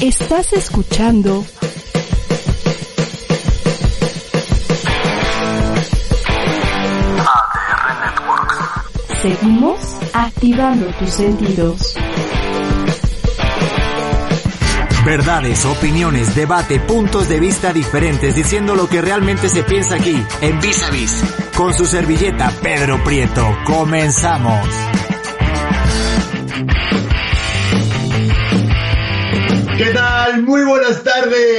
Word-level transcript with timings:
Estás 0.00 0.52
escuchando 0.52 1.42
ADR 7.18 8.04
Networks. 8.04 8.58
Seguimos 9.22 9.80
activando 10.12 10.86
tus 10.98 11.10
sentidos. 11.10 11.94
Verdades, 15.06 15.64
opiniones, 15.64 16.34
debate, 16.34 16.78
puntos 16.78 17.30
de 17.30 17.40
vista 17.40 17.72
diferentes, 17.72 18.34
diciendo 18.34 18.74
lo 18.74 18.88
que 18.88 19.00
realmente 19.00 19.48
se 19.48 19.62
piensa 19.62 19.94
aquí, 19.94 20.22
en 20.42 20.60
Vis 20.60 20.82
a 20.82 20.90
Vis. 20.90 21.24
Con 21.56 21.72
su 21.72 21.86
servilleta 21.86 22.52
Pedro 22.60 23.02
Prieto, 23.02 23.56
comenzamos. 23.64 24.68
Muy 30.46 30.62
buenas 30.62 31.02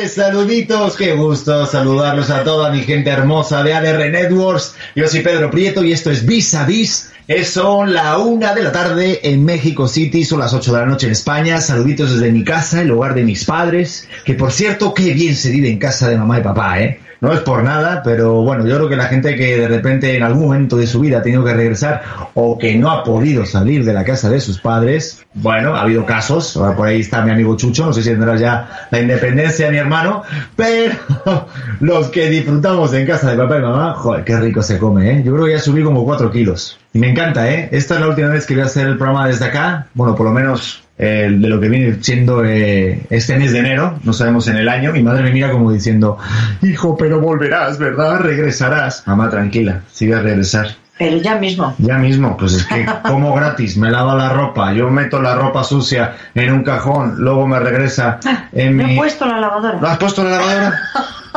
saluditos, 0.07 0.96
qué 0.96 1.14
gusto 1.14 1.65
saludarlos 1.65 2.29
a 2.29 2.43
toda 2.43 2.71
mi 2.71 2.82
gente 2.82 3.10
hermosa 3.10 3.64
de 3.64 3.74
ADR 3.74 4.10
Networks. 4.10 4.75
Yo 4.96 5.07
soy 5.07 5.21
Pedro 5.21 5.51
Prieto 5.51 5.83
y 5.83 5.91
esto 5.91 6.11
es 6.11 6.25
Vis 6.25 6.54
a 6.55 6.65
Vis. 6.65 7.11
Es 7.28 7.50
son 7.50 7.93
la 7.93 8.18
una 8.18 8.54
de 8.54 8.64
la 8.64 8.71
tarde 8.71 9.19
en 9.24 9.43
México 9.43 9.88
City, 9.88 10.24
son 10.24 10.39
las 10.39 10.54
ocho 10.54 10.71
de 10.74 10.79
la 10.79 10.86
noche 10.86 11.07
en 11.07 11.11
España. 11.11 11.60
Saluditos 11.60 12.14
desde 12.14 12.32
mi 12.32 12.43
casa, 12.43 12.82
el 12.82 12.91
hogar 12.91 13.15
de 13.15 13.24
mis 13.24 13.43
padres. 13.43 14.07
Que 14.24 14.33
por 14.33 14.51
cierto, 14.51 14.93
qué 14.93 15.14
bien 15.14 15.36
se 15.36 15.51
vive 15.51 15.69
en 15.69 15.77
casa 15.77 16.07
de 16.07 16.18
mamá 16.18 16.39
y 16.39 16.43
papá, 16.43 16.79
¿eh? 16.79 16.99
No 17.19 17.33
es 17.33 17.39
por 17.39 17.63
nada, 17.63 18.04
pero 18.04 18.43
bueno, 18.43 18.68
yo 18.68 18.75
creo 18.75 18.89
que 18.89 18.96
la 18.96 19.05
gente 19.05 19.36
que 19.36 19.57
de 19.57 19.68
repente 19.68 20.15
en 20.15 20.21
algún 20.21 20.43
momento 20.43 20.77
de 20.77 20.86
su 20.86 20.99
vida 20.99 21.18
ha 21.18 21.21
tenido 21.24 21.43
que 21.43 21.54
regresar 21.54 22.04
o 22.36 22.60
que 22.60 22.75
no 22.75 22.91
ha 22.91 23.04
podido 23.04 23.43
salir 23.46 23.83
de 23.83 23.93
la 23.93 24.04
casa 24.04 24.29
de 24.29 24.39
sus 24.39 24.60
padres, 24.60 25.25
bueno, 25.33 25.75
ha 25.75 25.82
habido 25.82 26.05
casos, 26.05 26.54
por 26.75 26.88
ahí 26.88 26.99
está 26.99 27.24
mi 27.24 27.32
amigo 27.32 27.57
Chucho, 27.57 27.88
no 27.88 27.93
sé 27.93 28.04
si 28.04 28.10
tendrá 28.10 28.36
ya 28.36 28.88
la 28.91 28.99
independencia 28.99 29.57
mi 29.71 29.78
hermano, 29.78 30.24
pero 30.56 30.96
los 31.79 32.08
que 32.08 32.30
disfrutamos 32.30 32.94
en 32.94 33.05
casa 33.05 33.31
de 33.31 33.38
papá 33.38 33.58
y 33.58 33.61
mamá, 33.61 33.94
joder, 33.94 34.23
qué 34.23 34.38
rico 34.38 34.61
se 34.61 34.77
come, 34.77 35.11
¿eh? 35.11 35.23
Yo 35.23 35.33
creo 35.33 35.45
que 35.45 35.52
ya 35.52 35.59
subí 35.59 35.83
como 35.83 36.05
cuatro 36.05 36.31
kilos. 36.31 36.80
Y 36.94 36.99
me 36.99 37.09
encanta, 37.09 37.52
¿eh? 37.52 37.69
Esta 37.72 37.95
es 37.95 38.02
la 38.02 38.08
última 38.08 38.30
vez 38.30 38.45
que 38.45 38.53
voy 38.53 38.64
a 38.64 38.67
hacer 38.67 38.88
el 38.88 38.97
programa 38.97 39.27
desde 39.27 39.45
acá, 39.45 39.88
bueno, 39.94 40.16
por 40.16 40.25
lo 40.25 40.31
menos 40.31 40.83
eh, 40.99 41.30
de 41.31 41.47
lo 41.47 41.59
que 41.59 41.69
viene 41.69 41.97
siendo 42.02 42.44
eh, 42.44 43.03
este 43.09 43.38
mes 43.38 43.52
de 43.52 43.59
enero, 43.59 43.99
no 44.03 44.14
sabemos 44.14 44.47
en 44.47 44.58
el 44.58 44.67
año, 44.67 44.91
mi 44.91 45.03
madre 45.03 45.23
me 45.23 45.31
mira 45.31 45.52
como 45.52 45.71
diciendo, 45.71 46.17
hijo, 46.64 46.97
pero 46.97 47.19
volverás, 47.19 47.77
¿verdad? 47.77 48.21
Regresarás. 48.21 49.03
Mamá, 49.05 49.30
tranquila, 49.30 49.81
sigue 49.92 50.16
a 50.16 50.21
regresar. 50.21 50.75
Pero 50.97 51.17
ya 51.17 51.35
mismo. 51.35 51.75
Ya 51.77 51.97
mismo, 51.97 52.35
pues 52.37 52.53
es 52.53 52.65
que 52.65 52.85
como 53.03 53.33
gratis, 53.33 53.77
me 53.77 53.91
lava 53.91 54.15
la 54.15 54.29
ropa, 54.29 54.73
yo 54.73 54.89
meto 54.89 55.21
la 55.21 55.35
ropa 55.35 55.63
sucia 55.63 56.15
en 56.33 56.51
un 56.51 56.63
cajón, 56.63 57.15
luego 57.17 57.45
me 57.47 57.59
regresa 57.59 58.19
en 58.51 58.75
Me 58.75 58.83
mi... 58.85 58.93
he 58.93 58.97
puesto 58.97 59.25
la 59.25 59.39
lavadora. 59.39 59.79
¿Lo 59.79 59.87
has 59.87 59.97
puesto 59.97 60.21
en 60.21 60.31
la 60.31 60.37
lavadora? 60.37 60.81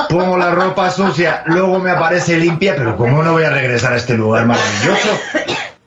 Pongo 0.08 0.38
la 0.38 0.50
ropa 0.52 0.90
sucia, 0.90 1.42
luego 1.46 1.78
me 1.78 1.90
aparece 1.90 2.38
limpia, 2.38 2.74
pero 2.76 2.96
¿cómo 2.96 3.22
no 3.22 3.32
voy 3.32 3.44
a 3.44 3.50
regresar 3.50 3.92
a 3.92 3.96
este 3.96 4.16
lugar 4.16 4.46
maravilloso? 4.46 5.08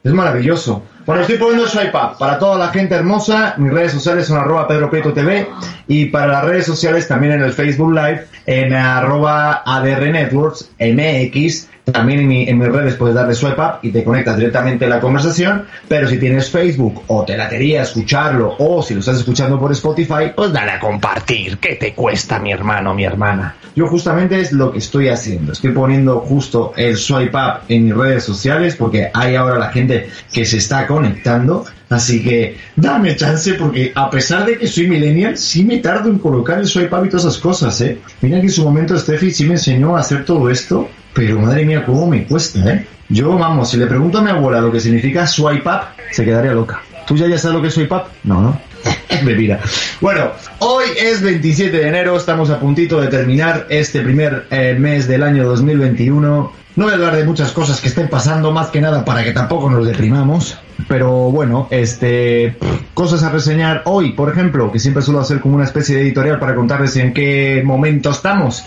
Es 0.04 0.12
maravilloso. 0.12 0.84
Bueno, 1.06 1.22
estoy 1.22 1.38
poniendo 1.38 1.68
swipe 1.68 1.98
up 1.98 2.18
para 2.18 2.38
toda 2.40 2.58
la 2.58 2.70
gente 2.70 2.96
hermosa. 2.96 3.56
Mis 3.58 3.74
redes 3.74 3.92
sociales 3.94 4.28
son 4.28 4.38
arroba 4.38 4.68
Pedro 4.68 4.90
Prieto 4.90 5.14
TV 5.14 5.50
y 5.88 6.06
para 6.06 6.28
las 6.28 6.46
redes 6.46 6.66
sociales 6.66 7.08
también 7.08 7.34
en 7.34 7.42
el 7.42 7.52
Facebook 7.54 7.94
Live 7.94 8.28
en 8.46 8.74
arroba 8.74 9.64
ADR 9.66 10.12
Networks 10.12 10.70
MX. 10.80 11.70
También 11.92 12.22
en, 12.22 12.28
mi- 12.28 12.48
en 12.48 12.58
mis 12.58 12.70
redes 12.70 12.96
puedes 12.96 13.14
darle 13.16 13.34
swipe 13.34 13.60
up 13.62 13.74
y 13.82 13.92
te 13.92 14.04
conectas 14.04 14.38
directamente 14.38 14.86
a 14.86 14.90
la 14.90 15.00
conversación. 15.00 15.66
Pero 15.88 16.08
si 16.08 16.18
tienes 16.18 16.50
Facebook 16.50 17.04
o 17.08 17.24
te 17.26 17.36
latería 17.38 17.82
escucharlo 17.84 18.56
o 18.60 18.82
si 18.82 18.94
lo 18.94 19.02
estás 19.02 19.18
escuchando 19.18 19.60
por 19.60 19.72
Spotify, 19.74 20.32
pues 20.36 20.54
dale 20.54 20.72
a 20.72 20.80
compartir. 20.80 21.58
¿Qué 21.58 21.76
te 21.76 21.94
cuesta, 21.94 22.40
mi 22.40 22.52
hermano, 22.52 22.94
mi 22.94 23.04
hermana? 23.04 23.56
Yo 23.76 23.88
justamente 23.88 24.40
es 24.40 24.52
lo 24.52 24.72
que 24.72 24.78
estoy 24.78 25.10
haciendo. 25.10 25.52
Estoy 25.52 25.72
poniendo 25.72 26.20
justo 26.20 26.74
el 26.78 26.96
swipe 26.96 27.36
up 27.36 27.62
en 27.68 27.86
mis 27.86 27.96
redes 27.96 28.24
sociales 28.24 28.76
porque 28.76 29.10
hay 29.14 29.36
ahora 29.36 29.58
la 29.58 29.70
gente 29.70 30.10
que 30.32 30.46
se 30.46 30.58
está 30.58 30.86
conectando. 30.88 31.66
Así 31.94 32.24
que 32.24 32.58
dame 32.76 33.16
chance 33.16 33.54
porque 33.54 33.92
a 33.94 34.10
pesar 34.10 34.48
de 34.48 34.58
que 34.58 34.68
soy 34.68 34.88
millennial, 34.88 35.38
sí 35.38 35.64
me 35.64 35.78
tardo 35.78 36.10
en 36.10 36.18
colocar 36.18 36.58
el 36.58 36.66
swipe 36.66 36.96
up 36.96 37.06
y 37.06 37.10
todas 37.10 37.26
esas 37.26 37.38
cosas, 37.38 37.80
¿eh? 37.82 38.00
Mira 38.22 38.40
que 38.40 38.48
en 38.48 38.52
su 38.52 38.64
momento 38.64 38.98
Steffi 38.98 39.32
sí 39.32 39.46
me 39.46 39.54
enseñó 39.54 39.96
a 39.96 40.00
hacer 40.00 40.26
todo 40.26 40.50
esto, 40.50 40.90
pero 41.14 41.40
madre 41.40 41.66
mía, 41.66 41.86
cómo 41.86 42.08
me 42.08 42.26
cuesta, 42.26 42.60
¿eh? 42.68 42.88
Yo, 43.10 43.38
vamos, 43.38 43.70
si 43.70 43.78
le 43.78 43.86
pregunto 43.86 44.18
a 44.18 44.22
mi 44.24 44.32
abuela 44.32 44.60
lo 44.60 44.72
que 44.72 44.80
significa 44.80 45.28
swipe 45.28 45.70
up, 45.70 45.82
se 46.12 46.26
quedaría 46.26 46.54
loca. 46.54 46.82
¿Tú 47.06 47.16
ya 47.16 47.28
ya 47.28 47.38
sabes 47.38 47.56
lo 47.56 47.62
que 47.62 47.68
es 47.68 47.76
swipe 47.76 47.94
up? 47.94 48.04
No, 48.24 48.42
no. 48.42 48.60
Me 49.24 49.36
mira. 49.36 49.60
Bueno, 50.02 50.32
hoy 50.60 50.86
es 51.00 51.22
27 51.22 51.78
de 51.78 51.88
enero, 51.88 52.18
estamos 52.18 52.50
a 52.50 52.60
puntito 52.60 53.00
de 53.00 53.08
terminar 53.08 53.68
este 53.70 54.02
primer 54.02 54.48
eh, 54.50 54.76
mes 54.80 55.08
del 55.08 55.22
año 55.22 55.46
2021. 55.46 56.52
No 56.76 56.86
voy 56.86 56.92
a 56.92 56.96
hablar 56.96 57.16
de 57.16 57.24
muchas 57.24 57.52
cosas 57.52 57.80
que 57.80 57.88
estén 57.88 58.10
pasando, 58.10 58.52
más 58.52 58.70
que 58.70 58.82
nada 58.82 59.06
para 59.06 59.24
que 59.24 59.32
tampoco 59.32 59.70
nos 59.70 59.86
deprimamos. 59.86 60.58
Pero 60.88 61.32
bueno, 61.32 61.68
este 61.72 62.58
cosas 62.94 63.24
a 63.24 63.30
reseñar 63.30 63.82
hoy, 63.86 64.12
por 64.12 64.30
ejemplo, 64.30 64.72
que 64.72 64.80
siempre 64.80 65.02
suelo 65.02 65.20
hacer 65.20 65.40
como 65.40 65.56
una 65.56 65.64
especie 65.64 65.96
de 65.96 66.04
editorial 66.04 66.40
para 66.40 66.56
contarles 66.56 66.96
en 66.98 67.14
qué 67.14 67.62
momento 67.66 68.12
estamos. 68.12 68.66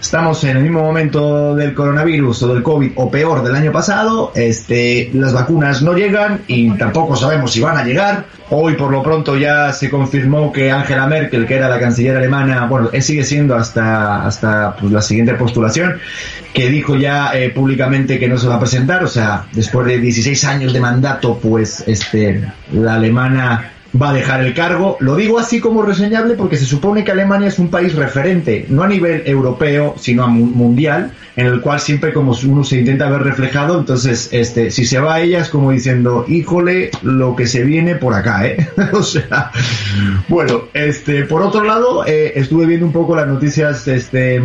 Estamos 0.00 0.42
en 0.44 0.56
el 0.56 0.62
mismo 0.62 0.80
momento 0.80 1.54
del 1.54 1.74
coronavirus 1.74 2.42
o 2.44 2.54
del 2.54 2.62
COVID 2.62 2.92
o 2.96 3.10
peor 3.10 3.42
del 3.42 3.54
año 3.54 3.72
pasado. 3.72 4.32
Este, 4.34 5.10
las 5.12 5.32
vacunas 5.32 5.82
no 5.82 5.92
llegan 5.92 6.40
y 6.46 6.70
tampoco 6.72 7.16
sabemos 7.16 7.52
si 7.52 7.60
van 7.60 7.76
a 7.76 7.84
llegar. 7.84 8.26
Hoy 8.48 8.74
por 8.74 8.92
lo 8.92 9.02
pronto 9.02 9.36
ya 9.36 9.72
se 9.72 9.90
confirmó 9.90 10.52
que 10.52 10.70
Angela 10.70 11.06
Merkel, 11.06 11.46
que 11.46 11.56
era 11.56 11.68
la 11.68 11.80
canciller 11.80 12.16
alemana, 12.16 12.66
bueno, 12.66 12.90
eh, 12.92 13.02
sigue 13.02 13.24
siendo 13.24 13.56
hasta 13.56 14.24
hasta 14.24 14.76
pues, 14.76 14.92
la 14.92 15.02
siguiente 15.02 15.34
postulación, 15.34 15.98
que 16.54 16.70
dijo 16.70 16.94
ya 16.96 17.32
eh, 17.34 17.50
públicamente 17.50 18.18
que 18.18 18.28
no 18.28 18.38
se 18.38 18.46
va 18.46 18.54
a 18.54 18.60
presentar, 18.60 19.02
o 19.02 19.08
sea, 19.08 19.46
después 19.52 19.86
de 19.86 19.98
16 19.98 20.44
años 20.44 20.72
de 20.72 20.80
mandato, 20.80 21.38
pues 21.42 21.55
este 21.58 22.52
la 22.72 22.94
alemana 22.94 23.72
va 24.00 24.10
a 24.10 24.14
dejar 24.14 24.40
el 24.44 24.54
cargo. 24.54 24.96
Lo 25.00 25.16
digo 25.16 25.38
así 25.38 25.60
como 25.60 25.82
reseñable 25.82 26.34
porque 26.34 26.56
se 26.56 26.64
supone 26.66 27.04
que 27.04 27.12
Alemania 27.12 27.48
es 27.48 27.58
un 27.58 27.68
país 27.68 27.94
referente, 27.94 28.66
no 28.68 28.82
a 28.82 28.88
nivel 28.88 29.22
europeo, 29.26 29.94
sino 29.98 30.24
a 30.24 30.26
mu- 30.26 30.46
mundial, 30.46 31.12
en 31.36 31.46
el 31.46 31.60
cual 31.60 31.80
siempre 31.80 32.12
como 32.12 32.34
uno 32.46 32.64
se 32.64 32.78
intenta 32.78 33.08
ver 33.10 33.22
reflejado, 33.22 33.78
entonces 33.78 34.28
este 34.32 34.70
si 34.70 34.84
se 34.86 34.98
va 34.98 35.14
a 35.16 35.20
ella 35.20 35.40
es 35.40 35.48
como 35.48 35.70
diciendo, 35.70 36.24
híjole, 36.28 36.90
lo 37.02 37.36
que 37.36 37.46
se 37.46 37.62
viene 37.62 37.94
por 37.96 38.14
acá, 38.14 38.46
¿eh? 38.46 38.68
o 38.92 39.02
sea, 39.02 39.50
bueno, 40.28 40.62
este 40.74 41.24
por 41.24 41.42
otro 41.42 41.64
lado, 41.64 42.04
eh, 42.06 42.32
estuve 42.36 42.66
viendo 42.66 42.86
un 42.86 42.92
poco 42.92 43.14
las 43.16 43.26
noticias 43.28 43.86
este 43.88 44.40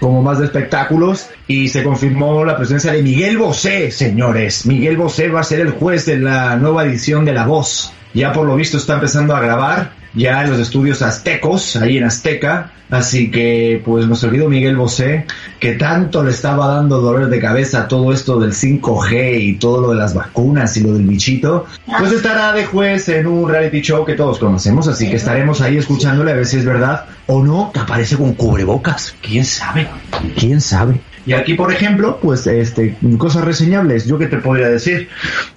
como 0.00 0.22
más 0.22 0.38
de 0.40 0.46
espectáculos 0.46 1.28
y 1.46 1.68
se 1.68 1.82
confirmó 1.82 2.44
la 2.44 2.56
presencia 2.56 2.92
de 2.92 3.02
Miguel 3.02 3.38
Bosé, 3.38 3.90
señores. 3.90 4.66
Miguel 4.66 4.96
Bosé 4.96 5.28
va 5.28 5.40
a 5.40 5.44
ser 5.44 5.60
el 5.60 5.70
juez 5.70 6.04
de 6.06 6.18
la 6.18 6.56
nueva 6.56 6.84
edición 6.84 7.24
de 7.24 7.32
La 7.32 7.46
Voz. 7.46 7.92
Ya 8.14 8.32
por 8.32 8.46
lo 8.46 8.56
visto 8.56 8.76
está 8.76 8.94
empezando 8.94 9.34
a 9.34 9.40
grabar 9.40 9.92
ya 10.14 10.44
en 10.44 10.50
los 10.50 10.60
estudios 10.60 11.02
aztecos, 11.02 11.76
ahí 11.76 11.98
en 11.98 12.04
Azteca. 12.04 12.70
Así 12.90 13.30
que, 13.30 13.82
pues 13.84 14.06
nuestro 14.06 14.30
querido 14.30 14.48
Miguel 14.48 14.76
Bosé, 14.76 15.26
que 15.58 15.72
tanto 15.72 16.22
le 16.22 16.30
estaba 16.30 16.68
dando 16.68 17.00
dolor 17.00 17.28
de 17.28 17.40
cabeza 17.40 17.88
todo 17.88 18.12
esto 18.12 18.38
del 18.38 18.52
5G 18.52 19.40
y 19.40 19.54
todo 19.54 19.80
lo 19.80 19.90
de 19.90 19.96
las 19.96 20.14
vacunas 20.14 20.76
y 20.76 20.82
lo 20.82 20.92
del 20.92 21.02
bichito, 21.02 21.66
pues 21.98 22.12
estará 22.12 22.52
de 22.52 22.66
juez 22.66 23.08
en 23.08 23.26
un 23.26 23.48
reality 23.48 23.80
show 23.80 24.04
que 24.04 24.14
todos 24.14 24.38
conocemos. 24.38 24.86
Así 24.86 25.08
que 25.08 25.16
estaremos 25.16 25.60
ahí 25.60 25.78
escuchándole 25.78 26.32
a 26.32 26.34
ver 26.34 26.46
si 26.46 26.58
es 26.58 26.64
verdad 26.64 27.06
o 27.26 27.42
no 27.42 27.72
que 27.72 27.80
aparece 27.80 28.16
con 28.16 28.34
cubrebocas. 28.34 29.16
¿Quién 29.20 29.44
sabe? 29.44 29.88
¿Quién 30.36 30.60
sabe? 30.60 31.00
Y 31.26 31.32
aquí, 31.32 31.54
por 31.54 31.72
ejemplo, 31.72 32.18
pues, 32.20 32.46
este, 32.46 32.96
cosas 33.18 33.44
reseñables. 33.44 34.06
Yo 34.06 34.18
qué 34.18 34.26
te 34.26 34.38
podría 34.38 34.68
decir, 34.68 35.08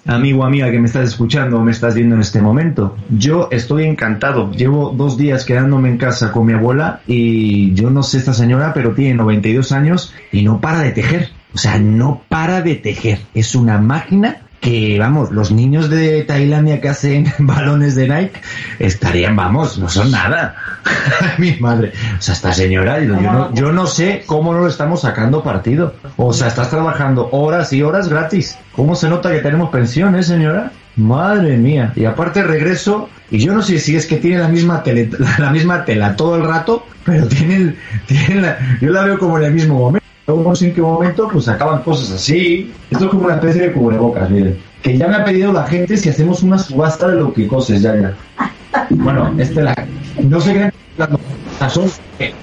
amigo, 0.06 0.46
amiga 0.46 0.72
que 0.72 0.80
me 0.80 0.88
estás 0.88 1.10
escuchando 1.10 1.58
o 1.58 1.64
me 1.64 1.72
estás 1.72 1.96
viendo 1.96 2.16
en 2.16 2.22
este 2.22 2.42
momento. 2.42 2.96
Yo 3.10 3.50
estoy 3.52 3.86
encantado. 3.86 4.52
Llevo 4.52 4.94
dos 4.96 5.18
días 5.18 5.46
quedándome 5.46 5.90
en 5.90 5.98
casa 5.98 6.32
con 6.32 6.46
mi 6.46 6.54
abuela 6.54 7.02
y 7.08 7.74
yo 7.74 7.90
no 7.90 8.04
sé 8.04 8.18
esta 8.20 8.34
señora, 8.34 8.74
pero 8.74 8.94
tiene 8.94 9.16
92 9.16 9.72
años 9.72 10.14
y 10.32 10.44
no 10.44 10.62
para 10.62 10.82
de 10.82 10.92
tejer. 10.92 11.30
O 11.54 11.58
sea, 11.58 11.80
no 11.80 12.22
para 12.30 12.62
de 12.62 12.76
tejer. 12.76 13.20
Es 13.34 13.56
una 13.56 13.78
máquina 13.78 14.47
que, 14.60 14.98
vamos, 15.00 15.32
los 15.32 15.52
niños 15.52 15.90
de 15.90 16.24
Tailandia 16.24 16.82
que 16.82 16.90
hacen 16.90 17.32
balones 17.40 17.96
de 17.96 18.08
Nike 18.08 18.42
estarían, 18.80 19.36
vamos, 19.36 19.78
no 19.78 19.90
son 19.90 20.12
nada. 20.12 20.56
Mi 21.38 21.56
madre. 21.60 21.94
O 22.18 22.22
sea, 22.22 22.34
esta 22.34 22.54
señora, 22.54 23.00
yo 23.00 23.20
no, 23.20 23.54
yo 23.54 23.72
no 23.72 23.88
sé 23.88 24.24
cómo 24.26 24.54
no 24.54 24.60
lo 24.60 24.68
estamos 24.68 25.02
sacando 25.02 25.44
partido. 25.44 25.94
O 26.18 26.34
sea, 26.34 26.48
estás 26.48 26.70
trabajando 26.70 27.30
horas 27.32 27.72
y 27.74 27.84
horas 27.84 28.08
gratis. 28.08 28.58
¿Cómo 28.74 28.96
se 28.96 29.10
nota 29.10 29.32
que 29.32 29.40
tenemos 29.40 29.70
pensión, 29.70 30.16
eh, 30.16 30.24
señora? 30.24 30.72
Madre 30.96 31.58
mía. 31.58 31.94
Y 31.96 32.06
aparte 32.06 32.42
regreso, 32.44 33.10
y 33.30 33.40
yo 33.40 33.54
no 33.54 33.62
sé 33.62 33.80
si 33.80 33.96
es 33.96 34.08
que 34.08 34.18
tiene 34.18 34.40
la 34.40 34.48
misma 34.48 34.82
tele, 34.82 35.10
la 35.38 35.52
misma 35.52 35.86
tela 35.86 36.16
todo 36.16 36.36
el 36.38 36.44
rato, 36.44 36.86
pero 37.04 37.28
tiene, 37.28 37.76
tiene 38.08 38.42
la, 38.42 38.58
yo 38.82 38.90
la 38.90 39.04
veo 39.04 39.20
como 39.20 39.38
en 39.38 39.46
el 39.46 39.54
mismo 39.54 39.76
momento. 39.76 40.07
Luego 40.28 40.44
no 40.44 40.56
sé 40.58 40.68
en 40.68 40.74
qué 40.74 40.82
momento, 40.82 41.30
pues 41.32 41.48
acaban 41.48 41.82
cosas 41.84 42.12
así. 42.12 42.74
Esto 42.92 43.06
es 43.06 43.12
como 43.12 43.26
una 43.26 43.36
especie 43.36 43.62
de 43.62 43.72
cubrebocas, 43.72 44.30
miren. 44.30 44.58
Que 44.82 44.98
ya 44.98 45.08
me 45.08 45.16
ha 45.16 45.24
pedido 45.24 45.54
la 45.54 45.64
gente 45.64 45.96
si 45.96 46.10
hacemos 46.10 46.44
una 46.44 46.58
subasta 46.60 47.08
de 47.08 47.16
lo 47.16 47.34
que 47.34 47.48
coses, 47.48 47.82
ya, 47.82 47.96
ya. 47.96 48.14
Bueno, 48.90 49.34
este 49.38 49.64
la... 49.64 49.74
No 50.24 50.42
sé 50.42 50.54
qué... 50.54 50.72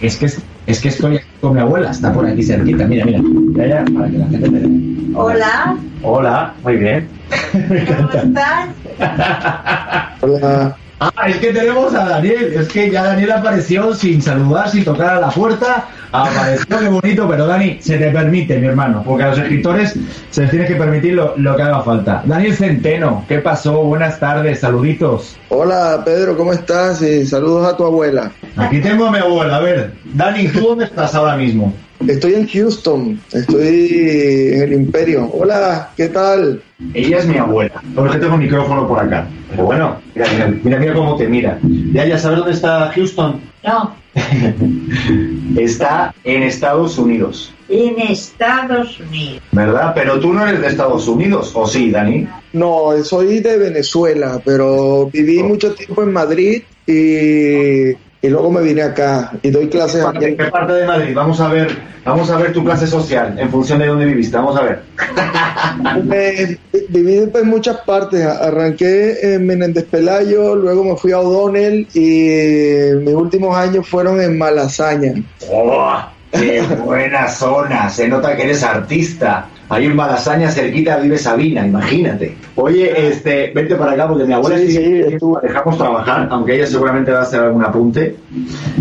Es 0.01 0.17
que, 0.17 0.27
es 0.67 0.81
que 0.81 0.89
estoy 0.89 1.21
con 1.43 1.55
mi 1.55 1.61
abuela, 1.61 1.91
está 1.91 2.11
por 2.11 2.27
aquí 2.27 2.43
cerquita. 2.43 2.87
Mira, 2.87 3.05
mira. 3.05 3.21
Ya, 3.55 3.67
ya, 3.67 3.85
para 3.93 4.11
que 4.11 4.19
la 4.19 4.27
gente 4.29 4.49
te 4.49 4.59
vea. 4.59 4.69
Hola, 5.17 5.77
Hola, 6.03 6.55
muy 6.63 6.77
bien. 6.77 7.09
Me 7.53 7.85
¿cómo 7.85 8.09
encanta. 8.11 8.69
estás? 8.99 10.23
Hola. 10.23 10.77
Ah, 11.01 11.29
es 11.29 11.37
que 11.37 11.53
tenemos 11.53 11.95
a 11.95 12.05
Daniel. 12.09 12.55
Es 12.55 12.69
que 12.69 12.91
ya 12.91 13.05
Daniel 13.05 13.33
apareció 13.33 13.95
sin 13.95 14.23
saludar, 14.23 14.71
sin 14.71 14.85
tocar 14.85 15.17
a 15.17 15.21
la 15.21 15.29
puerta. 15.31 15.87
Apareció, 16.15 16.79
qué 16.79 16.89
bonito, 16.89 17.29
pero 17.29 17.45
Dani, 17.45 17.79
se 17.81 17.99
te 17.99 18.09
permite, 18.11 18.59
mi 18.61 18.69
hermano, 18.69 19.03
porque 19.05 19.25
a 19.25 19.31
los 19.31 19.39
escritores 19.39 19.99
se 20.31 20.43
les 20.43 20.51
tiene 20.51 20.65
que 20.65 20.77
permitir 20.77 21.15
lo, 21.15 21.35
lo 21.37 21.57
que 21.57 21.63
haga 21.63 21.81
falta. 21.81 22.23
Daniel 22.25 22.55
Centeno, 22.55 23.25
¿qué 23.27 23.41
pasó? 23.41 23.83
Buenas 23.83 24.21
tardes, 24.21 24.61
saluditos. 24.61 25.37
Hola 25.49 26.03
Pedro, 26.05 26.37
¿cómo 26.37 26.53
estás? 26.53 27.03
Y 27.03 27.27
saludos 27.27 27.67
a 27.67 27.77
tu 27.77 27.85
abuela. 27.85 28.31
Aquí 28.57 28.81
tengo 28.81 29.07
a 29.07 29.11
mi 29.11 29.19
abuela. 29.19 29.57
A 29.57 29.61
ver, 29.61 29.93
Dani, 30.05 30.47
¿tú 30.47 30.61
dónde 30.61 30.85
estás 30.85 31.17
ahora 31.17 31.37
mismo? 31.37 31.75
Estoy 32.09 32.35
en 32.35 32.49
Houston, 32.49 33.21
estoy 33.33 34.51
en 34.53 34.63
el 34.63 34.73
Imperio. 34.75 35.31
Hola, 35.33 35.91
¿qué 35.97 36.09
tal? 36.09 36.63
Ella 36.93 37.19
es 37.19 37.27
mi 37.27 37.37
abuela. 37.39 37.83
Por 37.95 38.11
que 38.11 38.19
tengo 38.19 38.35
el 38.35 38.41
micrófono 38.41 38.87
por 38.87 39.01
acá. 39.01 39.27
Pero 39.51 39.65
bueno, 39.65 39.97
mira, 40.15 40.27
mira, 40.33 40.49
mira, 40.63 40.79
mira 40.79 40.95
cómo 40.95 41.17
te 41.17 41.27
mira. 41.29 41.59
Ya, 41.93 42.05
ya 42.05 42.19
sabes 42.19 42.39
dónde 42.39 42.53
está 42.53 42.91
Houston. 42.95 43.41
No, 43.63 43.95
Está 45.57 46.15
en 46.25 46.43
Estados 46.43 46.99
Unidos. 46.99 47.53
en 47.69 47.99
Estados 47.99 49.01
Unidos. 49.01 49.43
¿Verdad? 49.53 49.93
Pero 49.95 50.21
tú 50.21 50.33
no 50.33 50.47
eres 50.47 50.61
de 50.61 50.69
Estados 50.69 51.09
Unidos, 51.09 51.53
¿o 51.55 51.67
sí, 51.67 51.91
Dani? 51.91 52.29
No, 52.53 52.93
soy 53.03 53.41
de 53.41 53.57
Venezuela, 53.57 54.41
pero 54.45 55.09
viví 55.13 55.43
mucho 55.43 55.75
tiempo 55.75 56.03
en 56.03 56.13
Madrid 56.13 56.63
y, 56.87 57.93
y 58.25 58.29
luego 58.31 58.51
me 58.51 58.63
vine 58.63 58.81
acá 58.81 59.33
y 59.43 59.51
doy 59.51 59.69
clases 59.69 60.03
aquí. 60.03 60.25
¿En 60.25 60.37
qué 60.39 60.45
parte 60.45 60.73
de 60.73 60.87
Madrid? 60.87 61.13
Vamos 61.15 61.39
a 61.43 61.49
ver, 61.49 61.77
vamos 62.07 62.31
a 62.31 62.39
ver 62.39 62.55
tu 62.55 62.65
clase 62.65 62.87
social 62.87 63.39
en 63.39 63.51
función 63.51 63.79
de 63.81 63.87
dónde 63.87 64.07
viviste. 64.07 64.35
Vamos 64.35 64.57
a 64.57 64.63
ver. 64.63 64.81
Me- 66.05 66.59
viví 66.89 67.31
en 67.35 67.47
muchas 67.49 67.77
partes. 67.81 68.25
Arranqué 68.25 69.35
en 69.35 69.47
Menéndez 69.47 69.85
Pelayo, 69.85 70.57
luego 70.57 70.85
me 70.85 70.97
fui 70.97 71.13
a 71.13 71.19
O'Donnell 71.19 71.87
y 71.93 72.95
mis 73.05 73.15
últimos 73.15 73.55
años 73.55 73.87
fueron 73.87 74.19
en 74.23 74.39
Malasaña. 74.39 75.13
¡Oh! 75.51 75.99
¡Qué 76.33 76.63
buena 76.83 77.29
zona! 77.29 77.91
Se 77.91 78.09
nota 78.09 78.35
que 78.35 78.45
eres 78.45 78.63
artista. 78.63 79.49
Ahí 79.69 79.87
en 79.87 79.97
Malasaña, 79.97 80.51
cerquita, 80.51 80.99
vive 80.99 81.17
Sabina, 81.19 81.67
imagínate. 81.67 82.37
Oye, 82.57 83.09
este, 83.09 83.51
vente 83.55 83.75
para 83.77 83.93
acá 83.93 84.07
porque 84.07 84.25
mi 84.25 84.33
abuela 84.35 84.59
Sí, 84.59 84.69
sigue- 84.73 85.19
sí, 85.19 85.27
la 85.33 85.41
dejamos 85.41 85.79
trabajar, 85.79 86.29
aunque 86.31 86.55
ella 86.57 86.67
seguramente 86.67 87.11
va 87.11 87.21
a 87.21 87.23
hacer 87.23 87.41
algún 87.41 87.65
apunte. 87.65 88.17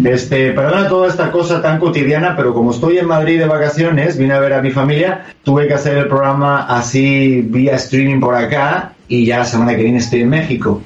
Este, 0.03 0.51
perdona 0.51 0.87
toda 0.89 1.07
esta 1.07 1.31
cosa 1.31 1.61
tan 1.61 1.79
cotidiana, 1.79 2.35
pero 2.35 2.53
como 2.53 2.71
estoy 2.71 2.97
en 2.97 3.07
Madrid 3.07 3.39
de 3.39 3.45
vacaciones, 3.47 4.17
vine 4.17 4.33
a 4.33 4.39
ver 4.39 4.53
a 4.53 4.61
mi 4.61 4.71
familia, 4.71 5.25
tuve 5.43 5.67
que 5.67 5.73
hacer 5.73 5.97
el 5.97 6.07
programa 6.07 6.65
así 6.67 7.41
vía 7.47 7.75
streaming 7.75 8.19
por 8.19 8.35
acá 8.35 8.91
y 9.07 9.25
ya 9.25 9.39
la 9.39 9.45
semana 9.45 9.75
que 9.75 9.83
viene 9.83 9.99
estoy 9.99 10.21
en 10.21 10.29
México. 10.29 10.81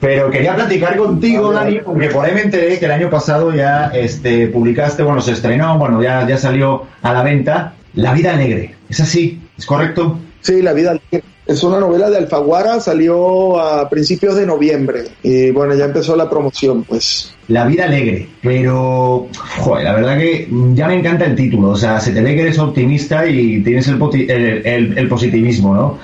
Pero 0.00 0.30
quería 0.30 0.54
platicar 0.54 0.96
contigo, 0.96 1.52
Dani, 1.52 1.80
porque 1.84 2.08
por 2.08 2.24
ahí 2.24 2.34
me 2.34 2.42
enteré 2.42 2.78
que 2.78 2.84
el 2.84 2.92
año 2.92 3.10
pasado 3.10 3.52
ya 3.54 3.86
este, 3.94 4.46
publicaste, 4.48 5.02
bueno, 5.02 5.20
se 5.20 5.32
estrenó, 5.32 5.78
bueno, 5.78 6.02
ya, 6.02 6.26
ya 6.26 6.36
salió 6.38 6.84
a 7.02 7.12
la 7.12 7.22
venta, 7.22 7.72
La 7.96 8.12
vida 8.14 8.32
alegre. 8.34 8.74
¿Es 8.88 9.00
así? 9.00 9.40
¿Es 9.58 9.66
correcto? 9.66 10.18
Sí, 10.40 10.62
La 10.62 10.72
vida 10.72 10.90
alegre. 10.92 11.22
Es 11.46 11.62
una 11.62 11.78
novela 11.78 12.10
de 12.10 12.16
Alfaguara, 12.16 12.80
salió 12.80 13.60
a 13.60 13.88
principios 13.88 14.34
de 14.34 14.44
noviembre 14.46 15.04
y 15.22 15.52
bueno, 15.52 15.76
ya 15.76 15.84
empezó 15.84 16.16
la 16.16 16.28
promoción, 16.28 16.82
pues. 16.82 17.32
La 17.46 17.64
vida 17.66 17.84
alegre, 17.84 18.28
pero 18.42 19.28
joder, 19.60 19.84
la 19.84 19.94
verdad 19.94 20.18
que 20.18 20.48
ya 20.74 20.88
me 20.88 20.98
encanta 20.98 21.24
el 21.24 21.36
título, 21.36 21.68
o 21.70 21.76
sea, 21.76 22.00
se 22.00 22.10
te 22.10 22.20
ve 22.20 22.34
que 22.34 22.42
eres 22.42 22.58
optimista 22.58 23.24
y 23.28 23.62
tienes 23.62 23.86
el, 23.86 23.96
poti- 23.96 24.28
el, 24.28 24.66
el- 24.66 24.98
el 24.98 25.08
positivismo, 25.08 25.72
¿no? 25.72 25.98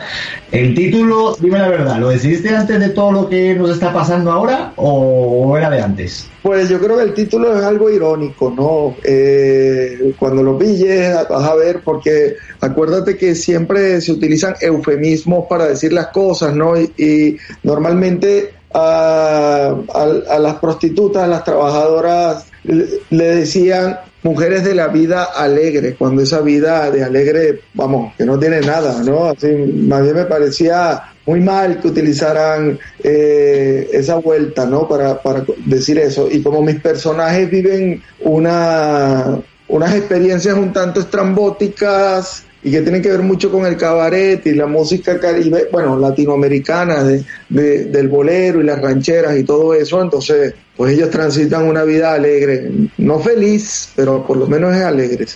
El 0.52 0.76
título, 0.76 1.34
dime 1.40 1.58
la 1.58 1.68
verdad, 1.68 1.98
¿lo 1.98 2.10
decidiste 2.10 2.54
antes 2.54 2.78
de 2.78 2.90
todo 2.90 3.10
lo 3.10 3.28
que 3.28 3.52
nos 3.56 3.70
está 3.70 3.92
pasando 3.92 4.30
ahora 4.30 4.72
o 4.76 5.56
era 5.58 5.70
de 5.70 5.82
antes? 5.82 6.28
Pues 6.42 6.68
yo 6.68 6.80
creo 6.80 6.96
que 6.96 7.04
el 7.04 7.14
título 7.14 7.56
es 7.56 7.62
algo 7.64 7.88
irónico, 7.88 8.50
¿no? 8.50 8.96
Eh, 9.04 10.12
cuando 10.18 10.42
lo 10.42 10.58
pilles 10.58 11.14
vas 11.30 11.48
a 11.48 11.54
ver, 11.54 11.82
porque 11.84 12.34
acuérdate 12.60 13.16
que 13.16 13.36
siempre 13.36 14.00
se 14.00 14.10
utilizan 14.10 14.54
eufemismos 14.60 15.46
para 15.48 15.66
decir 15.68 15.92
las 15.92 16.08
cosas, 16.08 16.52
¿no? 16.54 16.76
Y, 16.80 16.92
y 16.96 17.36
normalmente 17.62 18.54
a, 18.74 19.72
a- 19.94 20.38
las 20.40 20.54
prostitutas, 20.56 21.22
a 21.22 21.26
las 21.28 21.44
trabajadoras, 21.44 22.46
le, 22.64 22.86
le 23.10 23.24
decían 23.36 23.98
mujeres 24.24 24.64
de 24.64 24.74
la 24.74 24.88
vida 24.88 25.24
alegre, 25.36 25.94
cuando 25.96 26.22
esa 26.22 26.40
vida 26.40 26.90
de 26.90 27.04
alegre, 27.04 27.60
vamos, 27.74 28.14
que 28.16 28.24
no 28.24 28.36
tiene 28.38 28.60
nada, 28.62 29.00
¿no? 29.04 29.26
Así, 29.26 29.46
más 29.46 30.02
bien 30.02 30.16
me 30.16 30.24
parecía 30.24 31.02
muy 31.26 31.40
mal 31.40 31.80
que 31.80 31.88
utilizaran 31.88 32.78
eh, 33.02 33.88
esa 33.92 34.16
vuelta, 34.16 34.66
¿no? 34.66 34.88
Para, 34.88 35.22
para 35.22 35.44
decir 35.66 35.98
eso. 35.98 36.28
Y 36.30 36.42
como 36.42 36.62
mis 36.62 36.80
personajes 36.80 37.48
viven 37.50 38.02
una, 38.20 39.38
unas 39.68 39.94
experiencias 39.94 40.56
un 40.56 40.72
tanto 40.72 41.00
estrambóticas 41.00 42.44
y 42.64 42.70
que 42.70 42.80
tienen 42.82 43.02
que 43.02 43.10
ver 43.10 43.22
mucho 43.22 43.50
con 43.50 43.66
el 43.66 43.76
cabaret 43.76 44.46
y 44.46 44.52
la 44.54 44.66
música 44.66 45.18
caribe, 45.18 45.68
bueno, 45.72 45.98
latinoamericana, 45.98 47.02
de, 47.02 47.24
de- 47.48 47.84
del 47.86 48.08
bolero 48.08 48.60
y 48.60 48.64
las 48.64 48.80
rancheras 48.80 49.36
y 49.36 49.42
todo 49.42 49.74
eso, 49.74 50.00
entonces, 50.00 50.54
pues 50.76 50.92
ellos 50.94 51.10
transitan 51.10 51.64
una 51.64 51.82
vida 51.82 52.12
alegre, 52.14 52.70
no 52.98 53.18
feliz, 53.18 53.90
pero 53.96 54.24
por 54.24 54.36
lo 54.36 54.46
menos 54.46 54.76
es 54.76 54.82
alegre. 54.82 55.26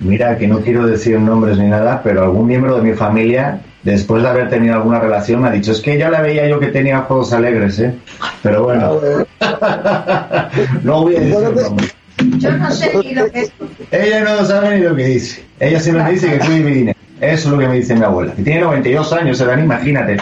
Mira, 0.00 0.38
que 0.38 0.46
no 0.48 0.60
quiero 0.62 0.86
decir 0.86 1.18
nombres 1.20 1.58
ni 1.58 1.66
nada, 1.68 2.00
pero 2.02 2.22
algún 2.24 2.46
miembro 2.46 2.76
de 2.76 2.82
mi 2.82 2.94
familia, 2.96 3.60
después 3.90 4.22
de 4.22 4.28
haber 4.28 4.48
tenido 4.48 4.74
alguna 4.74 5.00
relación, 5.00 5.42
me 5.42 5.48
ha 5.48 5.52
dicho, 5.52 5.72
es 5.72 5.80
que 5.80 5.98
ya 5.98 6.10
la 6.10 6.20
veía 6.20 6.48
yo 6.48 6.58
que 6.60 6.68
tenía 6.68 7.00
juegos 7.00 7.32
alegres, 7.32 7.78
¿eh? 7.78 7.94
Pero 8.42 8.64
bueno, 8.64 9.00
no 10.82 11.02
voy 11.02 11.16
a 11.16 11.20
decir 11.20 11.38
nombres. 11.38 11.94
Yo 12.38 12.50
no 12.56 12.70
sé 12.70 12.92
ni 13.02 13.14
lo 13.14 13.30
que 13.30 13.40
es. 13.40 13.52
Ella 13.90 14.24
no 14.24 14.44
sabe 14.44 14.78
ni 14.78 14.84
lo 14.84 14.96
que 14.96 15.04
dice. 15.04 15.44
Ella 15.60 15.80
simplemente 15.80 16.14
dice 16.14 16.38
que 16.38 16.44
cuide 16.44 16.60
mi 16.60 16.70
dinero. 16.72 16.97
Eso 17.20 17.48
es 17.48 17.52
lo 17.52 17.58
que 17.58 17.68
me 17.68 17.74
dice 17.76 17.94
mi 17.94 18.04
abuela. 18.04 18.32
Que 18.34 18.42
tiene 18.42 18.60
92 18.60 19.12
años, 19.12 19.38
Dani, 19.38 19.62
imagínate. 19.62 20.16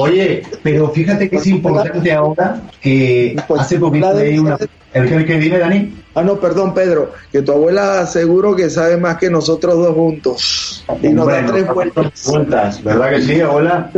Oye, 0.00 0.42
pero 0.62 0.90
fíjate 0.90 1.28
que 1.28 1.36
es 1.36 1.46
importante 1.46 2.12
ahora 2.12 2.60
que 2.80 3.36
Pues, 3.48 3.62
hace 3.62 3.78
poquito 3.78 4.12
leí 4.12 4.38
una... 4.38 4.58
¿El 4.92 5.08
que, 5.08 5.14
el 5.14 5.26
que 5.26 5.38
dime, 5.38 5.58
Dani? 5.58 5.94
Ah, 6.14 6.22
no, 6.22 6.38
perdón, 6.38 6.74
Pedro, 6.74 7.12
que 7.30 7.40
tu 7.40 7.52
abuela 7.52 8.06
seguro 8.06 8.54
que 8.54 8.68
sabe 8.68 8.98
más 8.98 9.16
que 9.16 9.30
nosotros 9.30 9.74
dos 9.76 9.94
juntos. 9.94 10.84
Y 11.00 11.08
nos 11.08 11.26
da 11.26 11.46
tres 11.46 11.66
vueltas. 11.72 12.26
vueltas. 12.26 12.84
¿Verdad 12.84 13.10
que 13.10 13.22
sí, 13.22 13.40
abuela? 13.40 13.90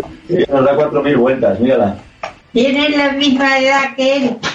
Nos 0.49 0.65
da 0.65 0.77
cuatro 0.77 1.03
mil 1.03 1.17
vueltas, 1.17 1.59
mírala. 1.59 1.97
Tienes 2.55 2.97
la 2.97 3.13
misma 3.13 3.59
edad 3.59 3.95
que 3.97 4.17
él. 4.17 4.39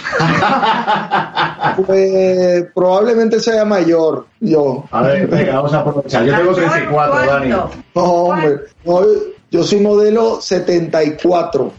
Pues 1.85 2.65
probablemente 2.73 3.39
sea 3.39 3.63
mayor, 3.65 4.25
yo. 4.39 4.85
A 4.91 5.01
ver, 5.03 5.27
venga, 5.27 5.55
vamos 5.55 5.73
a 5.73 5.79
aprovechar. 5.79 6.25
Yo 6.25 6.35
tengo 6.37 6.53
34, 6.53 7.25
Dani. 7.25 7.51
¿Cuánto? 7.51 7.71
No, 7.95 8.03
hombre, 8.03 8.55
no, 8.85 9.01
yo 9.51 9.63
soy 9.63 9.79
modelo 9.81 10.39
74. 10.41 11.71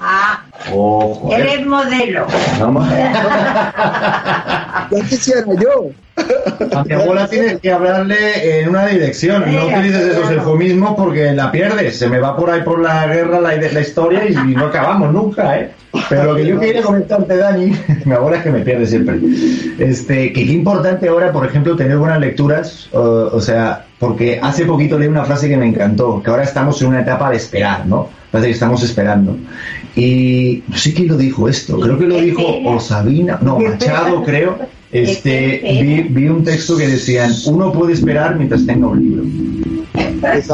Ah, 0.00 0.42
Oh, 0.72 1.28
eres 1.32 1.64
modelo. 1.66 2.26
No, 2.58 2.72
ma- 2.72 2.88
Ya 4.90 5.00
quisiera 5.08 5.44
yo. 5.60 5.90
A 6.74 6.84
mi 6.84 6.92
abuela 6.92 7.26
tienes 7.28 7.60
que 7.60 7.72
hablarle 7.72 8.60
en 8.60 8.68
una 8.68 8.86
dirección. 8.86 9.44
No 9.52 9.66
utilices 9.66 10.16
esos 10.16 10.30
eufemismos 10.30 10.94
porque 10.96 11.32
la 11.32 11.50
pierdes. 11.50 11.98
Se 11.98 12.08
me 12.08 12.18
va 12.18 12.36
por 12.36 12.50
ahí 12.50 12.62
por 12.62 12.80
la 12.80 13.06
guerra 13.06 13.40
la, 13.40 13.56
la 13.56 13.80
historia 13.80 14.28
y 14.28 14.34
no 14.34 14.66
acabamos 14.66 15.12
nunca, 15.12 15.58
¿eh? 15.58 15.70
Pero 16.08 16.24
lo 16.24 16.36
que 16.36 16.46
yo 16.46 16.58
quería 16.58 16.82
comentarte, 16.82 17.36
Dani, 17.36 17.72
mi 18.04 18.12
abuela 18.12 18.38
es 18.38 18.42
que 18.42 18.50
me 18.50 18.60
pierde 18.60 18.86
siempre. 18.86 19.18
Este, 19.78 20.32
que 20.32 20.46
qué 20.46 20.52
importante 20.52 21.08
ahora, 21.08 21.32
por 21.32 21.46
ejemplo, 21.46 21.76
tener 21.76 21.98
buenas 21.98 22.20
lecturas. 22.20 22.88
o, 22.92 23.30
o 23.32 23.40
sea, 23.40 23.86
porque 23.98 24.40
hace 24.42 24.64
poquito 24.64 24.98
leí 24.98 25.08
una 25.08 25.24
frase 25.24 25.48
que 25.48 25.56
me 25.56 25.66
encantó, 25.66 26.20
que 26.22 26.30
ahora 26.30 26.42
estamos 26.42 26.82
en 26.82 26.88
una 26.88 27.02
etapa 27.02 27.30
de 27.30 27.36
esperar, 27.36 27.86
¿no? 27.86 28.08
Parece 28.32 28.48
que 28.48 28.54
estamos 28.54 28.82
esperando. 28.82 29.36
Y 29.94 30.64
no 30.66 30.76
sé 30.76 30.92
quién 30.92 31.06
lo 31.06 31.16
dijo 31.16 31.48
esto, 31.48 31.78
creo 31.78 31.98
que 31.98 32.06
lo 32.06 32.16
dijo 32.16 32.42
o 32.64 32.80
Sabina, 32.80 33.38
no, 33.40 33.58
Machado, 33.60 34.24
creo. 34.24 34.58
Este, 34.92 35.62
vi, 35.82 36.02
vi 36.02 36.28
un 36.28 36.44
texto 36.44 36.76
que 36.76 36.86
decían, 36.86 37.32
uno 37.46 37.72
puede 37.72 37.94
esperar 37.94 38.36
mientras 38.36 38.66
tenga 38.66 38.88
un 38.88 39.00
libro. 39.00 39.24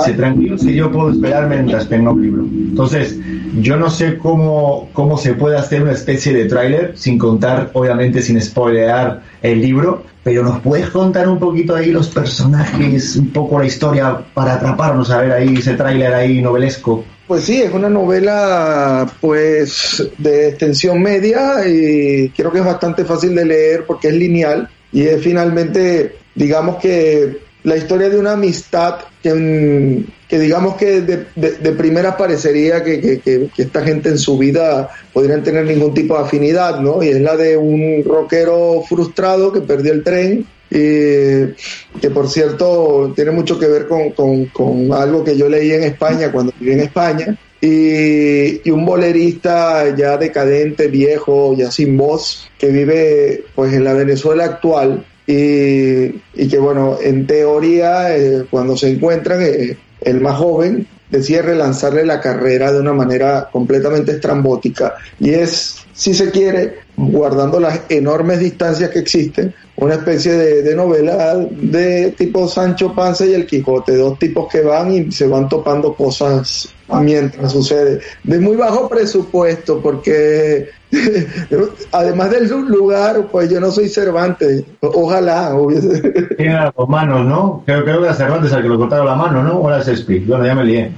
Se 0.04 0.14
tranquilo 0.14 0.56
si 0.56 0.74
yo 0.74 0.90
puedo 0.90 1.10
esperar 1.10 1.48
mientras 1.48 1.88
tenga 1.88 2.12
un 2.12 2.22
libro. 2.22 2.42
Entonces, 2.44 3.18
yo 3.60 3.76
no 3.76 3.90
sé 3.90 4.16
cómo, 4.16 4.88
cómo 4.92 5.18
se 5.18 5.34
puede 5.34 5.56
hacer 5.56 5.82
una 5.82 5.92
especie 5.92 6.32
de 6.32 6.44
tráiler 6.46 6.92
sin 6.96 7.18
contar, 7.18 7.70
obviamente 7.74 8.22
sin 8.22 8.40
spoilear 8.40 9.22
el 9.42 9.60
libro, 9.60 10.04
pero 10.22 10.44
nos 10.44 10.60
puedes 10.60 10.88
contar 10.90 11.28
un 11.28 11.38
poquito 11.38 11.74
ahí 11.74 11.90
los 11.90 12.08
personajes, 12.08 13.16
un 13.16 13.30
poco 13.30 13.58
la 13.58 13.66
historia 13.66 14.18
para 14.34 14.54
atraparnos 14.54 15.10
a 15.10 15.20
ver 15.20 15.32
ahí 15.32 15.56
ese 15.56 15.74
tráiler 15.74 16.14
ahí 16.14 16.40
novelesco. 16.40 17.04
Pues 17.28 17.44
sí, 17.44 17.60
es 17.60 17.72
una 17.74 17.90
novela 17.90 19.06
pues 19.20 20.02
de 20.16 20.48
extensión 20.48 21.02
media 21.02 21.68
y 21.68 22.30
creo 22.30 22.50
que 22.50 22.60
es 22.60 22.64
bastante 22.64 23.04
fácil 23.04 23.34
de 23.34 23.44
leer 23.44 23.84
porque 23.86 24.08
es 24.08 24.14
lineal 24.14 24.66
y 24.92 25.02
es 25.02 25.22
finalmente, 25.22 26.14
digamos 26.34 26.76
que 26.78 27.36
la 27.64 27.76
historia 27.76 28.08
de 28.08 28.18
una 28.18 28.32
amistad 28.32 29.00
que, 29.22 29.34
mm, 29.34 30.04
que 30.26 30.38
digamos 30.38 30.76
que 30.76 31.02
de, 31.02 31.26
de- 31.36 31.72
primera 31.72 32.16
parecería 32.16 32.82
que- 32.82 32.98
que- 33.20 33.50
que 33.54 33.62
esta 33.62 33.82
gente 33.82 34.08
en 34.08 34.18
su 34.18 34.38
vida 34.38 34.88
podrían 35.12 35.42
tener 35.42 35.66
ningún 35.66 35.92
tipo 35.92 36.16
de 36.16 36.24
afinidad, 36.24 36.80
¿no? 36.80 37.02
Y 37.02 37.08
es 37.08 37.20
la 37.20 37.36
de 37.36 37.58
un 37.58 38.02
rockero 38.06 38.82
frustrado 38.88 39.52
que 39.52 39.60
perdió 39.60 39.92
el 39.92 40.02
tren 40.02 40.46
y 40.70 41.54
que 42.00 42.10
por 42.12 42.28
cierto 42.28 43.12
tiene 43.16 43.30
mucho 43.30 43.58
que 43.58 43.66
ver 43.66 43.86
con, 43.86 44.10
con- 44.10 44.46
con 44.46 44.92
algo 44.92 45.24
que 45.24 45.36
yo 45.36 45.48
leí 45.48 45.72
en 45.72 45.84
España 45.84 46.30
cuando 46.30 46.52
viví 46.60 46.72
en 46.72 46.80
España. 46.80 47.38
Y, 47.60 48.60
y 48.68 48.70
un 48.70 48.86
bolerista 48.86 49.94
ya 49.96 50.16
decadente, 50.16 50.86
viejo, 50.86 51.56
ya 51.56 51.70
sin 51.72 51.96
voz, 51.96 52.48
que 52.56 52.68
vive 52.68 53.44
pues 53.54 53.72
en 53.72 53.82
la 53.84 53.94
Venezuela 53.94 54.44
actual. 54.44 55.04
Y, 55.26 56.04
y 56.34 56.48
que 56.48 56.58
bueno, 56.58 56.98
en 57.02 57.26
teoría 57.26 58.16
eh, 58.16 58.44
cuando 58.50 58.76
se 58.76 58.88
encuentran 58.90 59.42
eh, 59.42 59.76
el 60.02 60.20
más 60.20 60.36
joven 60.38 60.86
decide 61.10 61.42
relanzarle 61.42 62.04
la 62.04 62.20
carrera 62.20 62.72
de 62.72 62.80
una 62.80 62.92
manera 62.92 63.48
completamente 63.50 64.12
estrambótica 64.12 64.94
y 65.18 65.30
es, 65.30 65.76
si 65.92 66.14
se 66.14 66.30
quiere, 66.30 66.78
guardando 66.96 67.60
las 67.60 67.80
enormes 67.88 68.40
distancias 68.40 68.90
que 68.90 69.00
existen, 69.00 69.54
una 69.76 69.94
especie 69.94 70.32
de, 70.32 70.62
de 70.62 70.74
novela 70.74 71.36
de 71.36 72.12
tipo 72.18 72.48
Sancho 72.48 72.94
Panza 72.94 73.24
y 73.24 73.34
el 73.34 73.46
Quijote, 73.46 73.96
dos 73.96 74.18
tipos 74.18 74.48
que 74.50 74.60
van 74.60 74.92
y 74.92 75.12
se 75.12 75.26
van 75.26 75.48
topando 75.48 75.94
cosas 75.94 76.68
mientras 77.00 77.52
sucede. 77.52 78.00
De 78.24 78.38
muy 78.38 78.56
bajo 78.56 78.88
presupuesto, 78.88 79.80
porque 79.80 80.68
además 81.92 82.30
del 82.30 82.48
lugar, 82.48 83.26
pues 83.30 83.50
yo 83.50 83.60
no 83.60 83.70
soy 83.70 83.88
Cervantes, 83.88 84.64
ojalá 84.80 85.54
hubiese... 85.54 86.00
Tiene 86.36 86.54
las 86.54 86.74
dos 86.74 86.88
manos, 86.88 87.26
¿no? 87.26 87.62
Creo, 87.66 87.84
creo 87.84 87.98
que 87.98 88.04
era 88.04 88.14
Cervantes 88.14 88.52
el 88.52 88.62
que 88.62 88.68
le 88.68 88.76
cortaron 88.76 89.06
la 89.06 89.14
mano, 89.14 89.42
¿no? 89.42 89.58
O 89.58 89.68
era 89.68 89.82
Shakespeare. 89.82 90.24
Bueno, 90.26 90.46
ya 90.46 90.54
me 90.54 90.64
lié. 90.64 90.92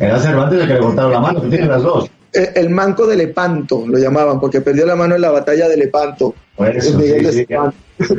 Era 0.00 0.18
Cervantes 0.18 0.60
el 0.60 0.68
que 0.68 0.74
le 0.74 0.80
cortaron 0.80 1.12
la 1.12 1.20
mano, 1.20 1.42
que 1.42 1.48
tiene 1.48 1.66
las 1.66 1.82
dos. 1.82 2.10
Eh, 2.32 2.52
El 2.54 2.70
manco 2.70 3.06
de 3.06 3.16
Lepanto 3.16 3.84
lo 3.86 3.98
llamaban, 3.98 4.38
porque 4.38 4.60
perdió 4.60 4.86
la 4.86 4.96
mano 4.96 5.16
en 5.16 5.20
la 5.20 5.30
batalla 5.30 5.68
de 5.68 5.76
Lepanto. 5.76 6.34
Por 6.56 6.68
eso, 6.68 6.96
Miguel 6.96 7.32
sí. 7.32 7.46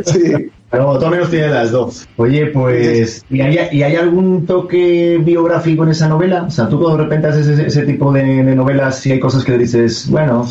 Sí. 0.06 0.52
Pero 0.72 0.98
todo 0.98 1.10
menos 1.10 1.30
tiene 1.30 1.50
las 1.50 1.72
dos. 1.72 2.08
Oye, 2.16 2.48
pues, 2.48 3.26
¿y 3.30 3.42
hay, 3.42 3.60
y 3.74 3.84
hay 3.84 3.96
algún 3.98 4.46
toque 4.46 5.20
biográfico 5.22 5.84
en 5.84 5.90
esa 5.90 6.08
novela? 6.08 6.44
O 6.44 6.50
sea, 6.50 6.70
tú 6.70 6.80
cuando 6.80 6.98
de 6.98 7.04
repente 7.04 7.28
haces 7.28 7.46
ese, 7.46 7.68
ese 7.68 7.84
tipo 7.84 8.12
de, 8.14 8.56
novelas 8.56 9.06
y 9.06 9.12
hay 9.12 9.20
cosas 9.20 9.44
que 9.44 9.58
dices, 9.58 10.10
bueno, 10.10 10.48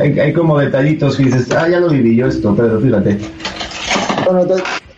hay, 0.00 0.18
hay 0.18 0.32
como 0.32 0.58
detallitos 0.58 1.16
que 1.16 1.24
dices, 1.24 1.50
ah, 1.52 1.68
ya 1.68 1.80
lo 1.80 1.90
viví 1.90 2.16
yo 2.16 2.28
esto, 2.28 2.56
Pedro, 2.56 2.80
fíjate. 2.80 3.18
Bueno, 4.24 4.46
te, 4.46 4.54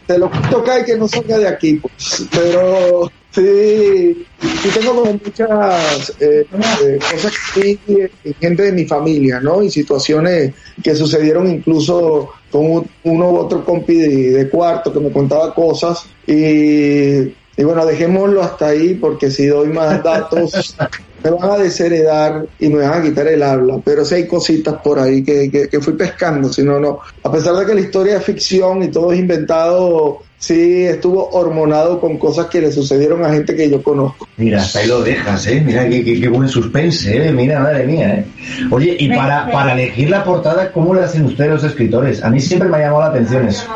te 0.06 0.18
lo 0.18 0.30
toca 0.48 0.78
y 0.78 0.84
que 0.84 0.96
no 0.96 1.08
salga 1.08 1.38
de 1.38 1.48
aquí, 1.48 1.74
pues. 1.74 2.28
Pero 2.30 3.10
sí, 3.34 4.26
sí 4.40 4.68
tengo 4.78 4.94
como 4.94 5.12
muchas 5.12 6.10
eh, 6.20 6.46
eh, 6.82 6.98
cosas 7.10 7.32
que 7.54 7.60
vi 7.86 8.00
en 8.24 8.34
gente 8.40 8.62
de 8.64 8.72
mi 8.72 8.84
familia, 8.86 9.40
¿no? 9.40 9.62
Y 9.62 9.70
situaciones 9.70 10.54
que 10.82 10.94
sucedieron 10.94 11.48
incluso 11.50 12.30
con 12.50 12.70
un- 12.70 12.90
uno 13.04 13.30
u 13.30 13.36
otro 13.38 13.64
compi 13.64 13.96
de, 13.96 14.30
de 14.32 14.48
cuarto 14.48 14.92
que 14.92 15.00
me 15.00 15.10
contaba 15.10 15.54
cosas 15.54 16.04
y, 16.26 17.18
y 17.56 17.64
bueno, 17.64 17.84
dejémoslo 17.86 18.42
hasta 18.42 18.68
ahí 18.68 18.94
porque 18.94 19.30
si 19.30 19.46
doy 19.46 19.68
más 19.68 20.02
datos 20.04 20.76
me 21.22 21.30
van 21.30 21.50
a 21.52 21.56
desheredar 21.58 22.46
y 22.58 22.68
me 22.68 22.82
van 22.86 23.00
a 23.00 23.02
quitar 23.02 23.26
el 23.28 23.42
habla, 23.42 23.80
pero 23.82 24.04
sí 24.04 24.16
hay 24.16 24.26
cositas 24.26 24.74
por 24.84 24.98
ahí 24.98 25.24
que, 25.24 25.50
que, 25.50 25.68
que 25.68 25.80
fui 25.80 25.94
pescando, 25.94 26.52
si 26.52 26.62
no, 26.62 26.78
no. 26.78 27.00
A 27.22 27.32
pesar 27.32 27.54
de 27.56 27.64
que 27.64 27.74
la 27.74 27.80
historia 27.80 28.18
es 28.18 28.24
ficción 28.24 28.82
y 28.82 28.88
todo 28.90 29.10
es 29.12 29.18
inventado, 29.20 30.20
sí 30.46 30.84
estuvo 30.84 31.30
hormonado 31.30 32.00
con 32.00 32.18
cosas 32.18 32.46
que 32.46 32.60
le 32.60 32.70
sucedieron 32.70 33.24
a 33.24 33.30
gente 33.30 33.56
que 33.56 33.70
yo 33.70 33.82
conozco. 33.82 34.28
Mira, 34.36 34.60
hasta 34.60 34.80
ahí 34.80 34.88
lo 34.88 35.02
dejas, 35.02 35.46
¿eh? 35.46 35.62
Mira 35.64 35.88
qué, 35.88 36.04
qué, 36.04 36.20
qué 36.20 36.28
buen 36.28 36.48
suspense, 36.48 37.28
¿eh? 37.28 37.32
Mira, 37.32 37.60
madre 37.60 37.86
mía, 37.86 38.14
¿eh? 38.14 38.24
Oye, 38.70 38.96
y 38.98 39.08
para, 39.08 39.50
para 39.50 39.72
elegir 39.72 40.10
la 40.10 40.22
portada, 40.22 40.70
¿cómo 40.72 40.94
le 40.94 41.02
hacen 41.02 41.24
ustedes 41.24 41.50
los 41.50 41.64
escritores? 41.64 42.22
A 42.22 42.30
mí 42.30 42.40
siempre 42.40 42.68
me 42.68 42.76
ha 42.76 42.80
llamado 42.80 43.00
la 43.00 43.08
atención 43.08 43.48
eso. 43.48 43.66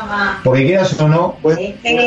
Porque 0.44 0.66
quieras 0.66 1.00
o 1.00 1.08
no, 1.08 1.36
Pues, 1.40 1.58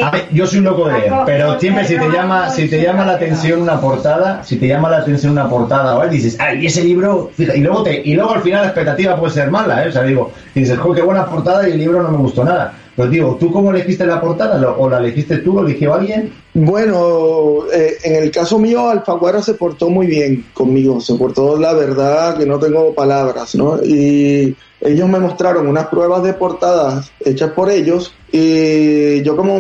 A 0.04 0.12
ver, 0.12 0.28
yo 0.32 0.46
soy 0.46 0.60
un 0.60 0.66
loco 0.66 0.88
de 0.88 1.00
leer, 1.00 1.14
pero 1.26 1.60
siempre 1.60 1.86
si 1.86 1.98
te 1.98 2.10
llama, 2.10 2.50
si 2.50 2.68
te 2.68 2.82
llama 2.82 3.06
la 3.06 3.14
atención 3.14 3.62
una 3.62 3.80
portada, 3.82 4.44
si 4.44 4.58
te 4.58 4.68
llama 4.68 4.90
la 4.90 4.98
atención 4.98 5.32
una 5.32 5.50
portada 5.50 5.96
o 5.96 6.02
algo, 6.02 6.14
dices, 6.14 6.38
ay, 6.40 6.66
ese 6.66 6.84
libro, 6.84 7.32
fija, 7.36 7.56
y 7.56 7.62
luego 7.62 7.84
te, 7.84 8.02
y 8.04 8.14
luego 8.14 8.34
al 8.34 8.42
final 8.42 8.62
la 8.62 8.68
expectativa 8.68 9.18
puede 9.20 9.34
ser 9.34 9.50
mala, 9.50 9.84
¿eh? 9.84 9.90
O 9.90 9.92
sea, 9.92 10.04
digo, 10.04 10.32
dices, 10.54 10.78
jo, 10.78 10.94
qué 10.94 11.02
buena 11.02 11.26
portada 11.26 11.68
y 11.68 11.72
el 11.72 11.80
libro 11.80 12.04
no 12.04 12.12
me 12.12 12.18
gustó 12.18 12.44
nada. 12.44 12.74
Pues 12.96 13.10
digo, 13.10 13.38
¿tú 13.40 13.52
cómo 13.52 13.72
elegiste 13.72 14.06
la 14.06 14.20
portada? 14.20 14.58
¿Lo- 14.58 14.78
¿O 14.78 14.90
la 14.90 14.98
elegiste 15.00 15.38
tú? 15.38 15.54
¿Lo 15.54 15.66
eligió 15.68 15.94
alguien? 15.94 16.32
Bueno, 16.54 17.66
eh, 17.74 17.98
en 18.04 18.16
el 18.24 18.32
caso 18.32 18.60
mío, 18.60 18.90
Alfaguara 18.90 19.42
se 19.42 19.54
portó 19.54 19.90
muy 19.90 20.08
bien 20.08 20.46
conmigo, 20.54 21.00
se 21.00 21.16
portó 21.16 21.58
la 21.58 21.74
verdad 21.74 22.38
que 22.38 22.46
no 22.46 22.60
tengo 22.60 22.94
palabras, 22.94 23.56
¿no? 23.56 23.80
Y 23.84 24.56
ellos 24.82 25.08
me 25.10 25.20
mostraron 25.20 25.68
unas 25.68 25.88
pruebas 25.88 26.24
de 26.24 26.34
portadas 26.34 27.12
hechas 27.24 27.52
por 27.52 27.70
ellos 27.72 28.14
y 28.32 29.22
yo 29.22 29.36
como, 29.38 29.58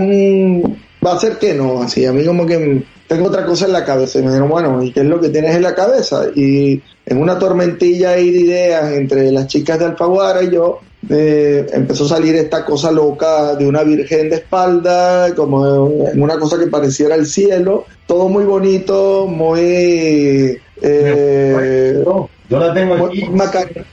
va 1.06 1.14
a 1.14 1.20
ser 1.20 1.38
que 1.38 1.54
no, 1.54 1.82
así, 1.84 2.06
a 2.06 2.12
mí 2.12 2.26
como 2.26 2.46
que 2.46 2.84
tengo 3.08 3.28
otra 3.28 3.46
cosa 3.46 3.66
en 3.66 3.74
la 3.74 3.86
cabeza 3.86 4.20
y 4.20 4.24
me 4.24 4.28
dijeron, 4.30 4.50
bueno, 4.50 4.84
¿y 4.84 4.92
qué 4.92 5.02
es 5.02 5.06
lo 5.06 5.20
que 5.22 5.30
tienes 5.30 5.56
en 5.56 5.64
la 5.64 5.76
cabeza? 5.76 6.24
Y 6.36 6.82
en 7.06 7.18
una 7.22 7.38
tormentilla 7.40 8.12
ahí 8.12 8.32
de 8.32 8.40
ideas 8.40 8.92
entre 8.94 9.32
las 9.32 9.48
chicas 9.48 9.80
de 9.80 9.86
Alfaguara 9.86 10.44
y 10.44 10.52
yo, 10.52 10.80
eh, 11.10 11.66
empezó 11.74 12.06
a 12.06 12.10
salir 12.10 12.36
esta 12.36 12.64
cosa 12.66 12.92
loca 12.92 13.56
de 13.56 13.66
una 13.68 13.84
virgen 13.84 14.30
de 14.30 14.36
espalda, 14.38 15.34
como 15.36 16.08
en 16.12 16.22
una 16.22 16.38
cosa 16.38 16.60
que 16.60 16.68
pareciera 16.68 17.16
el 17.16 17.26
cielo, 17.26 17.86
todo 18.06 18.30
muy 18.30 18.44
bonito, 18.46 19.26
muy... 19.28 20.58
eh, 20.82 22.02
No, 22.06 22.30
yo 22.50 22.60
la 22.60 22.74
tengo 22.74 22.96
muy, 22.98 23.08
aquí. 23.10 23.26
muy 23.30 23.36
Macarena, 23.38 23.86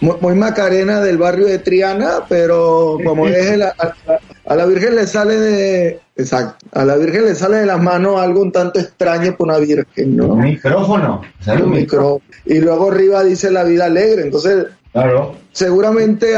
muy, 0.00 0.34
Macarena 0.34 1.00
del 1.00 1.18
barrio 1.18 1.46
de 1.46 1.58
Triana, 1.58 2.24
pero 2.28 2.98
como 3.04 3.26
es 3.26 3.46
el- 3.50 3.62
a, 3.62 4.54
la 4.54 4.64
Virgen 4.66 4.94
le 4.96 5.06
sale 5.06 5.38
de... 5.38 6.00
Exacto, 6.16 6.66
a 6.72 6.84
la 6.84 6.96
Virgen 6.96 7.26
le 7.26 7.34
sale 7.34 7.58
de 7.58 7.66
las 7.66 7.80
manos 7.80 8.20
algo 8.20 8.40
un 8.42 8.50
tanto 8.50 8.80
extraño 8.80 9.36
por 9.36 9.48
una 9.48 9.58
Virgen, 9.58 10.16
¿no? 10.16 10.28
Un 10.28 10.40
micrófono. 10.40 11.20
Un 11.62 11.70
micro. 11.70 12.20
Y 12.46 12.58
luego 12.58 12.90
arriba 12.90 13.22
dice 13.22 13.50
la 13.50 13.62
vida 13.64 13.84
alegre, 13.84 14.22
entonces 14.22 14.66
Claro. 14.92 15.36
seguramente 15.52 16.34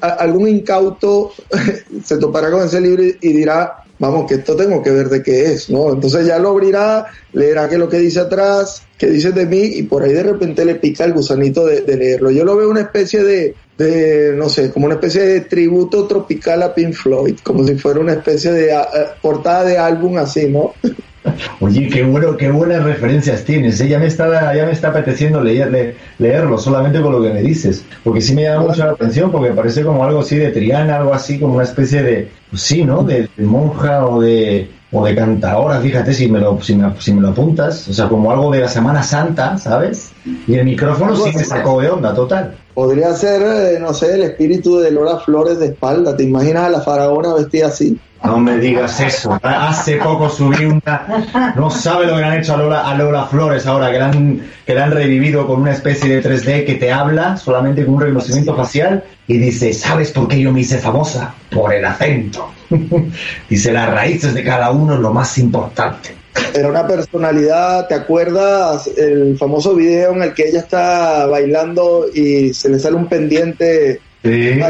algún 0.00 0.48
incauto 0.48 1.32
se 2.04 2.18
topará 2.18 2.50
con 2.50 2.64
ese 2.64 2.80
libro 2.80 3.02
y, 3.02 3.32
dirá, 3.32 3.82
vamos, 3.98 4.26
que 4.26 4.34
esto 4.36 4.54
tengo 4.56 4.82
que 4.82 4.90
ver 4.90 5.08
de 5.08 5.22
qué 5.22 5.52
es, 5.52 5.70
¿no? 5.70 5.92
Entonces 5.92 6.26
ya 6.26 6.38
lo 6.38 6.50
abrirá, 6.50 7.06
leerá 7.32 7.68
que 7.68 7.78
lo 7.78 7.88
que 7.88 7.98
dice 7.98 8.20
atrás, 8.20 8.82
que 8.96 9.08
dice 9.08 9.32
de 9.32 9.46
mí, 9.46 9.62
y 9.62 9.82
por 9.84 10.02
ahí 10.02 10.12
de 10.12 10.22
repente 10.22 10.64
le 10.64 10.76
pica 10.76 11.04
el 11.04 11.12
gusanito 11.12 11.64
de, 11.66 11.82
leerlo. 11.96 12.30
Yo 12.30 12.44
lo 12.44 12.56
veo 12.56 12.70
una 12.70 12.82
especie 12.82 13.22
de, 13.22 13.54
de, 13.76 14.34
no 14.36 14.48
sé, 14.48 14.70
como 14.70 14.86
una 14.86 14.96
especie 14.96 15.22
de 15.22 15.40
tributo 15.42 16.06
tropical 16.06 16.62
a 16.62 16.74
Pink 16.74 16.92
Floyd, 16.94 17.38
como 17.42 17.66
si 17.66 17.74
fuera 17.76 18.00
una 18.00 18.12
especie 18.12 18.52
de 18.52 18.74
portada 19.20 19.64
de 19.64 19.78
álbum 19.78 20.18
así, 20.18 20.48
¿no? 20.48 20.74
Oye, 21.60 21.88
qué 21.88 22.02
bueno, 22.04 22.36
qué 22.36 22.50
buenas 22.50 22.82
referencias 22.84 23.44
tienes. 23.44 23.80
¿eh? 23.80 23.88
Ya 23.88 23.98
me 23.98 24.06
está, 24.06 24.54
ya 24.54 24.64
me 24.66 24.72
está 24.72 24.88
apeteciendo 24.88 25.42
leerle, 25.42 25.96
leerlo 26.18 26.58
solamente 26.58 27.00
con 27.00 27.12
lo 27.12 27.22
que 27.22 27.32
me 27.32 27.42
dices, 27.42 27.84
porque 28.04 28.20
sí 28.20 28.34
me 28.34 28.42
llama 28.42 28.68
mucho 28.68 28.84
la 28.84 28.92
atención, 28.92 29.30
porque 29.30 29.52
parece 29.52 29.82
como 29.82 30.04
algo 30.04 30.20
así 30.20 30.36
de 30.36 30.50
Triana, 30.50 30.96
algo 30.96 31.14
así 31.14 31.38
como 31.38 31.54
una 31.54 31.64
especie 31.64 32.02
de, 32.02 32.30
pues 32.50 32.62
sí, 32.62 32.84
¿no? 32.84 33.02
De, 33.02 33.28
de 33.36 33.44
monja 33.44 34.06
o 34.06 34.20
de 34.20 34.70
o 34.90 35.04
de 35.04 35.14
cantaora. 35.14 35.80
Fíjate 35.80 36.14
si 36.14 36.28
me 36.28 36.40
lo, 36.40 36.60
si 36.62 36.74
me, 36.74 36.92
si 37.00 37.12
me 37.12 37.20
lo 37.20 37.28
apuntas, 37.28 37.88
o 37.88 37.92
sea, 37.92 38.08
como 38.08 38.30
algo 38.30 38.50
de 38.50 38.60
la 38.60 38.68
Semana 38.68 39.02
Santa, 39.02 39.58
¿sabes? 39.58 40.12
Y 40.46 40.54
el 40.54 40.64
micrófono 40.64 41.14
sí 41.16 41.30
me 41.34 41.44
sacó 41.44 41.80
de 41.80 41.90
onda 41.90 42.14
total. 42.14 42.54
Podría 42.78 43.12
ser, 43.12 43.42
eh, 43.42 43.80
no 43.80 43.92
sé, 43.92 44.14
el 44.14 44.22
espíritu 44.22 44.78
de 44.78 44.92
Lola 44.92 45.18
Flores 45.18 45.58
de 45.58 45.66
espalda. 45.66 46.16
¿Te 46.16 46.22
imaginas 46.22 46.62
a 46.62 46.68
la 46.68 46.80
faraona 46.80 47.34
vestida 47.34 47.66
así? 47.66 47.98
No 48.22 48.38
me 48.38 48.56
digas 48.58 49.00
eso. 49.00 49.36
Hace 49.42 49.96
poco 49.96 50.30
subí 50.30 50.64
una. 50.64 51.52
No 51.56 51.70
sabe 51.70 52.06
lo 52.06 52.14
que 52.14 52.20
le 52.20 52.26
han 52.26 52.38
hecho 52.38 52.54
a 52.54 52.58
Lola, 52.58 52.88
a 52.88 52.94
Lola 52.94 53.26
Flores 53.26 53.66
ahora, 53.66 53.90
que 53.90 53.98
la, 53.98 54.06
han, 54.10 54.42
que 54.64 54.74
la 54.74 54.84
han 54.84 54.92
revivido 54.92 55.44
con 55.44 55.62
una 55.62 55.72
especie 55.72 56.08
de 56.08 56.22
3D 56.22 56.64
que 56.64 56.76
te 56.76 56.92
habla 56.92 57.36
solamente 57.36 57.84
con 57.84 57.94
un 57.94 58.00
reconocimiento 58.02 58.54
facial 58.54 59.02
y 59.26 59.38
dice: 59.38 59.72
¿Sabes 59.72 60.12
por 60.12 60.28
qué 60.28 60.38
yo 60.38 60.52
me 60.52 60.60
hice 60.60 60.78
famosa? 60.78 61.34
Por 61.50 61.74
el 61.74 61.84
acento. 61.84 62.48
dice: 63.50 63.72
las 63.72 63.90
raíces 63.90 64.34
de 64.34 64.44
cada 64.44 64.70
uno 64.70 64.94
es 64.94 65.00
lo 65.00 65.12
más 65.12 65.36
importante. 65.38 66.17
Era 66.54 66.68
una 66.68 66.86
personalidad, 66.86 67.86
¿te 67.88 67.94
acuerdas 67.94 68.86
el 68.96 69.36
famoso 69.38 69.74
video 69.74 70.12
en 70.12 70.22
el 70.22 70.34
que 70.34 70.48
ella 70.48 70.60
está 70.60 71.26
bailando 71.26 72.06
y 72.12 72.52
se 72.54 72.68
le 72.68 72.78
sale 72.78 72.96
un 72.96 73.08
pendiente 73.08 74.00
Sí. 74.22 74.60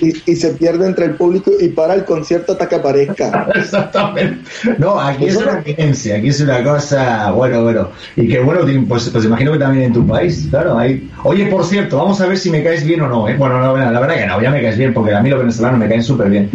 y, 0.00 0.32
y 0.32 0.36
se 0.36 0.50
pierde 0.54 0.86
entre 0.86 1.04
el 1.04 1.14
público 1.14 1.52
y 1.60 1.68
para 1.68 1.94
el 1.94 2.04
concierto 2.04 2.52
hasta 2.52 2.68
que 2.68 2.76
aparezca. 2.76 3.48
Exactamente. 3.54 4.50
No, 4.78 4.98
aquí 4.98 5.26
es 5.26 5.36
una 5.36 5.60
evidencia, 5.64 6.16
aquí 6.16 6.28
es 6.28 6.40
una 6.40 6.62
cosa, 6.64 7.30
bueno, 7.32 7.62
bueno. 7.62 7.88
Y 8.16 8.28
que 8.28 8.40
bueno, 8.40 8.60
pues, 8.88 9.10
pues 9.10 9.24
imagino 9.24 9.52
que 9.52 9.58
también 9.58 9.84
en 9.86 9.92
tu 9.92 10.06
país, 10.06 10.46
claro. 10.50 10.78
Hay... 10.78 11.10
Oye, 11.22 11.46
por 11.46 11.64
cierto, 11.64 11.98
vamos 11.98 12.20
a 12.20 12.26
ver 12.26 12.38
si 12.38 12.50
me 12.50 12.62
caes 12.62 12.84
bien 12.84 13.02
o 13.02 13.08
no. 13.08 13.28
¿eh? 13.28 13.36
Bueno, 13.36 13.60
no, 13.60 13.76
la 13.76 14.00
verdad 14.00 14.16
que 14.16 14.26
no, 14.26 14.40
ya 14.40 14.50
me 14.50 14.62
caes 14.62 14.78
bien, 14.78 14.94
porque 14.94 15.14
a 15.14 15.20
mí 15.20 15.28
los 15.28 15.38
venezolanos 15.38 15.78
me 15.78 15.88
caen 15.88 16.02
súper 16.02 16.30
bien. 16.30 16.50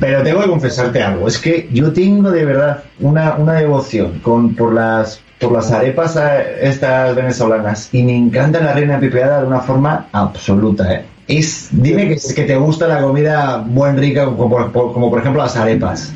Pero 0.00 0.22
tengo 0.22 0.40
que 0.40 0.48
confesarte 0.48 1.02
algo, 1.02 1.28
es 1.28 1.38
que 1.38 1.68
yo 1.72 1.92
tengo 1.92 2.30
de 2.30 2.44
verdad 2.44 2.84
una, 3.00 3.34
una 3.34 3.54
devoción 3.54 4.20
con, 4.20 4.54
por 4.54 4.72
las 4.72 5.20
por 5.38 5.52
las 5.52 5.70
arepas 5.70 6.16
eh, 6.16 6.58
estas 6.62 7.14
venezolanas 7.14 7.90
y 7.92 8.02
me 8.02 8.16
encanta 8.16 8.60
la 8.60 8.72
reina 8.72 8.98
pipeada 8.98 9.40
de 9.40 9.46
una 9.46 9.60
forma 9.60 10.08
absoluta, 10.10 10.92
¿eh? 10.92 11.04
Es, 11.28 11.68
dime 11.70 12.16
que, 12.34 12.44
te 12.44 12.56
gusta 12.56 12.88
la 12.88 13.02
comida 13.02 13.62
buen 13.66 13.98
rica, 13.98 14.24
como 14.24 14.48
por, 14.48 14.72
como 14.72 15.10
por 15.10 15.20
ejemplo 15.20 15.42
las 15.42 15.56
arepas. 15.56 16.10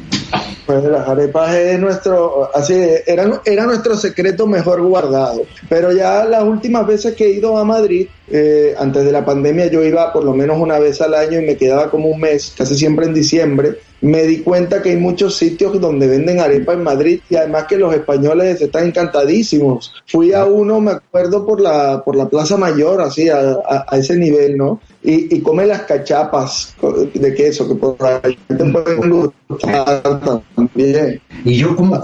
Pues 0.65 0.85
las 0.85 1.07
arepas 1.07 1.55
es 1.55 1.79
nuestro, 1.79 2.49
así, 2.55 2.75
era, 3.07 3.43
era 3.45 3.67
nuestro 3.67 3.95
secreto 3.95 4.47
mejor 4.47 4.81
guardado. 4.81 5.43
Pero 5.69 5.93
ya 5.93 6.25
las 6.25 6.43
últimas 6.45 6.87
veces 6.87 7.15
que 7.15 7.27
he 7.27 7.31
ido 7.33 7.59
a 7.59 7.65
Madrid, 7.65 8.07
eh, 8.31 8.75
antes 8.79 9.05
de 9.05 9.13
la 9.13 9.23
pandemia 9.23 9.67
yo 9.67 9.83
iba 9.83 10.11
por 10.15 10.25
lo 10.25 10.33
menos 10.33 10.59
una 10.59 10.79
vez 10.79 11.03
al 11.03 11.13
año 11.13 11.41
y 11.41 11.45
me 11.45 11.57
quedaba 11.57 11.91
como 11.91 12.09
un 12.09 12.19
mes, 12.19 12.55
casi 12.57 12.75
siempre 12.75 13.05
en 13.05 13.13
diciembre. 13.13 13.81
Me 14.03 14.25
di 14.25 14.41
cuenta 14.41 14.83
que 14.83 14.91
hay 14.91 14.97
muchos 14.97 15.37
sitios 15.37 15.81
donde 15.81 16.09
venden 16.09 16.41
arepa 16.41 16.73
en 16.73 16.83
Madrid 16.83 17.21
y 17.31 17.37
además 17.37 17.67
que 17.69 17.79
los 17.79 17.95
españoles 17.95 18.61
están 18.61 18.87
encantadísimos. 18.87 19.95
Fui 20.07 20.33
a 20.33 20.45
uno, 20.45 20.81
me 20.81 20.91
acuerdo, 20.91 21.47
por 21.47 21.61
la, 21.61 22.03
por 22.05 22.17
la 22.17 22.29
Plaza 22.29 22.57
Mayor, 22.57 23.01
así, 23.01 23.29
a, 23.29 23.59
a, 23.89 23.97
ese 23.97 24.17
nivel, 24.17 24.57
¿no? 24.57 24.81
Y, 25.05 25.37
y, 25.37 25.41
come 25.41 25.67
las 25.67 25.83
cachapas 25.83 26.75
de 27.15 27.35
queso, 27.35 27.69
que 27.69 27.77
por 27.77 27.97
ahí 28.01 28.37
te 28.49 28.57
pueden 28.57 29.29
gustar 29.49 30.21
también. 30.57 31.21
Y 31.45 31.57
yo 31.57 31.77
como... 31.77 32.01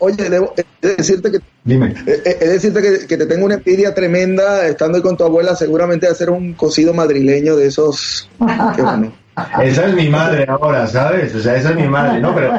Oye, 0.00 0.28
debo 0.28 0.52
decirte 0.82 1.30
que... 1.30 1.38
Dime. 1.62 1.94
Es 2.06 2.40
decirte 2.40 2.82
que, 2.82 3.06
que, 3.06 3.16
te 3.16 3.26
tengo 3.26 3.46
una 3.46 3.54
envidia 3.54 3.94
tremenda 3.94 4.66
estando 4.66 5.00
con 5.00 5.16
tu 5.16 5.24
abuela, 5.24 5.54
seguramente 5.54 6.06
de 6.06 6.12
hacer 6.12 6.30
un 6.30 6.54
cocido 6.54 6.92
madrileño 6.92 7.54
de 7.54 7.66
esos... 7.66 8.28
Qué 8.74 8.82
bueno. 8.82 9.12
Esa 9.62 9.86
es 9.86 9.94
mi 9.94 10.08
madre 10.08 10.46
ahora, 10.48 10.86
¿sabes? 10.86 11.34
O 11.34 11.40
sea, 11.40 11.56
esa 11.56 11.70
es 11.70 11.76
mi 11.76 11.88
madre, 11.88 12.20
¿no? 12.20 12.34
Pero, 12.34 12.52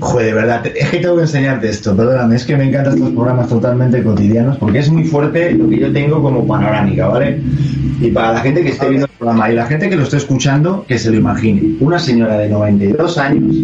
joder, 0.00 0.26
de 0.26 0.32
verdad, 0.34 0.66
es 0.66 0.90
que 0.90 0.98
tengo 0.98 1.16
que 1.16 1.22
enseñarte 1.22 1.68
esto, 1.68 1.96
perdóname, 1.96 2.36
es 2.36 2.44
que 2.44 2.56
me 2.56 2.64
encantan 2.64 2.94
estos 2.94 3.10
programas 3.10 3.48
totalmente 3.48 4.02
cotidianos 4.02 4.56
porque 4.58 4.78
es 4.78 4.90
muy 4.90 5.04
fuerte 5.04 5.52
lo 5.52 5.68
que 5.68 5.78
yo 5.78 5.92
tengo 5.92 6.22
como 6.22 6.46
panorámica, 6.46 7.08
¿vale? 7.08 7.40
Y 8.00 8.10
para 8.10 8.32
la 8.32 8.40
gente 8.40 8.62
que 8.62 8.70
esté 8.70 8.88
viendo 8.88 9.06
el 9.06 9.12
programa 9.12 9.50
y 9.50 9.54
la 9.54 9.66
gente 9.66 9.88
que 9.88 9.96
lo 9.96 10.02
esté 10.02 10.16
escuchando, 10.16 10.84
que 10.86 10.98
se 10.98 11.10
lo 11.10 11.16
imagine. 11.16 11.76
Una 11.80 11.98
señora 11.98 12.38
de 12.38 12.48
92 12.48 13.18
años 13.18 13.54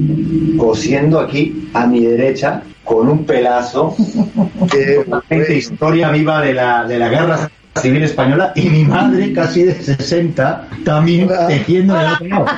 cosiendo 0.57 1.21
aquí 1.21 1.69
a 1.75 1.87
mi 1.87 2.05
derecha 2.05 2.63
con 2.85 3.09
un 3.09 3.25
pelazo 3.25 3.95
que 4.71 5.05
gente 5.29 5.57
historia 5.57 6.11
viva 6.11 6.41
de 6.41 6.55
la, 6.55 6.85
de 6.85 6.99
la 6.99 7.09
guerra 7.09 7.51
civil 7.81 8.03
española 8.03 8.53
y 8.57 8.69
mi 8.69 8.85
madre 8.85 9.33
casi 9.33 9.63
de 9.65 9.75
60 9.75 10.69
también 10.85 11.29
tejiendo 11.47 11.95
en 11.95 12.07
el 12.07 12.13
otro 12.13 12.27
lado. 12.27 12.47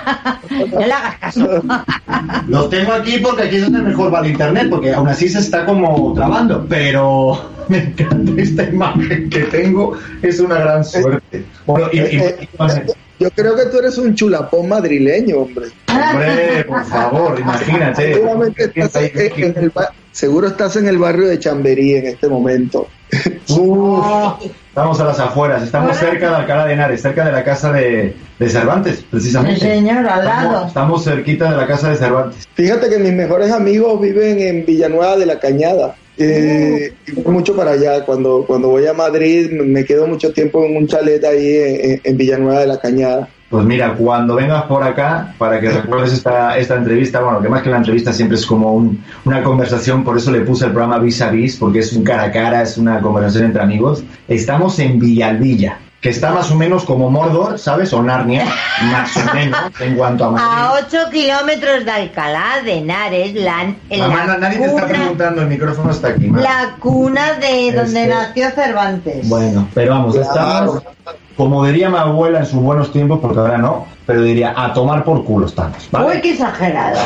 No 0.50 0.80
le 0.80 0.92
hagas 0.92 1.16
caso. 1.18 1.62
Los 2.48 2.70
tengo 2.70 2.92
aquí 2.92 3.18
porque 3.18 3.44
aquí 3.44 3.56
es 3.56 3.62
donde 3.62 3.82
mejor 3.82 4.12
va 4.12 4.20
el 4.20 4.32
internet, 4.32 4.66
porque 4.68 4.92
aún 4.92 5.08
así 5.08 5.28
se 5.28 5.38
está 5.38 5.64
como 5.64 6.12
trabando, 6.14 6.66
pero 6.68 7.50
me 7.68 7.78
encanta 7.78 8.32
esta 8.42 8.64
imagen 8.64 9.30
que 9.30 9.40
tengo, 9.44 9.96
es 10.22 10.40
una 10.40 10.56
gran 10.56 10.84
suerte. 10.84 11.44
Bueno, 11.66 11.88
y, 11.92 11.98
y, 11.98 12.00
Eh, 12.18 12.48
Yo 13.20 13.30
creo 13.30 13.54
que 13.54 13.66
tú 13.66 13.78
eres 13.78 13.96
un 13.98 14.14
chulapón 14.14 14.68
madrileño, 14.68 15.38
hombre. 15.38 15.66
hombre, 15.88 16.64
por 16.64 16.84
favor, 16.86 17.38
imagínate. 17.38 18.14
Seguramente 18.14 18.64
estás 18.64 18.96
en, 18.96 19.44
en 19.44 19.54
el, 19.56 19.72
seguro 20.10 20.48
estás 20.48 20.76
en 20.76 20.88
el 20.88 20.98
barrio 20.98 21.28
de 21.28 21.38
Chamberí 21.38 21.94
en 21.94 22.06
este 22.06 22.28
momento. 22.28 22.88
Uf, 23.48 24.04
estamos 24.70 24.98
a 25.00 25.04
las 25.04 25.20
afueras, 25.20 25.62
estamos 25.62 25.96
cerca 25.96 26.30
de 26.30 26.36
Alcalá 26.36 26.66
de 26.66 26.72
Henares, 26.72 27.02
cerca 27.02 27.24
de 27.24 27.32
la 27.32 27.44
casa 27.44 27.72
de, 27.72 28.14
de 28.38 28.48
Cervantes, 28.48 29.04
precisamente. 29.10 29.60
Sí, 29.60 29.66
señor, 29.66 30.06
al 30.08 30.20
Estamos, 30.20 30.52
lado. 30.52 30.66
estamos 30.66 31.04
cerquita 31.04 31.50
de 31.50 31.56
la 31.56 31.66
casa 31.66 31.90
de 31.90 31.96
Cervantes. 31.96 32.48
Fíjate 32.54 32.88
que 32.88 32.98
mis 32.98 33.12
mejores 33.12 33.50
amigos 33.52 34.00
viven 34.00 34.38
en 34.40 34.64
Villanueva 34.64 35.16
de 35.16 35.26
la 35.26 35.38
Cañada. 35.38 35.94
Eh, 36.22 36.92
y 37.06 37.12
voy 37.12 37.32
mucho 37.32 37.56
para 37.56 37.72
allá. 37.72 38.04
Cuando, 38.04 38.44
cuando 38.46 38.68
voy 38.68 38.86
a 38.86 38.92
Madrid 38.92 39.50
me- 39.52 39.62
me 39.64 39.84
quedo 39.86 40.06
mucho 40.06 40.32
tiempo 40.32 40.64
en 40.64 40.76
un 40.76 40.86
chalet 40.86 41.24
ahí 41.24 41.56
en, 41.56 42.00
en 42.04 42.16
Villanueva 42.16 42.60
de 42.60 42.66
la 42.66 42.78
Cañada. 42.78 43.28
Pues 43.50 43.64
mira, 43.64 43.94
cuando 43.94 44.36
vengas 44.36 44.62
por 44.64 44.84
acá, 44.84 45.34
para 45.36 45.58
que 45.60 45.70
recuerdes 45.70 46.12
esta, 46.12 46.56
esta 46.56 46.76
entrevista, 46.76 47.20
bueno, 47.20 47.40
que 47.42 47.48
más 47.48 47.62
que 47.62 47.68
una 47.68 47.78
entrevista 47.78 48.12
siempre 48.12 48.36
es 48.38 48.46
como 48.46 48.72
un- 48.74 49.04
una 49.24 49.42
conversación, 49.42 50.04
por 50.04 50.16
eso 50.16 50.30
le 50.30 50.42
puse 50.42 50.66
el 50.66 50.70
programa 50.72 50.98
Vis 51.00 51.20
a 51.20 51.30
Vis, 51.30 51.56
porque 51.56 51.80
es 51.80 51.92
un 51.92 52.04
cara 52.04 52.24
a 52.24 52.30
cara, 52.30 52.62
es 52.62 52.78
una 52.78 53.00
conversación 53.00 53.46
entre 53.46 53.60
amigos. 53.60 54.04
Estamos 54.28 54.78
en 54.78 55.00
Villalvilla, 55.00 55.78
que 56.00 56.10
está 56.10 56.30
más 56.32 56.48
o 56.52 56.54
menos 56.54 56.84
como 56.84 57.10
Mordor, 57.10 57.58
¿sabes? 57.58 57.92
O 57.92 58.00
Narnia, 58.04 58.46
más 58.92 59.16
o 59.16 59.34
menos, 59.34 59.60
en 59.80 59.96
cuanto 59.96 60.26
a 60.26 60.30
Madrid. 60.30 60.46
A 60.48 60.72
8 60.86 61.10
kilómetros 61.10 61.84
de 61.84 61.90
Alcalá 61.90 62.62
de 62.64 62.74
Henares, 62.74 63.34
la, 63.34 63.62
en 63.90 64.00
Mamá, 64.00 64.26
la, 64.26 64.38
nadie 64.38 64.58
te 64.58 64.64
está 64.66 64.82
cuna, 64.82 64.94
preguntando, 64.94 65.42
el 65.42 65.48
micrófono 65.48 65.90
está 65.90 66.08
aquí. 66.08 66.28
mamá. 66.28 66.40
la 66.42 66.76
cuna 66.78 67.32
de 67.34 67.72
donde 67.72 68.02
Este- 68.04 68.14
nació 68.14 68.50
Cervantes. 68.52 69.28
Bueno, 69.28 69.66
pero 69.74 69.90
vamos, 69.90 70.14
estamos, 70.14 70.82
como 71.40 71.64
diría 71.64 71.88
mi 71.88 71.96
abuela 71.96 72.40
en 72.40 72.44
sus 72.44 72.60
buenos 72.60 72.92
tiempos, 72.92 73.18
porque 73.18 73.38
ahora 73.38 73.56
no, 73.56 73.86
pero 74.04 74.20
diría, 74.20 74.52
a 74.54 74.74
tomar 74.74 75.02
por 75.04 75.24
culo 75.24 75.46
estamos, 75.46 75.88
¿vale? 75.90 76.16
Uy, 76.16 76.20
qué 76.20 76.32
exagerado. 76.32 77.00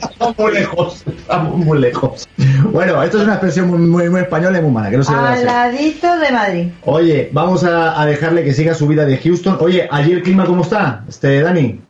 estamos 0.00 0.38
muy 0.38 0.52
lejos, 0.54 1.04
estamos 1.06 1.56
muy 1.58 1.78
lejos. 1.78 2.26
Bueno, 2.72 3.02
esto 3.02 3.18
es 3.18 3.24
una 3.24 3.34
expresión 3.34 3.68
muy, 3.68 3.80
muy, 3.80 4.08
muy 4.08 4.22
española 4.22 4.58
y 4.58 4.62
muy 4.62 4.70
mala, 4.70 4.88
que 4.88 4.96
no 4.96 5.04
se 5.04 5.12
Al 5.12 5.44
ladito 5.44 6.18
de 6.18 6.32
Madrid. 6.32 6.68
Oye, 6.86 7.28
vamos 7.30 7.64
a, 7.64 8.00
a 8.00 8.06
dejarle 8.06 8.44
que 8.44 8.54
siga 8.54 8.72
su 8.72 8.88
vida 8.88 9.04
de 9.04 9.18
Houston. 9.18 9.58
Oye, 9.60 9.86
allí 9.90 10.12
el 10.12 10.22
clima, 10.22 10.46
¿cómo 10.46 10.62
está, 10.62 11.04
este 11.06 11.42
Dani? 11.42 11.82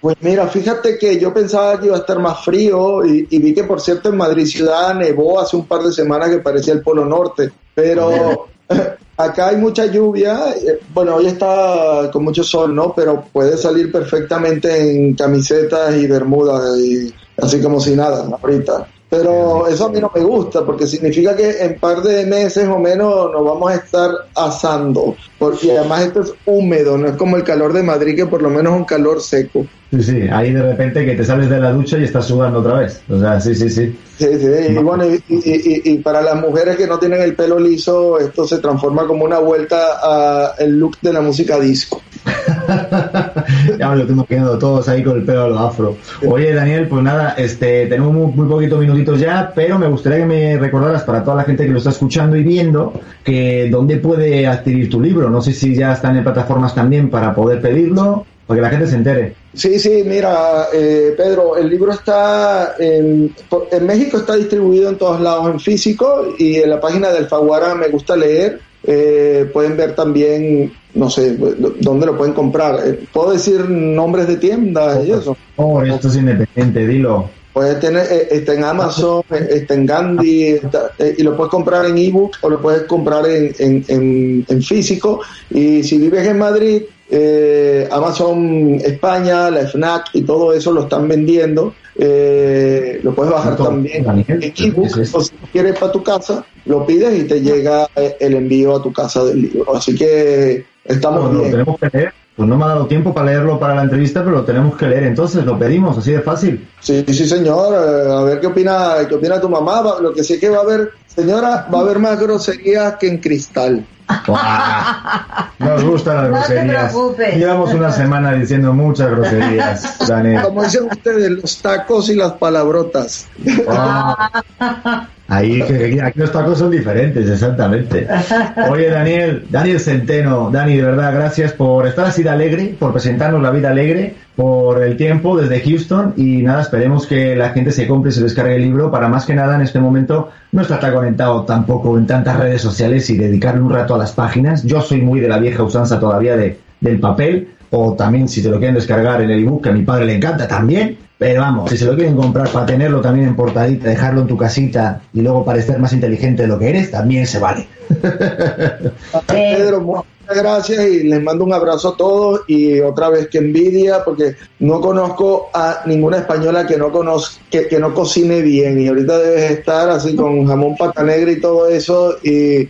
Pues 0.00 0.16
mira, 0.20 0.46
fíjate 0.46 0.96
que 0.96 1.20
yo 1.20 1.34
pensaba 1.34 1.78
que 1.78 1.88
iba 1.88 1.96
a 1.96 2.00
estar 2.00 2.18
más 2.20 2.42
frío 2.42 3.04
y, 3.04 3.26
y 3.28 3.38
vi 3.38 3.52
que 3.52 3.64
por 3.64 3.82
cierto 3.82 4.08
en 4.08 4.16
Madrid 4.16 4.46
ciudad 4.46 4.94
nevó 4.94 5.40
hace 5.40 5.56
un 5.56 5.66
par 5.66 5.82
de 5.82 5.92
semanas 5.92 6.30
que 6.30 6.38
parecía 6.38 6.72
el 6.72 6.80
Polo 6.80 7.04
Norte, 7.04 7.50
pero 7.74 8.46
acá 9.16 9.48
hay 9.48 9.56
mucha 9.56 9.86
lluvia, 9.86 10.50
eh, 10.50 10.80
bueno, 10.92 11.16
hoy 11.16 11.26
está 11.26 12.10
con 12.12 12.24
mucho 12.24 12.44
sol, 12.44 12.74
¿no? 12.74 12.92
Pero 12.94 13.24
puede 13.32 13.56
salir 13.56 13.90
perfectamente 13.90 14.90
en 14.90 15.14
camisetas 15.14 15.94
y 15.96 16.06
bermudas 16.06 16.78
y 16.78 17.12
así 17.40 17.60
como 17.60 17.80
si 17.80 17.94
nada, 17.94 18.26
ahorita. 18.42 18.88
Pero 19.08 19.68
eso 19.68 19.86
a 19.86 19.90
mí 19.90 20.00
no 20.00 20.10
me 20.12 20.20
gusta 20.20 20.64
porque 20.64 20.86
significa 20.86 21.36
que 21.36 21.62
en 21.62 21.78
par 21.78 22.02
de 22.02 22.26
meses 22.26 22.66
o 22.66 22.78
menos 22.78 23.30
nos 23.32 23.44
vamos 23.44 23.70
a 23.70 23.76
estar 23.76 24.10
asando, 24.34 25.14
porque 25.38 25.78
además 25.78 26.06
esto 26.06 26.22
es 26.22 26.34
húmedo, 26.44 26.98
no 26.98 27.06
es 27.06 27.16
como 27.16 27.36
el 27.36 27.44
calor 27.44 27.72
de 27.72 27.84
Madrid 27.84 28.16
que 28.16 28.26
por 28.26 28.42
lo 28.42 28.50
menos 28.50 28.72
es 28.72 28.78
un 28.80 28.84
calor 28.84 29.20
seco. 29.20 29.64
Sí, 29.92 30.02
sí, 30.02 30.22
ahí 30.28 30.52
de 30.52 30.62
repente 30.62 31.06
que 31.06 31.14
te 31.14 31.24
sales 31.24 31.48
de 31.48 31.60
la 31.60 31.72
ducha 31.72 31.96
y 31.98 32.02
estás 32.02 32.26
sudando 32.26 32.58
otra 32.58 32.80
vez. 32.80 33.00
O 33.08 33.20
sea, 33.20 33.40
sí, 33.40 33.54
sí, 33.54 33.70
sí. 33.70 33.96
Sí, 34.18 34.26
sí, 34.40 34.46
y 34.70 34.74
bueno, 34.78 35.04
y, 35.06 35.22
y- 35.28 35.82
y- 35.92 35.98
para 35.98 36.22
las 36.22 36.36
mujeres 36.40 36.76
que 36.76 36.86
no 36.86 36.98
tienen 36.98 37.20
el 37.20 37.34
pelo 37.34 37.58
liso, 37.58 38.18
esto 38.18 38.46
se 38.46 38.58
transforma 38.58 39.06
como 39.06 39.24
una 39.26 39.38
vuelta 39.40 39.76
a 40.02 40.54
el 40.58 40.78
look 40.78 40.96
de 41.02 41.12
la 41.12 41.20
música 41.20 41.60
disco. 41.60 42.00
ya 43.78 43.90
me 43.90 43.96
lo 43.96 44.06
tengo 44.06 44.24
quedando 44.24 44.58
todos 44.58 44.88
ahí 44.88 45.02
con 45.04 45.16
el 45.18 45.24
pelo 45.24 45.44
a 45.44 45.48
lo 45.48 45.58
afro. 45.58 45.96
Oye, 46.26 46.54
Daniel, 46.54 46.88
pues 46.88 47.02
nada, 47.02 47.34
este, 47.36 47.86
tenemos 47.86 48.12
muy, 48.12 48.32
muy 48.32 48.46
poquitos 48.48 48.80
minutitos 48.80 49.20
ya, 49.20 49.52
pero 49.54 49.78
me 49.78 49.86
gustaría 49.86 50.18
que 50.20 50.24
me 50.26 50.58
recordaras 50.58 51.02
para 51.02 51.22
toda 51.22 51.36
la 51.36 51.44
gente 51.44 51.64
que 51.66 51.72
lo 51.72 51.78
está 51.78 51.90
escuchando 51.90 52.36
y 52.36 52.42
viendo 52.42 52.94
que 53.22 53.68
dónde 53.70 53.98
puede 53.98 54.46
adquirir 54.46 54.88
tu 54.88 55.00
libro. 55.00 55.28
No 55.28 55.42
sé 55.42 55.52
si 55.52 55.74
ya 55.74 55.92
están 55.92 56.16
en 56.16 56.24
plataformas 56.24 56.74
también 56.74 57.10
para 57.10 57.34
poder 57.34 57.60
pedirlo, 57.60 58.24
para 58.46 58.58
que 58.58 58.62
la 58.62 58.70
gente 58.70 58.86
se 58.86 58.94
entere. 58.96 59.34
Sí, 59.54 59.78
sí, 59.78 60.02
mira, 60.06 60.68
eh, 60.72 61.14
Pedro, 61.16 61.56
el 61.56 61.68
libro 61.68 61.92
está 61.92 62.74
en, 62.78 63.34
en 63.72 63.86
México 63.86 64.18
está 64.18 64.36
distribuido 64.36 64.90
en 64.90 64.96
todos 64.98 65.20
lados 65.20 65.50
en 65.50 65.58
físico 65.60 66.34
y 66.38 66.56
en 66.56 66.70
la 66.70 66.80
página 66.80 67.10
del 67.10 67.26
Faguara 67.26 67.74
me 67.74 67.88
gusta 67.88 68.14
leer. 68.16 68.60
eh, 68.88 69.50
pueden 69.52 69.76
ver 69.76 69.96
también, 69.96 70.72
no 70.94 71.10
sé, 71.10 71.36
dónde 71.80 72.06
lo 72.06 72.16
pueden 72.16 72.34
comprar. 72.34 72.78
Eh, 72.86 73.00
Puedo 73.12 73.32
decir 73.32 73.68
nombres 73.68 74.28
de 74.28 74.36
tiendas 74.36 75.04
y 75.04 75.10
eso. 75.10 75.36
Oh, 75.56 75.82
esto 75.82 76.06
es 76.06 76.16
independiente, 76.16 76.86
dilo. 76.86 77.28
Puedes 77.52 77.80
tener, 77.80 78.06
eh, 78.12 78.28
está 78.30 78.52
en 78.52 78.62
Amazon, 78.64 79.22
eh, 79.30 79.48
está 79.50 79.74
en 79.74 79.86
Gandhi, 79.86 80.44
está- 80.48 80.92
eh, 80.98 81.14
y 81.18 81.22
lo 81.22 81.34
puedes 81.36 81.50
comprar 81.50 81.86
en 81.86 81.96
ebook 81.98 82.36
o 82.42 82.50
lo 82.50 82.60
puedes 82.60 82.82
comprar 82.82 83.26
en, 83.28 83.52
en, 83.58 83.84
en- 83.88 84.44
en 84.46 84.62
físico. 84.62 85.20
Y 85.50 85.82
si 85.82 85.96
vives 85.98 86.26
en 86.28 86.38
Madrid, 86.38 86.82
eh, 87.08 87.88
Amazon 87.90 88.80
España, 88.82 89.50
la 89.50 89.66
FNAC 89.66 90.06
y 90.14 90.22
todo 90.22 90.52
eso 90.52 90.72
lo 90.72 90.82
están 90.82 91.06
vendiendo. 91.06 91.74
Eh, 91.98 93.00
lo 93.02 93.14
puedes 93.14 93.32
bajar 93.32 93.56
también 93.56 94.04
en 94.28 94.52
ebook 94.56 94.92
o 95.12 95.20
si 95.22 95.32
quieres 95.50 95.78
para 95.78 95.92
tu 95.92 96.02
casa, 96.02 96.44
lo 96.66 96.84
pides 96.84 97.18
y 97.18 97.24
te 97.24 97.40
llega 97.40 97.88
el 98.20 98.34
envío 98.34 98.76
a 98.76 98.82
tu 98.82 98.92
casa 98.92 99.24
del 99.24 99.42
libro. 99.42 99.74
Así 99.74 99.94
que 99.94 100.66
estamos 100.84 101.30
bien. 101.30 101.50
tenemos 101.52 101.78
que 101.78 101.88
leer. 101.92 102.12
pues 102.36 102.48
no 102.48 102.56
me 102.56 102.64
ha 102.64 102.68
dado 102.68 102.86
tiempo 102.86 103.14
para 103.14 103.26
leerlo 103.30 103.58
para 103.58 103.76
la 103.76 103.82
entrevista, 103.82 104.22
pero 104.22 104.36
lo 104.36 104.44
tenemos 104.44 104.76
que 104.76 104.86
leer 104.86 105.04
entonces, 105.04 105.44
lo 105.44 105.58
pedimos, 105.58 105.96
así 105.96 106.12
de 106.12 106.20
fácil. 106.20 106.68
Sí, 106.80 107.04
sí, 107.06 107.26
señor. 107.26 107.72
Eh, 107.72 108.12
a 108.12 108.22
ver 108.24 108.40
qué 108.40 108.48
opina, 108.48 108.96
qué 109.08 109.14
opina 109.14 109.40
tu 109.40 109.48
mamá. 109.48 109.82
Lo 110.00 110.12
que 110.12 110.22
sí 110.22 110.38
que 110.38 110.50
va 110.50 110.58
a 110.58 110.62
haber, 110.62 110.90
señora, 111.06 111.66
va 111.72 111.78
a 111.78 111.82
haber 111.82 111.98
más 111.98 112.20
groserías 112.20 112.96
que 112.96 113.08
en 113.08 113.18
cristal. 113.18 113.86
Nos 115.58 115.84
gustan 115.84 116.16
las 116.16 116.30
No 116.30 116.46
te 116.46 116.54
groserías. 116.54 116.92
preocupes. 116.92 117.36
Llevamos 117.36 117.74
una 117.74 117.92
semana 117.92 118.32
diciendo 118.32 118.72
muchas 118.72 119.10
groserías, 119.10 119.98
Daniel. 120.06 120.42
Como 120.42 120.62
dicen 120.62 120.84
ustedes, 120.90 121.30
los 121.30 121.62
tacos 121.62 122.08
y 122.08 122.14
las 122.14 122.32
palabrotas. 122.32 123.26
Ah. 123.68 124.42
Ahí, 125.28 125.60
aquí 125.60 126.20
los 126.20 126.30
tacos 126.30 126.58
son 126.58 126.70
diferentes, 126.70 127.28
exactamente. 127.28 128.06
Oye, 128.70 128.90
Daniel, 128.90 129.44
Daniel 129.50 129.80
Centeno, 129.80 130.50
Dani, 130.50 130.76
de 130.76 130.82
verdad, 130.82 131.12
gracias 131.14 131.52
por 131.52 131.86
estar 131.86 132.06
así 132.06 132.22
de 132.22 132.30
alegre, 132.30 132.76
por 132.78 132.92
presentarnos 132.92 133.42
la 133.42 133.50
vida 133.50 133.70
alegre, 133.70 134.14
por 134.36 134.84
el 134.84 134.96
tiempo 134.96 135.36
desde 135.36 135.60
Houston 135.60 136.14
y 136.16 136.42
nada, 136.42 136.62
esperemos 136.62 137.06
que 137.06 137.34
la 137.34 137.50
gente 137.50 137.72
se 137.72 137.88
compre 137.88 138.10
y 138.10 138.14
se 138.14 138.22
descargue 138.22 138.54
el 138.54 138.62
libro 138.62 138.90
para 138.90 139.08
más 139.08 139.26
que 139.26 139.34
nada 139.34 139.56
en 139.56 139.62
este 139.62 139.80
momento 139.80 140.30
no 140.52 140.62
estar 140.62 140.78
tan 140.78 140.94
conectado 140.94 141.42
tampoco 141.44 141.98
en 141.98 142.06
tantas 142.06 142.38
redes 142.38 142.62
sociales 142.62 143.10
y 143.10 143.16
dedicarle 143.16 143.62
un 143.62 143.70
rato 143.70 143.94
a 143.94 143.98
las 143.98 144.12
páginas. 144.12 144.62
Yo 144.62 144.80
soy 144.80 145.00
muy 145.00 145.20
de 145.20 145.28
la 145.28 145.38
vieja 145.38 145.62
usanza 145.62 145.98
todavía 145.98 146.36
de, 146.36 146.58
del 146.80 147.00
papel 147.00 147.55
o 147.76 147.94
también 147.94 148.28
si 148.28 148.40
se 148.42 148.48
lo 148.48 148.58
quieren 148.58 148.74
descargar 148.74 149.20
en 149.20 149.30
el 149.30 149.40
ebook, 149.40 149.64
que 149.64 149.68
a 149.68 149.72
mi 149.72 149.82
padre 149.82 150.06
le 150.06 150.14
encanta 150.14 150.48
también. 150.48 150.98
Pero 151.18 151.40
vamos, 151.40 151.70
si 151.70 151.78
se 151.78 151.86
lo 151.86 151.94
quieren 151.94 152.14
comprar 152.14 152.48
para 152.50 152.66
tenerlo 152.66 153.00
también 153.00 153.28
en 153.28 153.36
portadita, 153.36 153.88
dejarlo 153.88 154.20
en 154.20 154.26
tu 154.26 154.36
casita 154.36 155.00
y 155.14 155.22
luego 155.22 155.44
parecer 155.44 155.78
más 155.78 155.94
inteligente 155.94 156.42
de 156.42 156.48
lo 156.48 156.58
que 156.58 156.68
eres, 156.68 156.90
también 156.90 157.26
se 157.26 157.38
vale. 157.38 157.66
Pedro, 159.26 159.80
muchas 159.80 160.04
gracias 160.28 160.86
y 160.86 161.04
les 161.04 161.22
mando 161.22 161.44
un 161.44 161.54
abrazo 161.54 161.90
a 161.90 161.96
todos 161.96 162.40
y 162.48 162.80
otra 162.80 163.08
vez 163.08 163.28
que 163.28 163.38
envidia 163.38 164.04
porque 164.04 164.36
no 164.58 164.78
conozco 164.82 165.48
a 165.54 165.80
ninguna 165.86 166.18
española 166.18 166.66
que 166.66 166.76
no 166.76 166.92
conozca, 166.92 167.42
que, 167.50 167.66
que 167.66 167.78
no 167.78 167.94
cocine 167.94 168.42
bien 168.42 168.78
y 168.78 168.88
ahorita 168.88 169.18
debes 169.18 169.52
estar 169.52 169.88
así 169.88 170.14
con 170.14 170.46
jamón 170.46 170.76
pata 170.76 171.02
negra 171.02 171.30
y 171.30 171.40
todo 171.40 171.66
eso 171.68 172.16
y 172.22 172.68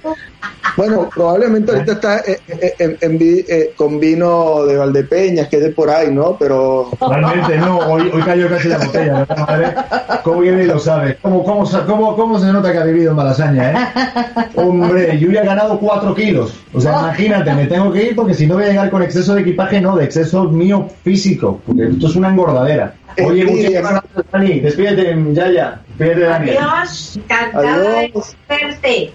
bueno, 0.76 1.08
probablemente 1.14 1.72
ahorita 1.72 1.92
está 1.92 2.18
eh, 2.18 2.38
eh, 2.48 2.74
en- 2.78 2.98
en 3.00 3.18
eh, 3.20 3.72
con 3.76 3.98
vino 3.98 4.64
de 4.66 4.76
Valdepeñas, 4.76 5.48
que 5.48 5.56
es 5.56 5.62
de 5.62 5.70
por 5.70 5.88
ahí, 5.88 6.10
¿no? 6.12 6.36
Pero 6.38 6.90
Realmente 7.00 7.56
no, 7.58 7.78
hoy, 7.78 8.10
hoy 8.12 8.22
cayó 8.22 8.48
casi 8.48 8.68
la 8.68 8.78
botella, 8.78 9.12
¿verdad, 9.26 9.36
madre? 9.48 9.74
¿Cómo 10.22 10.40
viene 10.40 10.64
y 10.64 10.66
lo 10.66 10.78
sabe? 10.78 11.16
¿Cómo, 11.22 11.42
cómo, 11.44 11.64
sa- 11.64 11.86
cómo, 11.86 12.14
¿Cómo 12.14 12.38
se 12.38 12.52
nota 12.52 12.72
que 12.72 12.78
ha 12.78 12.84
vivido 12.84 13.10
en 13.12 13.16
Malasaña, 13.16 13.70
eh? 13.70 13.74
Hombre, 14.54 15.18
yo 15.18 15.30
ya 15.30 15.42
he 15.42 15.46
ganado 15.46 15.78
4 15.78 16.14
kilos. 16.14 16.52
O 16.74 16.80
sea, 16.80 16.92
imagínate, 16.92 17.52
me 17.54 17.66
tengo 17.66 17.90
que 17.92 18.02
ir 18.08 18.14
porque 18.16 18.34
si 18.34 18.46
no 18.46 18.54
voy 18.56 18.64
a 18.64 18.68
llegar 18.68 18.90
con 18.90 19.02
exceso 19.02 19.34
de 19.34 19.40
equipaje, 19.42 19.80
no, 19.80 19.96
de 19.96 20.04
exceso 20.04 20.44
mío 20.44 20.88
físico. 21.02 21.60
Porque 21.66 21.84
esto 21.88 22.06
es 22.06 22.16
una 22.16 22.28
engordadera. 22.28 22.94
Oye, 23.24 23.46
muchísimas 23.46 23.92
gracias, 23.92 24.24
Dani. 24.30 24.60
Despídete, 24.60 25.16
ya, 25.32 25.50
ya. 25.50 25.80
Despídete, 25.96 26.20
Dani. 26.26 26.50
Adiós, 26.50 27.16
encantada 27.16 27.78
de 27.78 28.12
verte. 28.48 29.12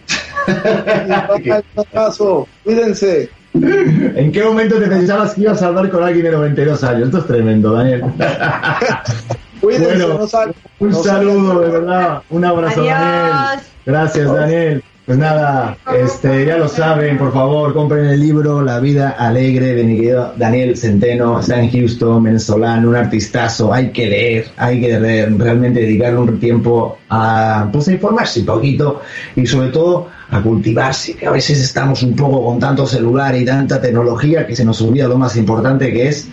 un 1.78 1.86
abrazo, 1.92 2.48
cuídense. 2.64 3.30
¿En 3.54 4.32
qué 4.32 4.44
momento 4.44 4.78
te 4.80 4.88
pensabas 4.88 5.34
que 5.34 5.42
ibas 5.42 5.62
a 5.62 5.68
hablar 5.68 5.90
con 5.90 6.04
alguien 6.04 6.24
de 6.26 6.32
92 6.32 6.84
años? 6.86 7.04
Esto 7.08 7.18
es 7.20 7.28
tremendo, 7.28 7.74
Daniel. 7.74 8.02
Cuídense, 9.62 9.88
Bueno, 9.90 10.18
no 10.20 10.28
salgan. 10.28 10.56
Un 10.80 10.90
no 10.90 11.04
saludo, 11.04 11.60
de 11.60 11.70
verdad. 11.70 12.22
Un 12.30 12.46
abrazo, 12.46 12.82
Adiós. 12.82 12.96
Daniel. 13.00 13.60
Gracias, 13.86 14.34
Daniel. 14.34 14.84
Pues 15.06 15.18
nada, 15.18 15.78
este, 15.98 16.46
ya 16.46 16.58
lo 16.58 16.68
saben, 16.70 17.18
por 17.18 17.34
favor, 17.34 17.74
compren 17.74 18.06
el 18.06 18.20
libro 18.20 18.62
La 18.62 18.80
vida 18.80 19.10
alegre 19.10 19.74
de 19.76 19.84
mi 19.84 19.96
querido 19.98 20.34
Daniel 20.38 20.78
Centeno. 20.78 21.40
Está 21.40 21.60
en 21.62 21.70
Houston, 21.72 22.24
venezolano, 22.24 22.90
un 22.90 22.96
artistazo. 22.96 23.74
Hay 23.74 23.92
que 23.92 24.08
leer, 24.08 24.46
hay 24.58 24.80
que 24.80 24.98
re- 25.00 25.26
realmente 25.26 25.82
dedicarle 25.82 26.20
un 26.20 26.40
tiempo 26.40 27.00
a, 27.10 27.68
pues, 27.72 27.88
a 27.88 27.94
informarse 27.94 28.42
un 28.42 28.46
poquito 28.46 29.02
y 29.36 29.46
sobre 29.46 29.70
todo 29.70 30.08
a 30.32 30.42
cultivarse, 30.42 31.14
que 31.16 31.28
a 31.28 31.32
veces 31.32 31.60
estamos 31.60 32.02
un 32.04 32.16
poco 32.16 32.44
con 32.46 32.58
tanto 32.58 32.88
celular 32.88 33.36
y 33.36 33.46
tanta 33.46 33.80
tecnología 33.82 34.48
que 34.48 34.56
se 34.56 34.64
nos 34.64 34.82
olvida 34.82 35.08
lo 35.08 35.18
más 35.18 35.36
importante 35.36 35.92
que 35.92 36.08
es 36.08 36.28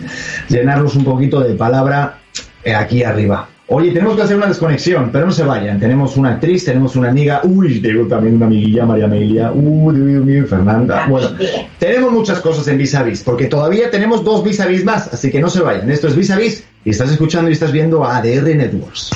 llenarnos 0.47 0.95
un 0.95 1.03
poquito 1.03 1.41
de 1.41 1.53
palabra 1.55 2.19
eh, 2.63 2.73
aquí 2.73 3.03
arriba. 3.03 3.47
Oye, 3.71 3.91
tenemos 3.91 4.15
que 4.15 4.23
hacer 4.23 4.35
una 4.35 4.47
desconexión, 4.47 5.11
pero 5.11 5.27
no 5.27 5.31
se 5.31 5.43
vayan. 5.43 5.79
Tenemos 5.79 6.17
una 6.17 6.31
actriz, 6.31 6.65
tenemos 6.65 6.95
una 6.95 7.09
amiga. 7.09 7.41
Uy, 7.43 7.79
tengo 7.79 8.07
también 8.07 8.37
una 8.37 8.47
amiguilla, 8.47 8.83
María 8.83 9.05
Amelia. 9.05 9.51
Uy, 9.51 10.41
Fernanda. 10.41 11.05
Bueno, 11.07 11.29
tenemos 11.77 12.11
muchas 12.11 12.39
cosas 12.39 12.67
en 12.67 12.79
Vis 12.79 12.95
a 12.95 13.03
Vis, 13.03 13.21
porque 13.21 13.45
todavía 13.45 13.91
tenemos 13.91 14.23
dos 14.23 14.43
Vis 14.43 14.59
a 14.59 14.65
Vis 14.65 14.83
más, 14.83 15.13
así 15.13 15.29
que 15.29 15.39
no 15.39 15.51
se 15.51 15.61
vayan. 15.61 15.91
Esto 15.91 16.07
es 16.07 16.15
Vis 16.15 16.31
a 16.31 16.37
Vis 16.37 16.63
y 16.83 16.89
estás 16.89 17.11
escuchando 17.11 17.51
y 17.51 17.53
estás 17.53 17.71
viendo 17.71 18.03
a 18.03 18.17
ADR 18.17 18.55
Networks. 18.55 19.11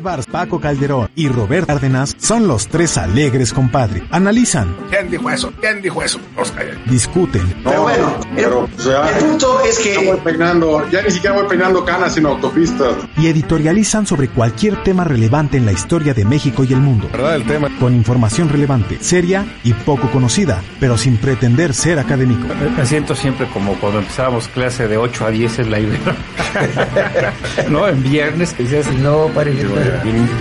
Miguel 0.00 0.16
Bars, 0.16 0.26
Paco 0.26 0.60
Calderón 0.60 1.10
y 1.14 1.28
Robert 1.28 1.66
Cárdenas 1.66 2.16
son 2.18 2.48
los 2.48 2.68
tres 2.68 2.96
alegres 2.96 3.52
compadre. 3.52 4.02
Analizan, 4.10 4.74
¿Quién 4.88 5.10
dijo 5.10 5.28
eso? 5.30 5.52
¿Quién 5.60 5.82
dijo 5.82 6.02
eso? 6.02 6.18
Callan. 6.56 6.82
discuten, 6.86 7.54
Pero 7.62 7.82
bueno, 7.82 8.16
pero, 8.34 8.68
o 8.76 8.80
sea, 8.80 9.08
el 9.10 9.24
punto 9.24 9.60
es 9.60 9.84
ya 9.84 10.00
voy 10.00 10.16
que 10.16 10.22
peinando, 10.24 10.88
ya 10.90 11.02
ni 11.02 11.10
siquiera 11.10 11.36
voy 11.36 11.46
peinando 11.46 11.84
canas 11.84 12.16
en 12.16 12.26
autopistas. 12.26 12.94
y 13.18 13.26
editorializan 13.26 14.06
sobre 14.06 14.28
cualquier 14.28 14.82
tema 14.82 15.04
relevante 15.04 15.58
en 15.58 15.66
la 15.66 15.72
historia 15.72 16.14
de 16.14 16.24
México 16.24 16.64
y 16.64 16.72
el 16.72 16.80
mundo. 16.80 17.08
¿Verdad? 17.12 17.36
El 17.36 17.44
tema. 17.44 17.68
Con 17.78 17.94
información 17.94 18.48
relevante, 18.48 18.98
seria 19.00 19.44
y 19.64 19.74
poco 19.74 20.10
conocida, 20.10 20.62
pero 20.80 20.96
sin 20.96 21.18
pretender 21.18 21.74
ser 21.74 21.98
académico. 21.98 22.46
Me 22.76 22.86
siento 22.86 23.14
siempre 23.14 23.46
como 23.52 23.74
cuando 23.74 23.98
empezábamos 23.98 24.48
clase 24.48 24.88
de 24.88 24.96
8 24.96 25.26
a 25.26 25.30
10 25.30 25.58
en 25.58 25.70
la 25.70 25.80
Ibero. 25.80 26.14
no, 27.68 27.86
en 27.86 28.02
viernes 28.02 28.54
que 28.54 28.62
dices, 28.62 28.90
no, 28.94 29.26
para 29.34 29.50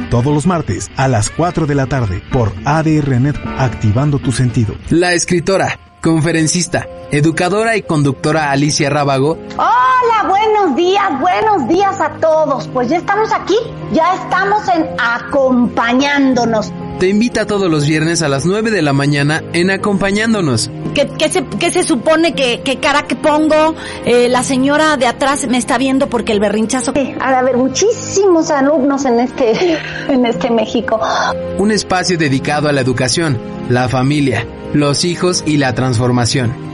Todos 0.10 0.34
los 0.34 0.46
martes 0.46 0.90
a 0.98 1.08
las 1.08 1.30
4 1.30 1.66
de 1.66 1.76
la 1.76 1.88
tarde 1.88 2.22
por 2.32 2.54
ADR 2.66 3.20
Net, 3.20 3.36
activando 3.58 4.20
tu 4.20 4.32
sentido. 4.32 4.76
La 4.90 5.14
escritora, 5.14 5.80
conferencista, 6.02 6.88
educadora 7.12 7.76
y 7.76 7.82
conductora 7.84 8.52
Alicia 8.52 8.90
Rábago 8.90 9.38
Hola, 9.58 10.30
buenos 10.30 10.76
días, 10.76 11.20
buenos 11.20 11.68
días 11.68 12.00
a 12.00 12.12
todos. 12.20 12.68
Pues 12.70 12.90
ya 12.90 12.98
estamos 12.98 13.32
aquí, 13.34 13.58
ya 13.92 14.16
estamos 14.16 14.68
en 14.70 14.88
acompañándonos. 14.98 16.72
Te 17.00 17.08
invita 17.08 17.48
todos 17.48 17.72
los 17.72 17.88
viernes 17.88 18.22
a 18.22 18.28
las 18.28 18.46
9 18.46 18.72
de 18.72 18.82
la 18.82 18.92
mañana 18.92 19.42
en 19.54 19.72
Acompañándonos. 19.72 20.70
¿Qué, 20.94 21.08
qué 21.18 21.30
se, 21.30 21.46
qué 21.58 21.72
se 21.72 21.84
supone 21.84 22.36
que, 22.36 22.62
qué 22.64 22.78
cara 22.78 23.04
que 23.04 23.16
pongo? 23.16 23.74
Eh, 24.06 24.28
la 24.28 24.44
señora 24.44 24.98
de 24.98 25.08
atrás 25.08 25.48
me 25.48 25.58
está 25.58 25.78
viendo 25.78 26.10
porque 26.10 26.34
el 26.34 26.42
berrinchazo... 26.42 26.92
Sí, 26.94 27.16
Ha 27.22 27.32
de 27.32 27.38
haber 27.38 27.58
muchísimos 27.58 28.52
alumnos 28.52 29.06
en 29.06 29.22
este, 29.22 29.78
en 30.10 30.26
este 30.26 30.52
México. 30.52 31.00
Un 31.58 31.72
espacio 31.72 32.18
dedicado 32.18 32.68
a 32.68 32.74
la 32.74 32.82
educación, 32.82 33.40
la 33.70 33.88
familia, 33.88 34.46
los 34.74 35.06
hijos 35.06 35.44
y 35.48 35.56
la 35.56 35.74
transformación. 35.74 36.69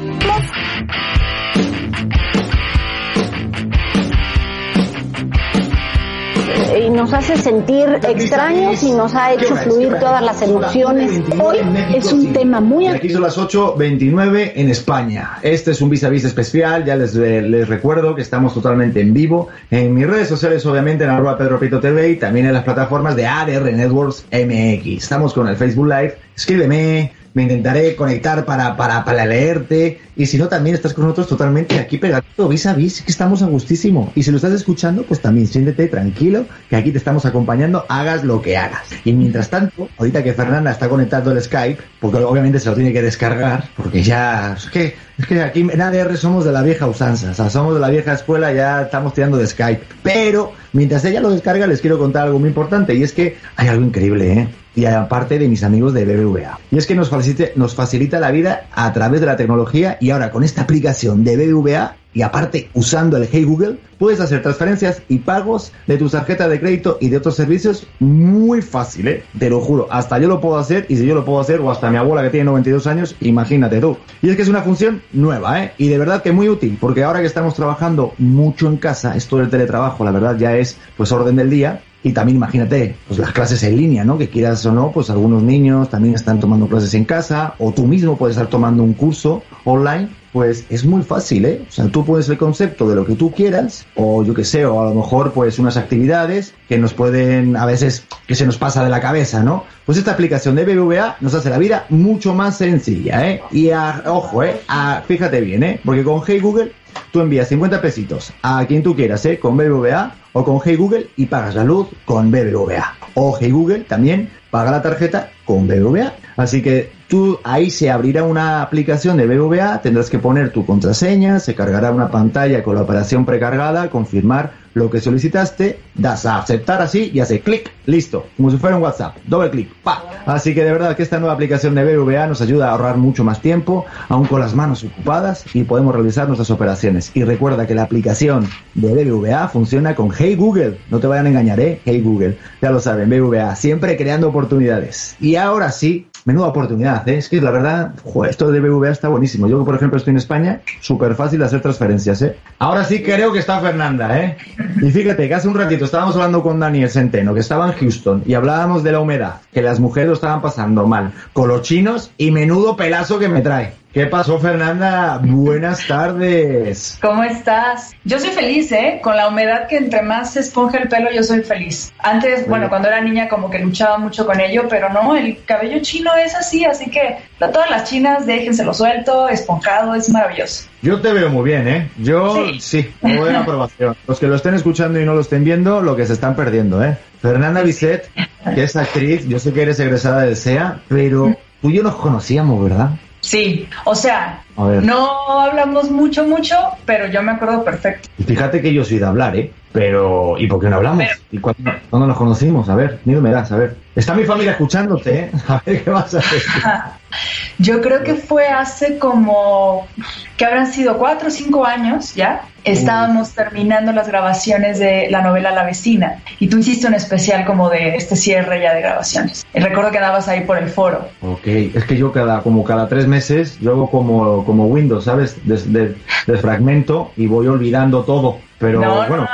Nos 7.05 7.13
hace 7.13 7.37
sentir 7.37 7.99
extraños 8.01 8.81
y 8.81 8.91
nos 8.91 9.13
ha 9.13 9.31
hecho 9.31 9.55
fluir 9.57 9.93
todas 9.99 10.23
las 10.23 10.41
emociones. 10.41 11.11
Hoy 11.39 11.59
es 11.93 12.11
un 12.11 12.33
tema 12.33 12.59
muy 12.59 12.87
aquí 12.87 13.11
son 13.11 13.21
las 13.21 13.37
8.29 13.37 14.53
en 14.55 14.69
España. 14.69 15.37
Este 15.43 15.69
es 15.69 15.81
un 15.81 15.91
vis 15.91 16.03
a 16.03 16.09
vis 16.09 16.25
especial. 16.25 16.83
Ya 16.83 16.95
les, 16.95 17.15
eh, 17.15 17.43
les 17.43 17.69
recuerdo 17.69 18.15
que 18.15 18.23
estamos 18.23 18.55
totalmente 18.55 19.01
en 19.01 19.13
vivo. 19.13 19.49
En 19.69 19.93
mis 19.93 20.07
redes 20.07 20.27
sociales, 20.27 20.65
obviamente, 20.65 21.03
en 21.03 21.11
arroba 21.11 21.37
Pedro 21.37 21.59
Prieto 21.59 21.79
TV 21.79 22.09
y 22.09 22.15
también 22.15 22.47
en 22.47 22.53
las 22.53 22.63
plataformas 22.63 23.15
de 23.15 23.27
ADR 23.27 23.71
Networks 23.71 24.25
MX. 24.31 25.03
Estamos 25.03 25.31
con 25.31 25.47
el 25.47 25.55
Facebook 25.57 25.85
Live. 25.85 26.17
Escríbeme, 26.35 27.13
me 27.35 27.43
intentaré 27.43 27.95
conectar 27.97 28.45
para, 28.45 28.75
para, 28.77 29.03
para 29.03 29.25
leerte. 29.25 29.99
Y 30.15 30.25
si 30.25 30.37
no, 30.37 30.47
también 30.47 30.73
estás 30.75 30.93
con 30.93 31.03
nosotros 31.03 31.27
totalmente 31.27 31.77
aquí 31.77 31.97
pegadito, 31.97 32.47
vis 32.47 32.65
a 32.65 32.73
vis, 32.73 33.01
que 33.01 33.11
estamos 33.11 33.41
a 33.41 33.47
gustísimo. 33.47 34.11
Y 34.15 34.23
si 34.23 34.31
lo 34.31 34.37
estás 34.37 34.53
escuchando, 34.53 35.03
pues 35.03 35.21
también 35.21 35.45
siéntete 35.45 35.87
tranquilo, 35.87 36.45
que 36.69 36.77
aquí 36.77 36.91
te 36.91 36.97
estamos 36.97 37.25
acompañando, 37.25 37.85
hagas 37.89 38.23
lo 38.23 38.41
que 38.41 38.55
hagas. 38.55 38.87
Y 39.03 39.11
mientras 39.11 39.49
tanto, 39.49 39.89
ahorita 39.97 40.23
que 40.23 40.33
Fernanda 40.33 40.71
está 40.71 40.87
conectando 40.87 41.33
el 41.33 41.41
Skype, 41.41 41.83
porque 41.99 42.19
obviamente 42.19 42.57
se 42.57 42.69
lo 42.69 42.75
tiene 42.75 42.93
que 42.93 43.01
descargar, 43.01 43.65
porque 43.75 44.01
ya, 44.01 44.53
es 44.57 44.67
que, 44.67 44.95
es 45.17 45.25
que 45.25 45.41
aquí 45.41 45.59
en 45.59 45.81
ADR 45.81 46.15
somos 46.15 46.45
de 46.45 46.53
la 46.53 46.61
vieja 46.61 46.87
usanza, 46.87 47.31
o 47.31 47.33
sea, 47.33 47.49
somos 47.49 47.73
de 47.73 47.81
la 47.81 47.89
vieja 47.89 48.13
escuela, 48.13 48.53
ya 48.53 48.83
estamos 48.83 49.13
tirando 49.13 49.35
de 49.35 49.45
Skype. 49.45 49.83
Pero, 50.03 50.53
mientras 50.75 51.03
ella 51.05 51.21
lo 51.21 51.31
descarga, 51.31 51.65
les 51.65 51.81
quiero 51.81 51.97
contar 51.97 52.27
algo 52.27 52.37
muy 52.37 52.49
importante, 52.49 52.93
y 52.93 53.01
es 53.01 53.13
que 53.13 53.37
hay 53.55 53.67
algo 53.69 53.83
increíble, 53.83 54.33
¿eh? 54.33 54.47
y 54.75 54.85
aparte 54.85 55.39
de 55.39 55.47
mis 55.47 55.63
amigos 55.63 55.93
de 55.93 56.05
BBVA. 56.05 56.59
Y 56.69 56.77
es 56.77 56.85
que 56.85 56.95
nos 56.95 57.09
facilita, 57.09 57.45
nos 57.55 57.73
facilita 57.73 58.19
la 58.19 58.31
vida 58.31 58.67
a 58.73 58.91
través 58.91 59.21
de 59.21 59.25
la 59.25 59.37
tecnología 59.37 59.97
y 60.01 60.09
ahora 60.09 60.31
con 60.31 60.43
esta 60.43 60.63
aplicación 60.63 61.23
de 61.23 61.37
BBVA 61.37 61.95
y 62.15 62.21
aparte 62.21 62.69
usando 62.73 63.17
el 63.17 63.27
Hey 63.31 63.43
Google, 63.43 63.77
puedes 63.99 64.19
hacer 64.21 64.41
transferencias 64.41 65.03
y 65.09 65.19
pagos 65.19 65.73
de 65.85 65.97
tus 65.97 66.13
tarjetas 66.13 66.49
de 66.49 66.59
crédito 66.59 66.97
y 67.01 67.09
de 67.09 67.17
otros 67.17 67.35
servicios 67.35 67.85
muy 67.99 68.61
fácil, 68.61 69.07
¿eh? 69.09 69.23
te 69.37 69.49
lo 69.49 69.59
juro. 69.59 69.87
Hasta 69.91 70.17
yo 70.17 70.27
lo 70.27 70.41
puedo 70.41 70.57
hacer 70.57 70.85
y 70.89 70.95
si 70.95 71.05
yo 71.05 71.13
lo 71.13 71.25
puedo 71.25 71.41
hacer 71.41 71.59
o 71.59 71.69
hasta 71.69 71.91
mi 71.91 71.97
abuela 71.97 72.23
que 72.23 72.29
tiene 72.29 72.45
92 72.45 72.87
años, 72.87 73.15
imagínate 73.19 73.81
tú. 73.81 73.97
Y 74.21 74.29
es 74.29 74.35
que 74.37 74.41
es 74.41 74.47
una 74.47 74.61
función 74.61 75.01
nueva 75.11 75.61
¿eh? 75.61 75.73
y 75.77 75.89
de 75.89 75.97
verdad 75.97 76.23
que 76.23 76.31
muy 76.31 76.47
útil 76.47 76.77
porque 76.79 77.03
ahora 77.03 77.19
que 77.19 77.27
estamos 77.27 77.53
trabajando 77.53 78.13
mucho 78.17 78.67
en 78.67 78.77
casa, 78.77 79.15
esto 79.15 79.37
del 79.37 79.49
teletrabajo 79.49 80.05
la 80.05 80.11
verdad 80.11 80.37
ya 80.37 80.55
es 80.55 80.77
pues 80.95 81.11
orden 81.11 81.35
del 81.35 81.49
día, 81.49 81.81
y 82.05 82.13
también 82.13 82.35
imagínate, 82.35 82.95
pues 83.07 83.19
las 83.19 83.31
clases 83.31 83.63
en 83.63 83.75
línea, 83.75 84.03
¿no? 84.03 84.15
Que 84.19 84.29
quieras 84.29 84.63
o 84.67 84.71
no, 84.71 84.91
pues 84.91 85.09
algunos 85.09 85.41
niños 85.41 85.89
también 85.89 86.13
están 86.13 86.39
tomando 86.39 86.67
clases 86.67 86.93
en 86.93 87.03
casa, 87.03 87.55
o 87.57 87.71
tú 87.71 87.87
mismo 87.87 88.15
puedes 88.15 88.37
estar 88.37 88.47
tomando 88.47 88.83
un 88.83 88.93
curso 88.93 89.41
online, 89.63 90.09
pues 90.31 90.65
es 90.69 90.85
muy 90.85 91.01
fácil, 91.01 91.45
¿eh? 91.45 91.65
O 91.67 91.71
sea, 91.71 91.87
tú 91.87 92.05
puedes 92.05 92.29
el 92.29 92.37
concepto 92.37 92.87
de 92.87 92.95
lo 92.95 93.07
que 93.07 93.15
tú 93.15 93.31
quieras, 93.31 93.87
o 93.95 94.23
yo 94.23 94.35
que 94.35 94.43
sé, 94.43 94.67
o 94.67 94.79
a 94.79 94.89
lo 94.89 94.93
mejor 94.93 95.33
pues 95.33 95.57
unas 95.57 95.77
actividades 95.77 96.53
que 96.69 96.77
nos 96.77 96.93
pueden, 96.93 97.57
a 97.57 97.65
veces, 97.65 98.05
que 98.27 98.35
se 98.35 98.45
nos 98.45 98.59
pasa 98.59 98.83
de 98.83 98.91
la 98.91 99.01
cabeza, 99.01 99.41
¿no? 99.41 99.63
Pues 99.87 99.97
esta 99.97 100.11
aplicación 100.11 100.53
de 100.53 100.63
BBVA 100.63 101.17
nos 101.21 101.33
hace 101.33 101.49
la 101.49 101.57
vida 101.57 101.87
mucho 101.89 102.35
más 102.35 102.59
sencilla, 102.59 103.27
¿eh? 103.27 103.41
Y 103.49 103.71
a, 103.71 104.03
ojo, 104.05 104.43
¿eh? 104.43 104.61
A, 104.67 105.01
fíjate 105.07 105.41
bien, 105.41 105.63
¿eh? 105.63 105.79
Porque 105.83 106.03
con 106.03 106.21
Hey 106.23 106.39
Google 106.39 106.71
tú 107.11 107.21
envías 107.21 107.47
50 107.47 107.81
pesitos 107.81 108.33
a 108.41 108.65
quien 108.65 108.83
tú 108.83 108.95
quieras, 108.95 109.25
¿eh? 109.25 109.39
Con 109.39 109.57
BBVA 109.57 110.15
o 110.33 110.43
con 110.43 110.59
Hey 110.63 110.75
Google 110.75 111.07
y 111.15 111.27
pagas 111.27 111.55
la 111.55 111.63
luz 111.63 111.87
con 112.05 112.31
BBVA. 112.31 112.95
O 113.13 113.37
Hey 113.39 113.51
Google 113.51 113.81
también 113.81 114.29
paga 114.51 114.71
la 114.71 114.81
tarjeta 114.81 115.31
con 115.45 115.67
BBVA. 115.67 116.13
Así 116.37 116.61
que 116.61 116.91
tú 117.07 117.39
ahí 117.43 117.69
se 117.69 117.89
abrirá 117.89 118.23
una 118.23 118.61
aplicación 118.61 119.17
de 119.17 119.27
BBVA, 119.27 119.81
tendrás 119.81 120.09
que 120.09 120.19
poner 120.19 120.51
tu 120.51 120.65
contraseña, 120.65 121.39
se 121.39 121.55
cargará 121.55 121.91
una 121.91 122.11
pantalla 122.11 122.63
con 122.63 122.75
la 122.75 122.81
operación 122.81 123.25
precargada, 123.25 123.89
confirmar 123.89 124.64
lo 124.75 124.89
que 124.91 124.99
solicitaste, 124.99 125.79
das 125.95 126.25
a 126.25 126.37
aceptar 126.37 126.81
así 126.81 127.09
y 127.13 127.21
hace 127.21 127.39
clic, 127.39 127.71
listo, 127.85 128.27
como 128.35 128.51
si 128.51 128.57
fuera 128.57 128.75
un 128.75 128.83
WhatsApp, 128.83 129.15
doble 129.25 129.49
clic, 129.49 129.73
pa. 129.83 130.03
Así 130.25 130.53
que 130.53 130.65
de 130.65 130.71
verdad 130.71 130.97
que 130.97 131.03
esta 131.03 131.17
nueva 131.17 131.33
aplicación 131.33 131.75
de 131.75 131.83
BBVA 131.85 132.27
nos 132.27 132.41
ayuda 132.41 132.67
a 132.67 132.71
ahorrar 132.71 132.97
mucho 132.97 133.23
más 133.23 133.41
tiempo, 133.41 133.85
aún 134.09 134.27
con 134.27 134.41
las 134.41 134.53
manos 134.53 134.83
ocupadas 134.83 135.45
y 135.53 135.63
podemos 135.63 135.95
realizar 135.95 136.27
nuestras 136.27 136.51
operaciones. 136.51 137.09
Y 137.13 137.23
recuerda 137.23 137.65
que 137.65 137.73
la 137.73 137.83
aplicación 137.83 138.49
de 138.73 138.93
BBVA 138.93 139.47
funciona 139.47 139.95
con 139.95 140.11
Hey 140.11 140.35
Google, 140.35 140.77
no 140.91 140.99
te 140.99 141.07
vayan 141.07 141.27
a 141.27 141.29
engañar, 141.29 141.59
¿eh? 141.61 141.79
Hey 141.85 142.01
Google, 142.01 142.37
ya 142.61 142.69
lo 142.69 142.81
saben, 142.81 143.09
BBVA, 143.09 143.55
siempre 143.55 143.95
creando 143.95 144.27
oportunidades. 144.27 145.15
Y 145.21 145.37
ahora 145.37 145.71
sí, 145.71 146.07
menuda 146.25 146.47
oportunidad, 146.47 147.07
¿eh? 147.07 147.17
Es 147.17 147.29
que 147.29 147.39
la 147.39 147.51
verdad, 147.51 147.93
joder, 148.03 148.31
esto 148.31 148.51
de 148.51 148.59
BBVA 148.59 148.89
está 148.89 149.07
buenísimo. 149.07 149.47
Yo, 149.47 149.63
por 149.63 149.75
ejemplo, 149.75 149.97
estoy 149.97 150.11
en 150.11 150.17
España, 150.17 150.61
súper 150.81 151.15
fácil 151.15 151.41
hacer 151.43 151.61
transferencias, 151.61 152.21
¿eh? 152.23 152.35
Ahora 152.57 152.83
sí 152.83 153.03
creo 153.03 153.31
que 153.31 153.39
está 153.39 153.59
Fernanda, 153.61 154.19
¿eh? 154.19 154.37
Y 154.81 154.89
fíjate 154.91 155.27
que 155.27 155.33
hace 155.35 155.47
un 155.47 155.55
ratito 155.55 155.85
estábamos 155.85 156.15
hablando 156.15 156.41
con 156.41 156.59
Daniel 156.59 156.89
Centeno, 156.89 157.33
que 157.33 157.41
estaba 157.41 157.67
en 157.67 157.73
Houston, 157.73 158.23
y 158.25 158.33
hablábamos 158.33 158.83
de 158.83 158.91
la 158.91 158.99
humedad, 158.99 159.35
que 159.53 159.61
las 159.61 159.79
mujeres 159.79 160.09
lo 160.09 160.15
estaban 160.15 160.41
pasando 160.41 160.87
mal, 160.87 161.13
con 161.31 161.47
los 161.47 161.61
chinos 161.61 162.11
y 162.17 162.31
menudo 162.31 162.75
pelazo 162.75 163.19
que 163.19 163.29
me 163.29 163.41
trae. 163.41 163.84
¿Qué 163.95 164.07
pasó, 164.07 164.37
Fernanda? 164.37 165.21
Buenas 165.23 165.87
tardes. 165.87 166.99
¿Cómo 167.01 167.23
estás? 167.23 167.93
Yo 168.03 168.19
soy 168.19 168.31
feliz, 168.31 168.69
¿eh? 168.73 168.99
Con 169.01 169.15
la 169.15 169.29
humedad 169.29 169.69
que 169.69 169.77
entre 169.77 170.01
más 170.01 170.33
se 170.33 170.41
esponja 170.41 170.79
el 170.79 170.89
pelo, 170.89 171.09
yo 171.13 171.23
soy 171.23 171.43
feliz. 171.43 171.93
Antes, 171.99 172.45
bueno, 172.45 172.67
cuando 172.67 172.89
era 172.89 172.99
niña 172.99 173.29
como 173.29 173.49
que 173.49 173.57
luchaba 173.59 173.97
mucho 173.97 174.25
con 174.25 174.41
ello, 174.41 174.65
pero 174.69 174.89
no, 174.89 175.15
el 175.15 175.41
cabello 175.45 175.79
chino 175.81 176.13
es 176.13 176.35
así, 176.35 176.65
así 176.65 176.91
que 176.91 177.19
a 177.39 177.47
todas 177.47 177.69
las 177.69 177.89
chinas 177.89 178.25
déjenselo 178.25 178.73
suelto, 178.73 179.29
esponjado, 179.29 179.95
es 179.95 180.09
maravilloso. 180.09 180.67
Yo 180.81 180.99
te 180.99 181.13
veo 181.13 181.29
muy 181.29 181.45
bien, 181.45 181.65
¿eh? 181.65 181.89
Yo 181.97 182.35
sí, 182.59 182.93
muy 183.01 183.15
buena 183.15 183.39
aprobación. 183.43 183.95
Los 184.07 184.19
que 184.19 184.27
lo 184.27 184.35
estén 184.35 184.55
escuchando 184.55 184.99
y 184.99 185.05
no 185.05 185.13
lo 185.13 185.21
estén 185.21 185.45
viendo, 185.45 185.79
lo 185.79 185.95
que 185.95 186.05
se 186.05 186.11
están 186.11 186.35
perdiendo, 186.35 186.83
¿eh? 186.83 186.97
Fernanda 187.21 187.61
Bisset, 187.61 188.09
que 188.53 188.61
es 188.61 188.75
actriz, 188.75 189.25
yo 189.25 189.39
sé 189.39 189.53
que 189.53 189.61
eres 189.61 189.79
egresada 189.79 190.23
del 190.23 190.35
SEA, 190.35 190.81
pero 190.89 191.33
tú 191.61 191.69
y 191.69 191.75
yo 191.75 191.83
nos 191.83 191.95
conocíamos, 191.95 192.61
¿verdad? 192.61 192.89
Sí, 193.25 193.67
o 193.85 193.95
sea, 193.95 194.44
A 194.57 194.65
ver. 194.65 194.83
no 194.83 195.41
hablamos 195.41 195.91
mucho, 195.91 196.25
mucho, 196.25 196.55
pero 196.85 197.07
yo 197.07 197.21
me 197.21 197.33
acuerdo 197.33 197.63
perfecto. 197.63 198.09
Y 198.17 198.23
fíjate 198.23 198.61
que 198.61 198.73
yo 198.73 198.85
soy 198.85 198.99
de 198.99 199.05
hablar, 199.05 199.35
¿eh? 199.35 199.51
Pero, 199.73 200.35
¿y 200.37 200.47
por 200.47 200.61
qué 200.61 200.69
no 200.69 200.77
hablamos? 200.77 201.05
¿Y 201.31 201.39
cuándo, 201.39 201.71
cuándo 201.89 202.07
nos 202.07 202.17
conocimos? 202.17 202.69
A 202.69 202.75
ver, 202.75 202.99
ni 203.03 203.13
me 203.15 203.31
das, 203.31 203.51
a 203.51 203.57
ver. 203.57 203.75
Está 203.93 204.13
mi 204.13 204.23
familia 204.23 204.51
escuchándote, 204.51 205.19
¿eh? 205.19 205.31
A 205.49 205.61
ver 205.65 205.83
qué 205.83 205.89
vas 205.89 206.15
a 206.15 206.19
hacer. 206.19 206.41
Yo 207.59 207.81
creo 207.81 208.03
que 208.03 208.15
fue 208.15 208.47
hace 208.47 208.97
como 208.97 209.87
que 210.35 210.45
habrán 210.45 210.71
sido 210.71 210.97
cuatro 210.97 211.29
o 211.29 211.31
cinco 211.31 211.65
años 211.65 212.13
ya. 212.15 212.41
Estábamos 212.65 213.33
terminando 213.33 213.91
las 213.91 214.07
grabaciones 214.07 214.79
de 214.79 215.07
la 215.11 215.21
novela 215.21 215.51
La 215.51 215.63
vecina 215.63 216.23
y 216.39 216.47
tú 216.47 216.57
hiciste 216.57 216.87
un 216.87 216.95
especial 216.95 217.45
como 217.45 217.69
de 217.69 217.95
este 217.95 218.15
cierre 218.15 218.59
ya 218.59 218.73
de 218.73 218.81
grabaciones. 218.81 219.45
Y 219.53 219.59
recuerdo 219.59 219.91
que 219.91 219.99
andabas 219.99 220.27
ahí 220.27 220.41
por 220.41 220.57
el 220.57 220.69
foro. 220.69 221.07
Ok, 221.21 221.45
es 221.45 221.85
que 221.85 221.95
yo 221.95 222.11
cada, 222.11 222.41
como 222.41 222.63
cada 222.63 222.87
tres 222.87 223.05
meses, 223.05 223.59
yo 223.61 223.71
hago 223.71 223.91
como, 223.91 224.43
como 224.45 224.67
Windows, 224.67 225.03
¿sabes? 225.05 225.37
Des- 225.45 225.71
de- 225.73 225.95
desfragmento 226.27 227.11
y 227.17 227.27
voy 227.27 227.47
olvidando 227.47 228.03
todo. 228.03 228.37
Pero 228.57 228.79
No, 228.79 228.87
no, 229.01 229.07
bueno, 229.07 229.27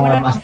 buena 0.00 0.20
más. 0.20 0.40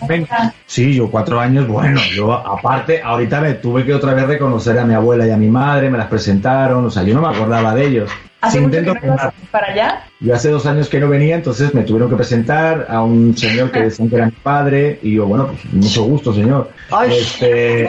Sí, 0.67 0.95
yo 0.95 1.11
cuatro 1.11 1.41
años, 1.41 1.67
bueno, 1.67 2.01
yo 2.15 2.33
aparte, 2.33 3.03
ahorita 3.03 3.41
me 3.41 3.55
tuve 3.55 3.85
que 3.85 3.93
otra 3.93 4.15
vez 4.15 4.27
reconocer 4.29 4.79
a 4.79 4.85
mi 4.85 4.95
abuela 4.95 5.27
y 5.27 5.31
a 5.31 5.37
mi 5.37 5.49
madre, 5.49 5.91
me 5.91 5.99
las 5.99 6.07
presentaron, 6.07 6.85
o 6.87 6.91
sea, 6.91 7.03
yo 7.03 7.15
no 7.15 7.21
me 7.21 7.35
acordaba 7.35 7.75
de 7.75 7.87
ellos. 7.87 8.11
¿Hace 8.41 8.61
mucho 8.61 8.79
que 9.01 9.07
no 9.07 9.15
ibas 9.15 9.33
para 9.51 9.67
allá? 9.73 10.05
Yo 10.21 10.35
hace 10.35 10.51
dos 10.51 10.67
años 10.67 10.89
que 10.89 10.99
no 11.01 11.09
venía, 11.09 11.35
entonces 11.37 11.75
me 11.75 11.83
tuvieron 11.83 12.11
que 12.11 12.17
presentar 12.17 12.87
a 12.89 13.03
un 13.03 13.37
señor 13.37 13.71
que 13.73 13.81
decían 13.85 14.09
que 14.09 14.17
era 14.17 14.27
mi 14.27 14.33
padre, 14.33 14.99
y 15.03 15.15
yo, 15.15 15.27
bueno, 15.27 15.47
pues 15.49 15.65
mucho 15.73 16.05
gusto, 16.05 16.33
señor. 16.33 16.71
Este... 17.13 17.89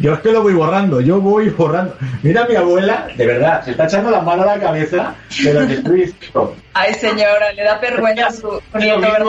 yo 0.00 0.14
es 0.14 0.20
que 0.20 0.32
lo 0.32 0.42
voy 0.42 0.54
borrando, 0.54 1.00
yo 1.00 1.20
voy 1.20 1.50
borrando. 1.50 1.96
Mira 2.22 2.44
a 2.44 2.48
mi 2.48 2.56
abuela, 2.56 3.08
de 3.16 3.26
verdad, 3.26 3.64
se 3.64 3.72
está 3.72 3.84
echando 3.84 4.10
la 4.10 4.20
mano 4.20 4.42
a 4.42 4.56
la 4.56 4.60
cabeza 4.60 5.14
de 5.42 5.54
lo 5.54 5.66
que 5.66 5.74
estoy 5.74 6.00
diciendo. 6.02 6.56
Ay, 6.74 6.94
señora, 6.94 7.52
le 7.52 7.64
da 7.64 7.78
vergüenza 7.78 8.30
su 8.30 8.62
su 8.72 8.78
nieto, 8.78 9.00
¿verdad? 9.00 9.26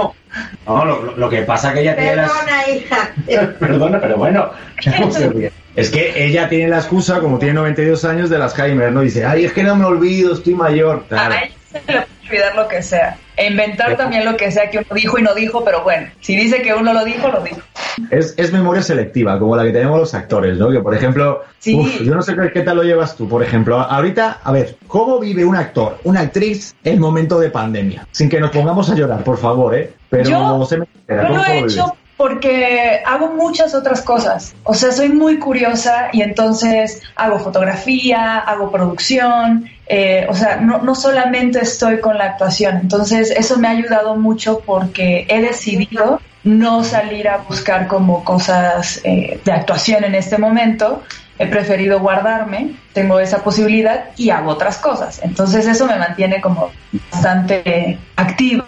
No, 0.66 0.86
lo, 0.86 1.30
que 1.30 1.42
pasa 1.44 1.74
que 1.74 1.82
ella 1.82 1.96
tiene 1.96 2.16
las... 2.16 2.32
Perdona, 2.32 2.70
hija. 2.70 3.54
Perdona, 3.60 4.02
pero 4.02 4.18
bueno, 4.18 4.52
¿cómo 4.98 5.12
se 5.12 5.30
ríe? 5.30 5.52
Es 5.76 5.90
que 5.90 6.26
ella 6.26 6.48
tiene 6.50 6.70
la 6.70 6.78
excusa, 6.78 7.20
como 7.20 7.40
tiene 7.40 7.56
92 7.56 8.06
años, 8.06 8.30
de 8.30 8.38
las 8.38 8.58
Alzheimer, 8.58 8.92
¿no? 8.92 9.02
Dice, 9.02 9.26
ay, 9.26 9.46
es 9.46 9.54
que 9.54 9.64
no 9.64 9.76
me 9.76 9.86
olvido, 9.86 10.34
estoy 10.34 10.54
mayor. 10.54 11.06
Claro. 11.08 11.34
A 11.34 11.38
ella 11.40 11.56
se 11.72 11.78
le 11.80 11.84
puede 11.84 12.08
olvidar 12.28 12.56
lo 12.56 12.68
que 12.68 12.84
sea. 12.84 13.18
E 13.36 13.48
inventar 13.48 13.98
también 13.98 14.26
lo 14.26 14.38
que 14.38 14.52
sea 14.52 14.70
que 14.70 14.78
uno 14.78 14.88
dijo 14.94 15.18
y 15.18 15.24
no 15.24 15.34
dijo, 15.34 15.66
pero 15.66 15.84
bueno, 15.84 16.12
si 16.22 16.36
dice 16.36 16.62
que 16.62 16.74
uno 16.74 16.94
lo 16.94 17.04
dijo, 17.04 17.30
lo 17.30 17.42
dijo. 17.42 17.62
Es, 18.10 18.34
es 18.38 18.52
memoria 18.52 18.82
selectiva, 18.82 19.38
como 19.40 19.56
la 19.56 19.64
que 19.64 19.72
tenemos 19.72 20.00
los 20.00 20.14
actores, 20.14 20.58
¿no? 20.58 20.70
Que, 20.72 20.80
por 20.80 20.96
ejemplo, 20.96 21.42
Sí. 21.60 21.76
uf, 21.76 22.02
yo 22.02 22.14
no 22.16 22.22
sé 22.22 22.36
qué, 22.36 22.52
qué 22.52 22.62
tal 22.62 22.78
lo 22.78 22.84
llevas 22.84 23.16
tú, 23.16 23.28
por 23.28 23.44
ejemplo. 23.44 23.80
Ahorita, 23.80 24.40
a 24.44 24.52
ver, 24.52 24.78
¿cómo 24.88 25.20
vive 25.20 25.46
un 25.46 25.56
actor, 25.56 26.00
una 26.04 26.22
actriz, 26.22 26.76
el 26.84 27.00
momento 27.00 27.40
de 27.40 27.50
pandemia? 27.50 28.08
Sin 28.12 28.30
que 28.30 28.40
nos 28.40 28.52
pongamos 28.52 28.90
a 28.90 28.96
llorar, 28.96 29.24
por 29.24 29.38
favor, 29.38 29.76
¿eh? 29.76 29.94
Pero 30.10 30.30
Yo- 30.30 30.66
se 30.66 30.78
me 30.78 30.86
entera, 30.96 31.24
Yo 31.24 31.28
¿cómo 31.30 31.40
lo 31.40 31.46
he 31.46 31.48
lo 31.50 31.56
vives? 31.56 31.74
hecho 31.74 31.96
porque 32.16 33.02
hago 33.06 33.34
muchas 33.34 33.74
otras 33.76 34.02
cosas. 34.02 34.54
O 34.64 34.74
sea, 34.74 34.92
soy 34.92 35.10
muy 35.10 35.40
curiosa 35.40 36.10
y 36.14 36.22
entonces 36.22 37.02
hago 37.16 37.40
fotografía, 37.40 38.38
hago 38.40 38.72
producción. 38.72 39.66
eh, 39.86 40.26
o 40.30 40.34
sea, 40.34 40.58
no, 40.62 40.78
no 40.82 40.96
solamente 40.96 41.60
estoy 41.60 42.00
con 42.00 42.18
la 42.18 42.24
actuación. 42.26 42.78
Entonces, 42.78 43.30
eso 43.32 43.58
me 43.58 43.68
ha 43.68 43.72
ayudado 43.72 44.16
mucho 44.16 44.62
porque 44.66 45.26
he 45.28 45.42
decidido 45.42 46.22
no 46.44 46.84
salir 46.84 47.28
a 47.28 47.38
buscar 47.38 47.88
como 47.88 48.24
cosas 48.24 49.00
eh, 49.04 49.40
de 49.44 49.52
actuación 49.52 50.04
en 50.04 50.16
este 50.16 50.38
momento. 50.38 51.04
He 51.44 51.48
preferido 51.48 52.00
guardarme, 52.00 52.76
tengo 52.94 53.20
esa 53.20 53.44
posibilidad 53.44 54.06
y 54.18 54.30
hago 54.30 54.52
otras 54.52 54.78
cosas. 54.78 55.20
Entonces 55.24 55.68
eso 55.68 55.86
me 55.86 55.98
mantiene 55.98 56.42
como 56.42 56.72
bastante 57.12 57.98
activa 58.16 58.66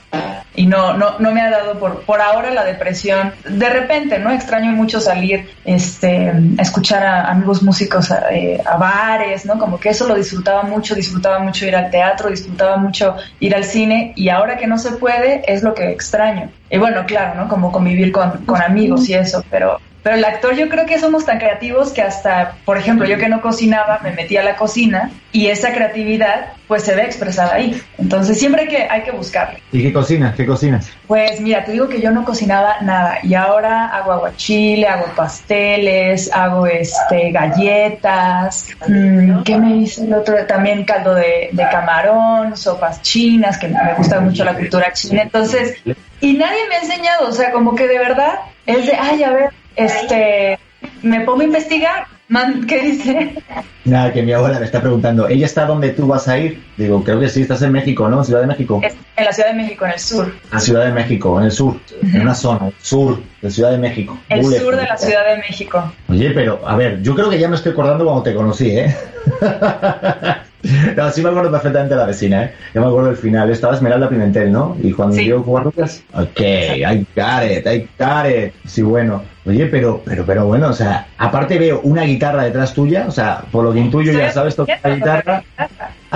y 0.56 0.68
no, 0.68 0.94
no, 0.94 1.20
no 1.20 1.32
me 1.32 1.42
ha 1.42 1.50
dado 1.50 1.78
por, 1.80 2.02
por 2.02 2.22
ahora 2.22 2.52
la 2.52 2.64
depresión. 2.64 3.34
De 3.48 3.70
repente, 3.70 4.20
¿no? 4.20 4.32
Extraño 4.32 4.72
mucho 4.72 5.00
salir, 5.00 5.50
este, 5.66 6.32
a 6.58 6.62
escuchar 6.62 7.04
a 7.04 7.30
amigos 7.30 7.62
músicos 7.62 8.12
a, 8.12 8.34
eh, 8.34 8.62
a 8.66 8.78
bares, 8.78 9.46
¿no? 9.46 9.58
Como 9.58 9.80
que 9.80 9.90
eso 9.90 10.08
lo 10.08 10.16
disfrutaba 10.16 10.64
mucho, 10.64 10.96
disfrutaba 10.96 11.40
mucho 11.40 11.66
ir 11.66 11.76
al 11.76 11.90
teatro, 11.92 12.30
disfrutaba 12.30 12.78
mucho 12.78 13.16
ir 13.40 13.56
al 13.56 13.66
cine 13.66 14.14
y 14.16 14.30
ahora 14.30 14.58
que 14.58 14.68
no 14.68 14.78
se 14.78 14.92
puede 14.94 15.44
es 15.52 15.64
lo 15.64 15.74
que 15.74 15.90
extraño. 15.90 16.50
Y 16.70 16.78
bueno, 16.78 17.06
claro, 17.06 17.36
¿no? 17.36 17.48
Como 17.48 17.72
convivir 17.72 18.12
con, 18.12 18.46
con 18.46 18.62
amigos 18.62 19.08
y 19.10 19.14
eso, 19.14 19.44
pero 19.50 19.80
pero 20.06 20.18
el 20.18 20.24
actor 20.24 20.56
yo 20.56 20.70
creo 20.70 20.86
que 20.86 21.00
somos 21.00 21.26
tan 21.26 21.40
creativos 21.40 21.92
que 21.92 22.04
hasta, 22.04 22.58
por 22.64 22.78
ejemplo, 22.78 23.08
yo 23.08 23.18
que 23.18 23.28
no 23.28 23.42
cocinaba, 23.42 24.02
me 24.04 24.12
metí 24.12 24.38
a 24.38 24.44
la 24.44 24.56
cocina 24.56 25.10
y 25.32 25.48
esa 25.48 25.74
creatividad 25.74 26.54
pues 26.68 26.84
se 26.84 26.94
ve 26.94 27.02
expresada 27.02 27.56
ahí. 27.56 27.82
Entonces 27.98 28.38
siempre 28.38 28.62
hay 28.62 28.68
que, 28.68 28.88
hay 28.88 29.02
que 29.02 29.10
buscarle. 29.10 29.64
¿Y 29.72 29.82
qué 29.82 29.92
cocinas? 29.92 30.36
¿Qué 30.36 30.46
cocinas? 30.46 30.92
Pues 31.08 31.42
mira, 31.42 31.66
te 31.66 31.72
digo 31.72 31.90
que 31.90 32.00
yo 32.00 32.12
no 32.12 32.24
cocinaba 32.24 32.76
nada 32.82 33.18
y 33.24 33.34
ahora 33.34 33.88
hago 33.88 34.12
aguachile, 34.12 34.88
hago 34.88 35.08
pasteles, 35.16 36.32
hago 36.32 36.68
este 36.68 37.32
galletas, 37.32 38.68
mm, 38.88 39.42
¿qué 39.42 39.58
me 39.58 39.74
dice 39.74 40.04
el 40.04 40.14
otro? 40.14 40.36
También 40.46 40.86
caldo 40.86 41.16
de, 41.16 41.50
de 41.52 41.64
camarón, 41.72 42.56
sopas 42.56 43.02
chinas, 43.02 43.58
que 43.58 43.70
me 43.70 43.96
gusta 43.98 44.20
mucho 44.20 44.46
la 44.46 44.54
cultura 44.54 44.94
china. 44.94 45.24
Entonces, 45.24 45.80
y 46.22 46.34
nadie 46.34 46.60
me 46.70 46.76
ha 46.76 46.82
enseñado, 46.82 47.28
o 47.28 47.32
sea, 47.32 47.52
como 47.52 47.74
que 47.74 47.88
de 47.88 47.98
verdad 47.98 48.36
es 48.68 48.86
de, 48.86 48.94
ay, 48.94 49.24
a 49.24 49.32
ver, 49.32 49.50
este, 49.76 50.60
me 51.02 51.22
pongo 51.22 51.42
a 51.42 51.46
investigar. 51.46 52.06
Man, 52.28 52.66
¿Qué 52.68 52.82
dice? 52.82 53.36
Nada, 53.84 54.12
que 54.12 54.24
mi 54.24 54.34
abuela 54.34 54.60
me 54.60 54.66
está 54.66 54.82
preguntando, 54.82 55.28
¿ella 55.28 55.46
está 55.46 55.66
donde 55.66 55.92
tú 55.92 56.08
vas 56.08 56.28
a 56.28 56.40
ir? 56.40 56.64
Digo, 56.76 57.04
creo 57.04 57.20
que 57.20 57.30
sí, 57.30 57.44
estás 57.44 57.62
en 57.62 57.72
México, 57.72 58.10
¿no? 58.10 58.24
Ciudad 58.24 58.42
de 58.42 58.48
México. 58.48 58.82
Es 58.84 58.96
en 59.16 59.26
la 59.26 59.32
Ciudad 59.32 59.50
de 59.50 59.56
México, 59.56 59.86
en 59.86 59.92
el 59.92 60.00
sur. 60.00 60.34
La 60.52 60.60
Ciudad 60.60 60.86
de 60.86 60.92
México, 60.92 61.40
en 61.40 61.46
el 61.46 61.52
sur, 61.52 61.80
en 62.02 62.22
una 62.22 62.34
zona, 62.34 62.72
sur 62.82 63.22
de 63.44 63.52
Ciudad 63.52 63.70
de 63.72 63.78
México. 63.78 64.18
El 64.30 64.44
sur 64.44 64.76
de 64.76 64.84
la 64.84 64.98
Ciudad 64.98 65.24
de 65.30 65.38
México. 65.38 65.94
Oye, 66.10 66.32
pero, 66.32 66.60
a 66.68 66.76
ver, 66.76 67.00
yo 67.04 67.14
creo 67.14 67.30
que 67.30 67.38
ya 67.38 67.48
me 67.48 67.58
estoy 67.58 67.74
acordando 67.74 68.06
cuando 68.06 68.24
te 68.24 68.34
conocí, 68.34 68.72
¿eh? 68.72 68.96
no, 70.98 71.12
sí 71.12 71.22
me 71.22 71.30
acuerdo 71.30 71.52
perfectamente 71.52 71.94
de 71.94 72.00
la 72.00 72.08
vecina, 72.08 72.44
¿eh? 72.46 72.54
Ya 72.74 72.82
me 72.82 72.88
acuerdo 72.88 73.10
del 73.10 73.18
final. 73.18 73.52
Estaba 73.52 73.76
Esmeralda 73.76 74.10
Pimentel, 74.10 74.52
¿no? 74.52 74.76
Y 74.82 74.92
cuando 74.94 75.16
Sí. 75.16 75.26
dio 75.26 75.44
jugar 75.44 75.66
rutas, 75.66 76.02
ok, 76.14 76.40
I 76.42 77.06
got 77.16 77.44
it, 77.50 77.68
I 77.68 77.88
got 78.00 78.26
it. 78.28 78.54
Sí, 78.66 78.82
bueno. 78.82 79.22
Oye, 79.46 79.68
pero, 79.68 80.02
pero, 80.04 80.26
pero 80.26 80.46
bueno, 80.48 80.70
o 80.70 80.74
sea, 80.74 81.08
aparte 81.18 81.60
veo 81.60 81.82
una 81.82 82.02
guitarra 82.02 82.44
detrás 82.44 82.74
tuya, 82.74 83.06
o 83.08 83.12
sea, 83.12 83.44
por 83.52 83.64
lo 83.64 83.74
que 83.74 83.80
intuyo 83.80 84.12
ya 84.12 84.32
sabes 84.32 84.56
tocar 84.56 84.80
la 84.84 84.96
guitarra. 84.96 85.44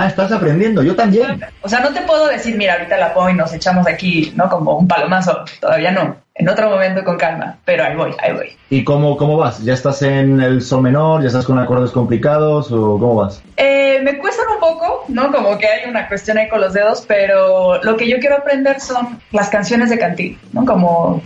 Ah, 0.00 0.06
estás 0.06 0.32
aprendiendo, 0.32 0.82
yo 0.82 0.96
también. 0.96 1.44
O 1.60 1.68
sea, 1.68 1.80
no 1.80 1.92
te 1.92 2.00
puedo 2.00 2.26
decir, 2.26 2.56
mira, 2.56 2.72
ahorita 2.72 2.96
la 2.96 3.12
pongo 3.12 3.28
y 3.28 3.34
nos 3.34 3.52
echamos 3.52 3.86
aquí, 3.86 4.32
¿no? 4.34 4.48
Como 4.48 4.78
un 4.78 4.88
palomazo. 4.88 5.44
Todavía 5.60 5.90
no. 5.90 6.16
En 6.34 6.48
otro 6.48 6.70
momento 6.70 7.04
con 7.04 7.18
calma. 7.18 7.58
Pero 7.66 7.84
ahí 7.84 7.94
voy, 7.94 8.14
ahí 8.18 8.32
voy. 8.32 8.56
¿Y 8.70 8.82
cómo, 8.82 9.18
cómo 9.18 9.36
vas? 9.36 9.62
¿Ya 9.62 9.74
estás 9.74 10.00
en 10.00 10.40
el 10.40 10.62
sol 10.62 10.80
menor? 10.80 11.20
¿Ya 11.20 11.26
estás 11.26 11.44
con 11.44 11.58
acordes 11.58 11.90
complicados? 11.90 12.72
¿O 12.72 12.98
cómo 12.98 13.16
vas? 13.16 13.42
Eh, 13.58 14.00
me 14.02 14.16
cuestan 14.16 14.46
un 14.54 14.60
poco, 14.60 15.04
¿no? 15.08 15.30
Como 15.30 15.58
que 15.58 15.66
hay 15.66 15.90
una 15.90 16.08
cuestión 16.08 16.38
ahí 16.38 16.48
con 16.48 16.62
los 16.62 16.72
dedos, 16.72 17.04
pero 17.06 17.82
lo 17.82 17.96
que 17.96 18.08
yo 18.08 18.18
quiero 18.20 18.36
aprender 18.36 18.80
son 18.80 19.20
las 19.32 19.50
canciones 19.50 19.90
de 19.90 19.98
cantil, 19.98 20.38
¿no? 20.52 20.64
Como 20.64 21.22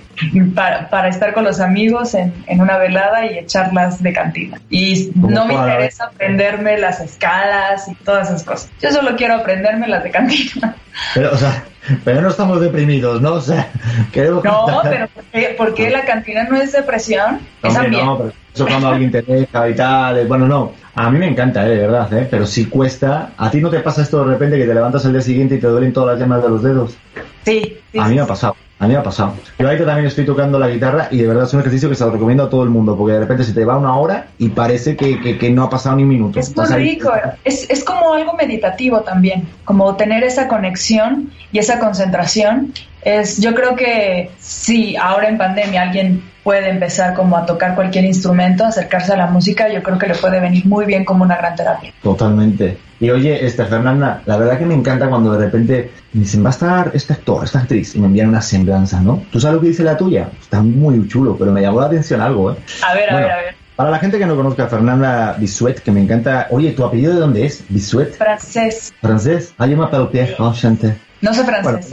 para, 0.55 0.89
para 0.89 1.09
estar 1.09 1.33
con 1.33 1.45
los 1.45 1.61
amigos 1.61 2.15
en, 2.15 2.35
en 2.47 2.61
una 2.61 2.79
velada 2.79 3.27
y 3.27 3.39
echarlas 3.39 4.03
de 4.03 4.13
cantina. 4.13 4.61
Y 4.69 5.13
no 5.15 5.47
me 5.47 5.55
interesa 5.55 6.07
aprenderme 6.07 6.79
las 6.79 7.01
escalas 7.01 7.87
y 7.89 7.95
todas 7.95 8.29
esas 8.31 8.43
cosas. 8.43 8.64
Yo 8.81 8.91
solo 8.91 9.17
quiero 9.17 9.37
aprenderme 9.37 9.89
las 9.89 10.03
de 10.05 10.11
cantina. 10.11 10.77
Pero, 11.15 11.33
o 11.33 11.37
sea, 11.37 11.65
pero 12.05 12.21
no 12.21 12.29
estamos 12.29 12.61
deprimidos, 12.61 13.21
¿no? 13.21 13.35
O 13.35 13.41
sea, 13.41 13.69
queremos 14.13 14.45
No, 14.45 14.81
pero 14.85 15.09
¿por 15.09 15.25
qué, 15.25 15.55
por 15.57 15.75
qué 15.75 15.91
la 15.91 16.05
cantina 16.05 16.45
no 16.45 16.57
es 16.57 16.73
depresión? 16.73 17.41
Es 17.63 17.71
Hombre, 17.71 17.85
ambiente. 17.87 18.07
no, 18.07 18.19
pero 18.19 18.33
cuando 18.63 18.89
alguien 18.89 19.11
te 19.11 19.23
deja 19.23 19.69
y 19.69 19.75
tal. 19.75 20.19
eh, 20.19 20.25
Bueno, 20.27 20.47
no. 20.47 20.73
A 20.95 21.11
mí 21.11 21.19
me 21.19 21.27
encanta, 21.27 21.67
eh, 21.67 21.71
de 21.71 21.79
verdad, 21.79 22.13
¿eh? 22.13 22.29
Pero 22.31 22.47
sí 22.47 22.67
cuesta. 22.67 23.31
¿A 23.37 23.51
ti 23.51 23.61
no 23.61 23.69
te 23.71 23.81
pasa 23.81 24.03
esto 24.03 24.25
de 24.25 24.33
repente 24.33 24.57
que 24.59 24.65
te 24.65 24.75
levantas 24.75 25.05
el 25.05 25.13
día 25.13 25.21
siguiente 25.23 25.57
y 25.57 25.59
te 25.61 25.67
duelen 25.67 25.93
todas 25.93 26.17
las 26.17 26.25
yemas 26.25 26.43
de 26.43 26.49
los 26.49 26.63
dedos? 26.63 26.97
Sí, 27.45 27.79
sí, 27.93 27.99
A 27.99 28.05
mí 28.05 28.11
sí. 28.11 28.15
me 28.15 28.21
ha 28.21 28.27
pasado. 28.27 28.55
A 28.79 28.87
mí 28.87 28.93
me 28.93 28.99
ha 28.99 29.03
pasado. 29.03 29.35
Yo 29.59 29.67
ahorita 29.67 29.87
también 29.87 30.07
estoy 30.07 30.25
tocando 30.25 30.59
la 30.59 30.69
guitarra 30.69 31.09
y 31.11 31.19
de 31.19 31.27
verdad 31.29 31.45
es 31.45 31.55
un 31.55 31.61
ejercicio 31.61 31.89
que 31.89 31.95
se 31.95 32.05
lo 32.05 32.11
recomiendo 32.11 32.43
a 32.45 32.51
todo 32.51 32.65
el 32.65 32.71
mundo 32.71 32.97
porque 32.97 33.15
de 33.15 33.21
repente 33.21 33.45
se 33.45 33.53
te 33.53 33.65
va 33.65 33.79
una 33.79 33.97
hora 33.97 34.27
y 34.39 34.49
parece 34.51 34.97
que, 34.97 35.21
que- 35.21 35.39
que 35.39 35.51
no 35.51 35.63
ha 35.65 35.71
pasado 35.71 35.97
ni 35.97 36.03
un 36.03 36.09
minuto. 36.09 36.39
Es 36.41 36.55
muy 36.57 36.67
rico, 36.75 37.13
es, 37.45 37.71
es 37.71 37.85
como 37.85 38.13
algo 38.15 38.35
meditativo 38.35 39.01
también, 39.01 39.49
como 39.65 39.95
tener 39.97 40.23
esa 40.25 40.49
conexión 40.49 41.31
y 41.53 41.59
esa 41.59 41.79
concentración. 41.79 42.73
Es, 43.03 43.41
yo 43.41 43.55
creo 43.55 43.75
que 43.77 44.31
si 44.39 44.97
ahora 44.97 45.29
en 45.29 45.39
pandemia 45.39 45.83
alguien 45.83 46.23
puede 46.45 46.69
empezar 46.69 47.15
como 47.15 47.37
a 47.37 47.45
tocar 47.47 47.75
cualquier 47.75 48.05
instrumento, 48.05 48.65
acercarse 48.65 49.13
a 49.15 49.17
la 49.17 49.27
música, 49.27 49.69
yo 49.73 49.83
creo 49.83 49.99
que 49.99 50.07
le 50.07 50.15
puede 50.15 50.39
venir 50.41 50.65
muy 50.67 50.85
bien 50.85 51.05
como 51.05 51.25
una 51.25 51.37
gran 51.37 51.57
terapia. 51.57 51.93
Totalmente. 52.03 52.77
Y 53.01 53.11
oye, 53.11 53.45
este, 53.45 53.65
Fernanda, 53.65 54.23
la 54.27 54.37
verdad 54.37 54.59
que 54.59 54.67
me 54.67 54.75
encanta 54.75 55.09
cuando 55.09 55.33
de 55.33 55.45
repente 55.47 55.91
me 56.13 56.21
dicen, 56.21 56.45
va 56.45 56.49
a 56.49 56.53
estar 56.53 56.91
este 56.95 57.15
actor, 57.15 57.43
esta 57.45 57.59
actriz, 57.61 57.95
y 57.97 57.99
me 58.01 58.07
envían 58.07 58.29
una 58.29 58.41
semblanza, 58.43 59.01
¿no? 59.01 59.25
¿Tú 59.33 59.41
sabes 59.41 59.57
lo 59.57 59.61
que 59.63 59.69
dice 59.69 59.83
la 59.83 59.97
tuya? 59.97 60.29
Está 60.41 60.63
muy 60.63 61.09
chulo, 61.09 61.37
pero 61.37 61.51
me 61.51 61.61
llamó 61.63 61.81
la 61.81 61.87
atención 61.87 62.21
algo, 62.21 62.53
¿eh? 62.53 62.57
A 62.87 62.95
ver, 62.95 63.11
a 63.11 63.13
Bueno. 63.15 63.27
ver, 63.27 63.33
a 63.33 63.41
ver. 63.43 63.55
Para 63.75 63.91
la 63.91 63.99
gente 63.99 64.19
que 64.21 64.27
no 64.27 64.37
conozca 64.37 64.65
a 64.65 64.69
Fernanda 64.69 65.35
Bisuet, 65.37 65.81
que 65.83 65.91
me 65.91 66.01
encanta. 66.01 66.47
Oye, 66.51 66.71
¿tu 66.73 66.85
apellido 66.85 67.13
de 67.15 67.19
dónde 67.21 67.45
es? 67.45 67.65
¿Bisuet? 67.69 68.15
Francés, 68.17 68.93
¿Francés? 69.01 69.53
Ah, 69.59 69.67
yo 69.67 69.77
me 69.77 69.85
Enchanté. 69.85 70.97
no 71.21 71.35
sé 71.35 71.43
Bueno, 71.43 71.63
francés. 71.71 71.93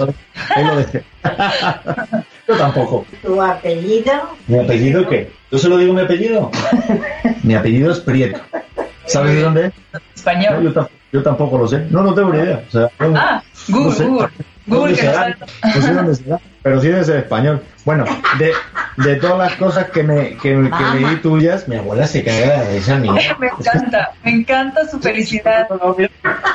ahí 0.56 0.64
lo 0.64 0.76
dejé. 0.76 1.04
yo 2.52 2.58
tampoco. 2.58 3.06
¿Tu 3.22 3.42
apellido? 3.42 4.14
¿Mi 4.48 4.60
apellido 4.60 5.08
qué? 5.08 5.32
¿Yo 5.52 5.58
se 5.58 5.70
lo 5.70 5.78
digo 5.78 5.94
mi 5.94 6.02
apellido? 6.02 6.50
mi 7.44 7.56
apellido 7.56 7.92
es 7.92 8.00
Prieto. 8.00 8.40
¿Sabes 9.06 9.36
de 9.36 9.42
dónde 9.42 9.66
es? 9.68 9.74
No, 9.94 10.00
Español. 10.16 10.64
yo, 10.64 10.74
tam- 10.74 10.88
yo 11.12 11.24
tampoco 11.24 11.58
lo 11.58 11.68
sé. 11.68 11.86
No, 11.90 12.02
no 12.04 12.14
tengo 12.14 12.32
ni 12.32 12.40
idea. 12.40 12.64
O 12.68 12.72
sea, 12.72 12.90
no- 13.00 13.14
Ah, 13.18 13.44
no 13.68 13.78
Google, 13.80 13.96
sé. 13.96 14.06
Google. 14.06 14.28
Google 14.68 14.96
¿Dónde 14.96 15.02
que 15.02 15.76
no 15.76 15.82
sé 15.82 15.94
dónde 15.94 16.16
será, 16.16 16.40
pero 16.62 16.82
sí 16.82 16.88
debe 16.88 17.04
ser 17.04 17.18
español. 17.18 17.62
Bueno, 17.84 18.06
de, 18.38 18.52
de 19.04 19.16
todas 19.16 19.40
las 19.40 19.56
cosas 19.56 19.90
que 19.90 20.04
me 20.04 20.38
que, 20.38 20.54
que 20.54 21.00
leí 21.00 21.16
tuyas, 21.18 21.68
mi 21.68 21.78
abuela 21.78 22.06
se 22.06 22.24
caga 22.24 22.62
de 22.62 22.76
risa 22.76 22.98
mía. 22.98 23.36
Me 23.40 23.48
encanta, 23.48 24.12
me 24.24 24.32
encanta 24.32 24.88
su 24.88 25.00
felicidad. 25.00 25.68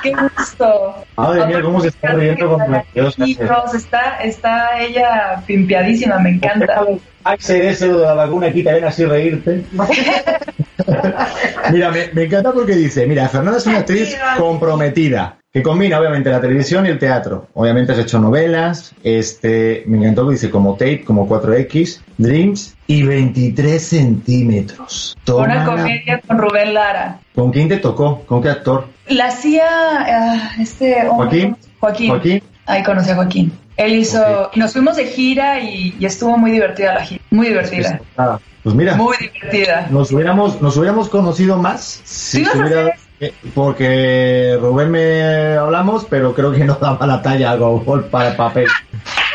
Qué 0.03 0.13
gusto. 0.13 0.95
Madre 1.17 1.47
mía, 1.47 1.63
cómo 1.63 1.81
se 1.81 1.89
está 1.89 2.13
riendo 2.13 2.49
con 2.49 2.71
la 2.71 2.85
Hijos, 2.95 3.75
está, 3.75 4.19
está 4.23 4.81
ella 4.81 5.43
pimpiadísima, 5.47 6.19
me 6.19 6.31
encanta. 6.31 6.83
Axel 7.25 7.63
ese 7.63 7.89
de 7.89 7.99
la 7.99 8.15
vacuna 8.15 8.47
aquí 8.47 8.63
te 8.63 8.73
ven 8.73 8.85
así 8.85 9.05
reírte. 9.05 9.65
mira, 11.73 11.91
me, 11.91 12.09
me 12.13 12.25
encanta 12.25 12.53
porque 12.53 12.77
dice, 12.77 13.05
mira, 13.07 13.29
Fernanda 13.29 13.59
es 13.59 13.67
una 13.67 13.79
actriz 13.79 14.17
comprometida, 14.39 15.39
que 15.57 15.63
combina 15.63 15.99
obviamente 15.99 16.29
la 16.29 16.39
televisión 16.39 16.85
y 16.85 16.91
el 16.91 16.99
teatro. 16.99 17.47
Obviamente 17.55 17.93
has 17.93 17.99
hecho 17.99 18.19
novelas, 18.19 18.93
este, 19.03 19.85
me 19.87 19.97
encantó 19.97 20.27
que 20.27 20.33
dice 20.33 20.51
como 20.51 20.75
Tape, 20.75 21.03
como 21.03 21.27
4X, 21.27 22.03
Dreams 22.19 22.77
y 22.87 23.03
23 23.05 23.83
centímetros. 23.83 25.17
Toma 25.25 25.45
Una 25.45 25.55
la- 25.55 25.65
comedia 25.65 26.21
con 26.27 26.37
Rubén 26.37 26.75
Lara. 26.75 27.21
¿Con 27.35 27.53
quién 27.53 27.71
te 27.71 27.79
tocó? 27.79 28.21
¿Con 28.27 28.43
qué 28.43 28.51
actor? 28.51 28.89
La 29.09 29.29
hacía 29.29 29.65
ah, 29.67 30.51
este 30.61 31.09
hombre. 31.09 31.17
¿Joaquín? 31.17 31.57
Joaquín. 31.81 32.09
¿Joaquín? 32.11 32.43
Ahí 32.67 32.83
conocí 32.83 33.11
a 33.13 33.15
Joaquín. 33.15 33.53
Él 33.79 33.95
hizo, 33.95 34.51
nos 34.57 34.75
fuimos 34.75 34.97
de 34.97 35.07
gira 35.07 35.59
y, 35.61 35.97
y 35.99 36.05
estuvo 36.05 36.37
muy 36.37 36.51
divertida 36.51 36.93
la 36.93 37.01
gira. 37.01 37.23
Muy 37.31 37.49
divertida. 37.49 37.99
Ah, 38.19 38.39
pues 38.63 38.75
mira. 38.75 38.95
Muy 38.97 39.17
divertida. 39.17 39.87
Nos 39.89 40.13
hubiéramos, 40.13 40.61
nos 40.61 40.77
hubiéramos 40.77 41.09
conocido 41.09 41.57
más 41.57 42.03
si 42.05 42.45
Sí, 42.45 42.45
a 42.45 42.93
porque 43.55 44.59
Rubén 44.61 44.91
me 44.91 45.57
hablamos, 45.57 46.07
pero 46.09 46.35
creo 46.35 46.53
que 46.53 46.65
no 46.65 46.75
daba 46.75 47.07
la 47.07 47.23
talla 47.23 47.53
algo 47.53 47.83
para 48.11 48.31
el 48.31 48.37
papel. 48.37 48.67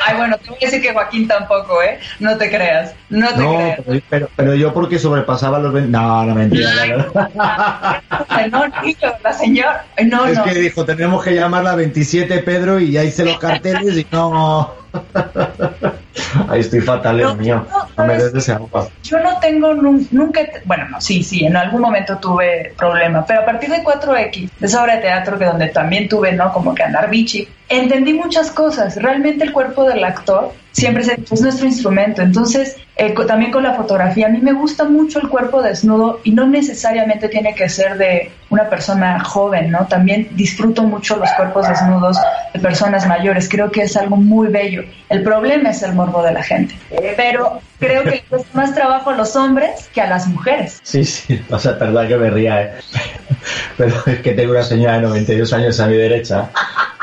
Ay, 0.07 0.17
bueno, 0.17 0.35
te 0.37 0.49
voy 0.49 0.57
a 0.61 0.65
decir 0.65 0.81
que 0.81 0.93
Joaquín 0.93 1.27
tampoco, 1.27 1.81
¿eh? 1.81 1.99
No 2.19 2.35
te 2.37 2.49
creas. 2.49 2.93
No 3.09 3.27
te 3.29 3.37
No, 3.37 3.53
creas. 3.55 3.79
pero, 3.85 4.01
pero, 4.09 4.29
pero 4.35 4.55
yo 4.55 4.73
porque 4.73 4.97
sobrepasaba 4.97 5.59
los 5.59 5.71
20... 5.73 5.91
No, 5.91 6.23
no 6.25 6.33
mentira. 6.35 6.73
la 6.73 6.85
verdad. 6.87 8.01
Ay, 8.29 8.49
No, 8.51 8.67
niño, 8.81 8.97
la 9.23 9.33
señora. 9.33 9.85
No, 10.05 10.25
es 10.25 10.37
no. 10.39 10.43
que 10.43 10.55
dijo, 10.55 10.85
tenemos 10.85 11.23
que 11.23 11.35
llamarla 11.35 11.75
27 11.75 12.39
Pedro 12.39 12.79
y 12.79 12.91
ya 12.91 13.03
hice 13.03 13.25
los 13.25 13.37
carteles 13.37 13.95
y 13.97 14.07
no... 14.11 14.73
Ahí 16.49 16.59
estoy 16.59 16.81
fatal, 16.81 17.17
Dios 17.17 17.37
mío. 17.37 17.65
No 17.97 18.05
me 18.05 18.13
des 18.15 18.33
ese 18.33 18.51
agua. 18.53 18.87
Yo 19.03 19.19
no 19.19 19.37
tengo 19.39 19.73
nun- 19.73 20.07
nunca, 20.11 20.41
bueno, 20.65 20.87
no, 20.89 20.99
sí, 21.01 21.23
sí, 21.23 21.45
en 21.45 21.55
algún 21.55 21.81
momento 21.81 22.17
tuve 22.17 22.73
problema, 22.77 23.25
pero 23.25 23.41
a 23.41 23.45
partir 23.45 23.69
de 23.69 23.83
4X, 23.83 24.49
de 24.59 24.65
esa 24.67 24.83
obra 24.83 24.95
de 24.95 25.01
teatro 25.01 25.37
que 25.37 25.45
donde 25.45 25.67
también 25.69 26.07
tuve, 26.09 26.31
¿no? 26.33 26.51
Como 26.53 26.73
que 26.75 26.83
andar 26.83 27.09
bichi, 27.09 27.47
entendí 27.69 28.13
muchas 28.13 28.51
cosas. 28.51 28.95
Realmente 28.95 29.43
el 29.43 29.51
cuerpo 29.53 29.85
del 29.85 30.03
actor 30.03 30.53
siempre 30.71 31.03
se 31.03 31.13
es 31.13 31.41
nuestro 31.41 31.65
instrumento. 31.67 32.21
Entonces, 32.21 32.77
eh, 32.95 33.13
también 33.27 33.51
con 33.51 33.63
la 33.63 33.73
fotografía, 33.73 34.27
a 34.27 34.29
mí 34.29 34.39
me 34.39 34.53
gusta 34.53 34.83
mucho 34.85 35.19
el 35.19 35.29
cuerpo 35.29 35.61
desnudo 35.61 36.19
y 36.23 36.31
no 36.31 36.47
necesariamente 36.47 37.27
tiene 37.29 37.55
que 37.55 37.67
ser 37.69 37.97
de 37.97 38.31
una 38.49 38.69
persona 38.69 39.19
joven, 39.23 39.71
¿no? 39.71 39.85
También 39.87 40.27
disfruto 40.31 40.83
mucho 40.83 41.15
los 41.17 41.29
cuerpos 41.33 41.67
desnudos 41.67 42.17
de 42.53 42.59
personas 42.59 43.07
mayores. 43.07 43.47
Creo 43.49 43.71
que 43.71 43.83
es 43.83 43.95
algo 43.97 44.17
muy 44.17 44.47
bello. 44.49 44.83
El 45.09 45.23
problema 45.23 45.69
es 45.69 45.81
el 45.83 45.93
morbo 46.01 46.23
de 46.23 46.33
la 46.33 46.43
gente. 46.43 46.75
Pero 47.15 47.61
creo 47.79 48.03
que 48.03 48.23
cuesta 48.27 48.49
más 48.53 48.73
trabajo 48.73 49.11
a 49.11 49.15
los 49.15 49.35
hombres 49.35 49.89
que 49.93 50.01
a 50.01 50.07
las 50.07 50.27
mujeres. 50.27 50.79
Sí, 50.83 51.05
sí, 51.05 51.41
o 51.49 51.59
sea, 51.59 51.77
perdón 51.77 52.07
que 52.07 52.17
me 52.17 52.29
ría, 52.29 52.61
¿eh? 52.63 52.71
pero 53.77 53.95
es 54.05 54.19
que 54.21 54.31
tengo 54.33 54.51
una 54.51 54.63
señora 54.63 54.95
de 54.95 55.01
92 55.01 55.53
años 55.53 55.79
a 55.79 55.87
mi 55.87 55.95
derecha 55.95 56.49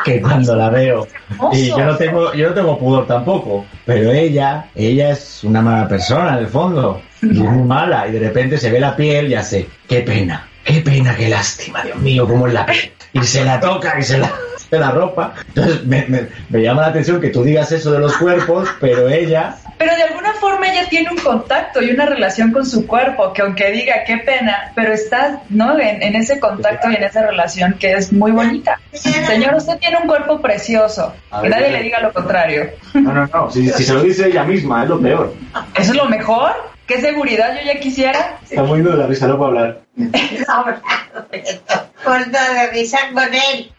que 0.05 0.21
cuando 0.21 0.55
la 0.55 0.71
veo 0.71 1.09
y 1.53 1.67
yo 1.67 1.85
no 1.85 1.97
tengo 1.97 2.33
yo 2.33 2.49
no 2.49 2.55
tengo 2.55 2.79
pudor 2.79 3.07
tampoco, 3.07 3.67
pero 3.85 4.13
ella 4.13 4.67
ella 4.75 5.11
es 5.11 5.43
una 5.43 5.61
mala 5.61 5.89
persona 5.89 6.35
en 6.35 6.39
el 6.39 6.47
fondo 6.47 7.03
y 7.21 7.43
es 7.43 7.51
muy 7.51 7.67
mala 7.67 8.07
y 8.07 8.13
de 8.13 8.21
repente 8.21 8.59
se 8.59 8.71
ve 8.71 8.81
la 8.81 8.95
piel 8.95 9.29
ya 9.29 9.43
sé, 9.43 9.69
qué 9.89 10.01
pena, 10.01 10.49
qué 10.65 10.81
pena, 10.81 11.17
qué 11.17 11.29
lástima, 11.29 11.83
Dios 11.83 11.99
mío, 11.99 12.27
cómo 12.27 12.47
es 12.47 12.55
la 12.55 12.65
piel 12.65 12.93
y 13.13 13.23
se 13.25 13.45
la 13.45 13.59
toca 13.59 13.99
y 13.99 14.03
se 14.03 14.19
la 14.19 14.31
se 14.71 14.79
la 14.79 14.91
ropa, 14.91 15.35
entonces 15.49 15.85
me, 15.85 16.05
me- 16.09 16.29
me 16.49 16.63
llama 16.63 16.83
la 16.83 16.89
atención 16.89 17.21
que 17.21 17.29
tú 17.31 17.43
digas 17.43 17.73
eso 17.73 17.91
de 17.93 17.99
los 18.01 18.17
cuerpos, 18.19 18.69
pero 18.81 19.09
ella 19.09 19.57
Pero 19.79 19.95
de 19.97 20.03
alguna 20.03 20.33
forma 20.35 20.67
ella 20.69 20.89
tiene 20.89 21.11
un 21.11 21.17
contacto 21.19 21.81
y 21.83 21.91
una 21.91 22.05
relación 22.07 22.53
con 22.53 22.67
su 22.67 22.87
cuerpo, 22.87 23.33
que 23.33 23.43
aunque 23.43 23.71
diga 23.71 24.05
qué 24.07 24.19
pena, 24.19 24.73
pero 24.75 24.93
está 24.93 25.41
¿no? 25.49 25.79
en, 25.79 26.03
en 26.03 26.17
ese 26.17 26.39
contacto 26.41 26.91
y 26.91 26.97
en 26.97 27.03
esa 27.05 27.27
relación 27.27 27.75
que 27.79 27.93
es 27.93 28.13
muy 28.13 28.31
bonita. 28.33 28.79
Señor, 28.93 29.55
usted 29.55 29.79
tiene 29.79 29.99
un 30.03 30.09
cuerpo 30.09 30.41
precioso. 30.41 31.13
Que 31.43 31.49
nadie 31.49 31.71
le 31.71 31.83
diga 31.83 32.01
lo 32.01 32.13
contrario. 32.13 32.71
no, 32.95 33.13
no, 33.13 33.27
no, 33.27 33.51
si, 33.51 33.69
si 33.71 33.85
se 33.85 33.95
lo 33.95 34.03
dice 34.03 34.27
ella 34.29 34.45
misma 34.45 34.83
es 34.83 34.89
lo 34.89 35.01
peor. 35.01 35.33
¿Eso 35.77 35.93
es 35.93 35.97
lo 35.97 36.07
mejor? 36.07 36.53
¿Qué 36.87 37.01
seguridad 37.01 37.55
yo 37.61 37.73
ya 37.73 37.79
quisiera? 37.81 38.39
Está 38.49 38.63
muy 38.63 38.81
de 38.83 38.97
la 38.97 39.07
risa, 39.07 39.27
no 39.27 39.37
puedo 39.37 39.49
hablar. 39.51 39.81
Corta 42.05 42.53
de 42.55 42.71
risa 42.73 42.99
con 43.13 43.35
él. 43.35 43.73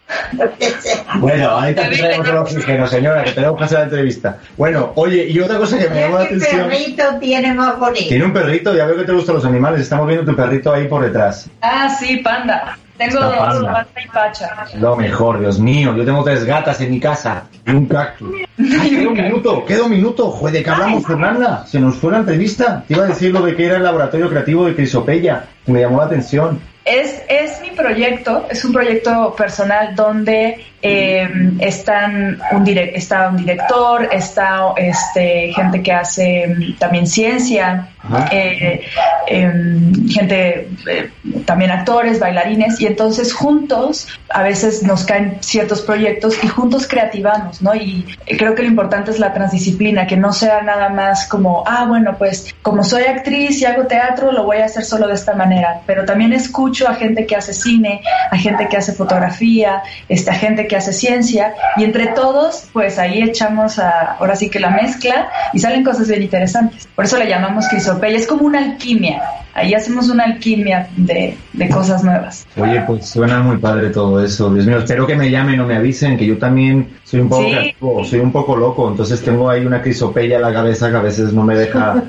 Bueno, 1.16 1.50
ahorita 1.50 1.90
te 1.90 1.98
traemos 1.98 2.28
el 2.28 2.38
oxígeno, 2.38 2.88
señora, 2.88 3.24
que 3.24 3.32
tenemos 3.32 3.58
que 3.58 3.64
hacer 3.64 3.78
la 3.80 3.84
entrevista. 3.86 4.38
Bueno, 4.58 4.92
oye, 4.96 5.28
y 5.28 5.40
otra 5.40 5.58
cosa 5.58 5.78
que 5.78 5.90
me 5.90 6.02
llamó 6.02 6.20
la 6.20 6.28
¿Qué 6.28 6.36
atención. 6.36 6.70
perrito 6.70 7.04
tiene 7.20 7.54
más 7.54 7.80
bonito? 7.80 8.08
Tiene 8.10 8.26
un 8.26 8.34
perrito, 8.34 8.76
ya 8.76 8.86
veo 8.86 8.98
que 8.98 9.04
te 9.04 9.14
gustan 9.14 9.36
los 9.36 9.46
animales. 9.46 9.82
Estamos 9.82 10.08
viendo 10.08 10.30
tu 10.30 10.36
perrito 10.36 10.74
ahí 10.74 10.88
por 10.88 11.04
detrás. 11.04 11.50
Ah, 11.62 11.90
sí, 11.90 12.18
panda. 12.18 12.78
Tengo 12.98 13.22
dos, 13.22 13.34
panda. 13.36 13.72
panda 13.72 13.90
y 14.04 14.08
pacha. 14.10 14.66
Lo 14.78 14.96
mejor, 14.98 15.40
Dios 15.40 15.58
mío. 15.58 15.96
Yo 15.96 16.04
tengo 16.04 16.22
tres 16.24 16.44
gatas 16.44 16.82
en 16.82 16.92
mi 16.92 17.00
casa 17.00 17.44
y 17.66 17.72
un 17.72 17.86
cactus. 17.86 18.30
Ay, 18.58 18.90
queda 18.90 19.08
un 19.10 19.14
minuto, 19.14 19.66
queda 19.66 19.84
un 19.84 19.92
minuto. 19.92 20.32
Joder, 20.32 20.56
¿de 20.56 20.64
qué 20.64 20.70
hablamos, 20.70 21.06
Fernanda? 21.06 21.66
Se 21.66 21.80
nos 21.80 21.96
fue 21.96 22.12
la 22.12 22.18
entrevista. 22.20 22.84
Te 22.88 22.96
iba 22.96 23.06
a 23.06 23.08
decir 23.08 23.32
lo 23.32 23.42
de 23.42 23.56
que 23.56 23.66
era 23.66 23.78
el 23.78 23.84
laboratorio 23.84 24.30
creativo 24.30 24.66
de 24.66 24.76
Crisopeya, 24.76 25.46
que 25.66 25.72
me 25.72 25.80
llamó 25.80 26.00
la 26.00 26.06
atención. 26.10 26.62
Es, 26.86 27.22
es 27.28 27.62
mi 27.62 27.72
proyecto, 27.72 28.48
es 28.50 28.66
un 28.66 28.74
proyecto 28.74 29.36
personal 29.36 29.96
donde 29.96 30.66
eh, 30.82 31.30
están 31.60 32.40
un 32.52 32.68
está 32.68 33.28
un 33.30 33.38
director, 33.38 34.08
está 34.12 34.74
este, 34.78 35.52
gente 35.54 35.82
que 35.82 35.92
hace 35.92 36.48
mm, 36.48 36.78
también 36.78 37.06
ciencia, 37.06 37.90
eh, 38.32 38.82
em, 39.28 40.08
gente, 40.10 40.70
eh, 40.88 41.12
también 41.46 41.72
actores, 41.72 42.20
bailarines, 42.20 42.80
y 42.80 42.88
entonces 42.88 43.34
juntos 43.34 44.08
a 44.30 44.42
veces 44.42 44.84
nos 44.84 45.04
caen 45.04 45.38
ciertos 45.42 45.82
proyectos 45.82 46.42
y 46.42 46.48
juntos 46.48 46.88
creativamos, 46.88 47.62
¿no? 47.62 47.76
Y 47.76 48.06
creo 48.38 48.56
que 48.56 48.64
lo 48.64 48.70
importante 48.70 49.12
es 49.12 49.20
la 49.20 49.34
transdisciplina, 49.34 50.08
que 50.08 50.16
no 50.16 50.32
sea 50.32 50.62
nada 50.62 50.90
más 50.90 51.28
como, 51.28 51.64
ah, 51.68 51.86
bueno, 51.86 52.16
pues 52.18 52.56
como 52.62 52.86
soy 52.86 53.04
actriz 53.04 53.62
y 53.62 53.66
hago 53.66 53.86
teatro, 53.86 54.32
lo 54.32 54.46
voy 54.46 54.58
a 54.58 54.66
hacer 54.66 54.86
solo 54.86 55.08
de 55.08 55.16
esta 55.16 55.36
manera, 55.36 55.82
pero 55.86 56.06
también 56.06 56.32
escucho 56.32 56.88
a 56.88 56.96
gente 56.96 57.26
que 57.26 57.36
hace 57.36 57.54
cine, 57.54 58.02
a 58.32 58.38
gente 58.38 58.68
que 58.70 58.78
hace 58.78 58.94
fotografía, 58.94 59.84
este, 60.08 60.32
a 60.32 60.36
gente 60.36 60.69
que 60.70 60.78
hace 60.78 60.94
ciencia, 60.94 61.54
y 61.76 61.84
entre 61.84 62.08
todos, 62.08 62.70
pues 62.72 62.98
ahí 62.98 63.22
echamos 63.22 63.78
a, 63.80 64.14
ahora 64.20 64.38
sí 64.38 64.50
que 64.50 64.62
la 64.62 64.70
mezcla 64.70 65.28
y 65.52 65.60
salen 65.60 65.84
cosas 65.84 66.08
bien 66.08 66.24
interesantes. 66.24 66.88
Por 66.96 67.04
eso 67.04 67.18
le 67.18 67.28
llamamos 67.28 67.68
crisopeya, 67.68 68.16
es 68.16 68.26
como 68.28 68.46
una 68.46 68.60
alquimia, 68.60 69.22
ahí 69.54 69.74
hacemos 69.74 70.08
una 70.08 70.24
alquimia 70.24 70.88
de, 70.96 71.36
de 71.52 71.70
cosas 71.70 72.02
nuevas. 72.06 72.48
Oye, 72.56 72.82
pues 72.88 73.06
suena 73.10 73.42
muy 73.42 73.58
padre 73.58 73.90
todo 73.90 74.24
eso. 74.24 74.54
Dios 74.54 74.66
mío, 74.66 74.78
espero 74.80 75.06
que 75.06 75.16
me 75.18 75.30
llamen 75.30 75.60
o 75.60 75.66
me 75.66 75.76
avisen, 75.76 76.16
que 76.18 76.26
yo 76.26 76.38
también 76.38 76.88
soy 77.04 77.20
un 77.20 77.28
poco 77.30 77.44
Sí. 77.44 77.52
creativo, 77.52 78.06
soy 78.06 78.20
un 78.20 78.32
poco 78.32 78.56
loco, 78.56 78.88
entonces 78.90 79.22
tengo 79.22 79.50
ahí 79.50 79.66
una 79.66 79.82
crisopeya 79.82 80.38
en 80.38 80.44
la 80.44 80.54
cabeza 80.54 80.90
que 80.90 80.96
a 80.98 81.02
veces 81.02 81.34
no 81.34 81.44
me 81.44 81.56
deja 81.58 82.02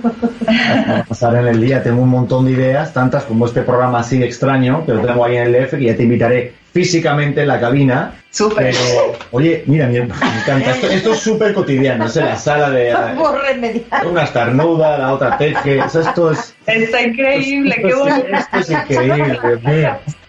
pasar 1.09 1.37
en 1.37 1.49
el 1.49 1.61
día. 1.61 1.83
Tengo 1.83 2.03
un 2.03 2.11
montón 2.11 2.45
de 2.45 2.53
ideas, 2.53 2.93
tantas 2.93 3.25
como 3.25 3.47
este 3.47 3.63
programa 3.63 4.01
así 4.01 4.23
extraño, 4.23 4.85
lo 4.87 5.01
tengo 5.01 5.25
ahí 5.25 5.37
en 5.37 5.47
el 5.47 5.53
DF, 5.65 5.71
que 5.79 5.85
ya 5.85 5.97
te 5.97 6.03
invitaré 6.03 6.60
físicamente 6.73 7.43
en 7.43 7.49
la 7.49 7.61
cabina. 7.61 8.13
Súper. 8.31 8.73
Pero, 8.73 9.13
oye, 9.33 9.65
mira, 9.67 9.87
me 9.89 9.99
encanta. 9.99 10.71
Esto, 10.71 10.87
esto 10.89 11.13
es 11.15 11.19
súper 11.21 11.53
cotidiano, 11.53 12.07
es 12.07 12.17
en 12.17 12.27
la 12.27 12.37
sala 12.37 12.71
de... 12.71 12.95
Una 14.09 14.23
estarnuda, 14.25 14.99
la 14.99 15.13
otra 15.15 15.37
teje, 15.37 15.81
o 15.81 15.89
sea, 15.89 16.03
esto 16.03 16.31
es... 16.31 16.55
Está 16.67 17.03
increíble, 17.03 17.75
qué 17.81 17.89
Esto 17.89 18.07
es- 18.07 18.15
bonito. 18.17 18.37
Esto 18.39 18.59
es 18.59 18.71
increíble. 18.71 19.41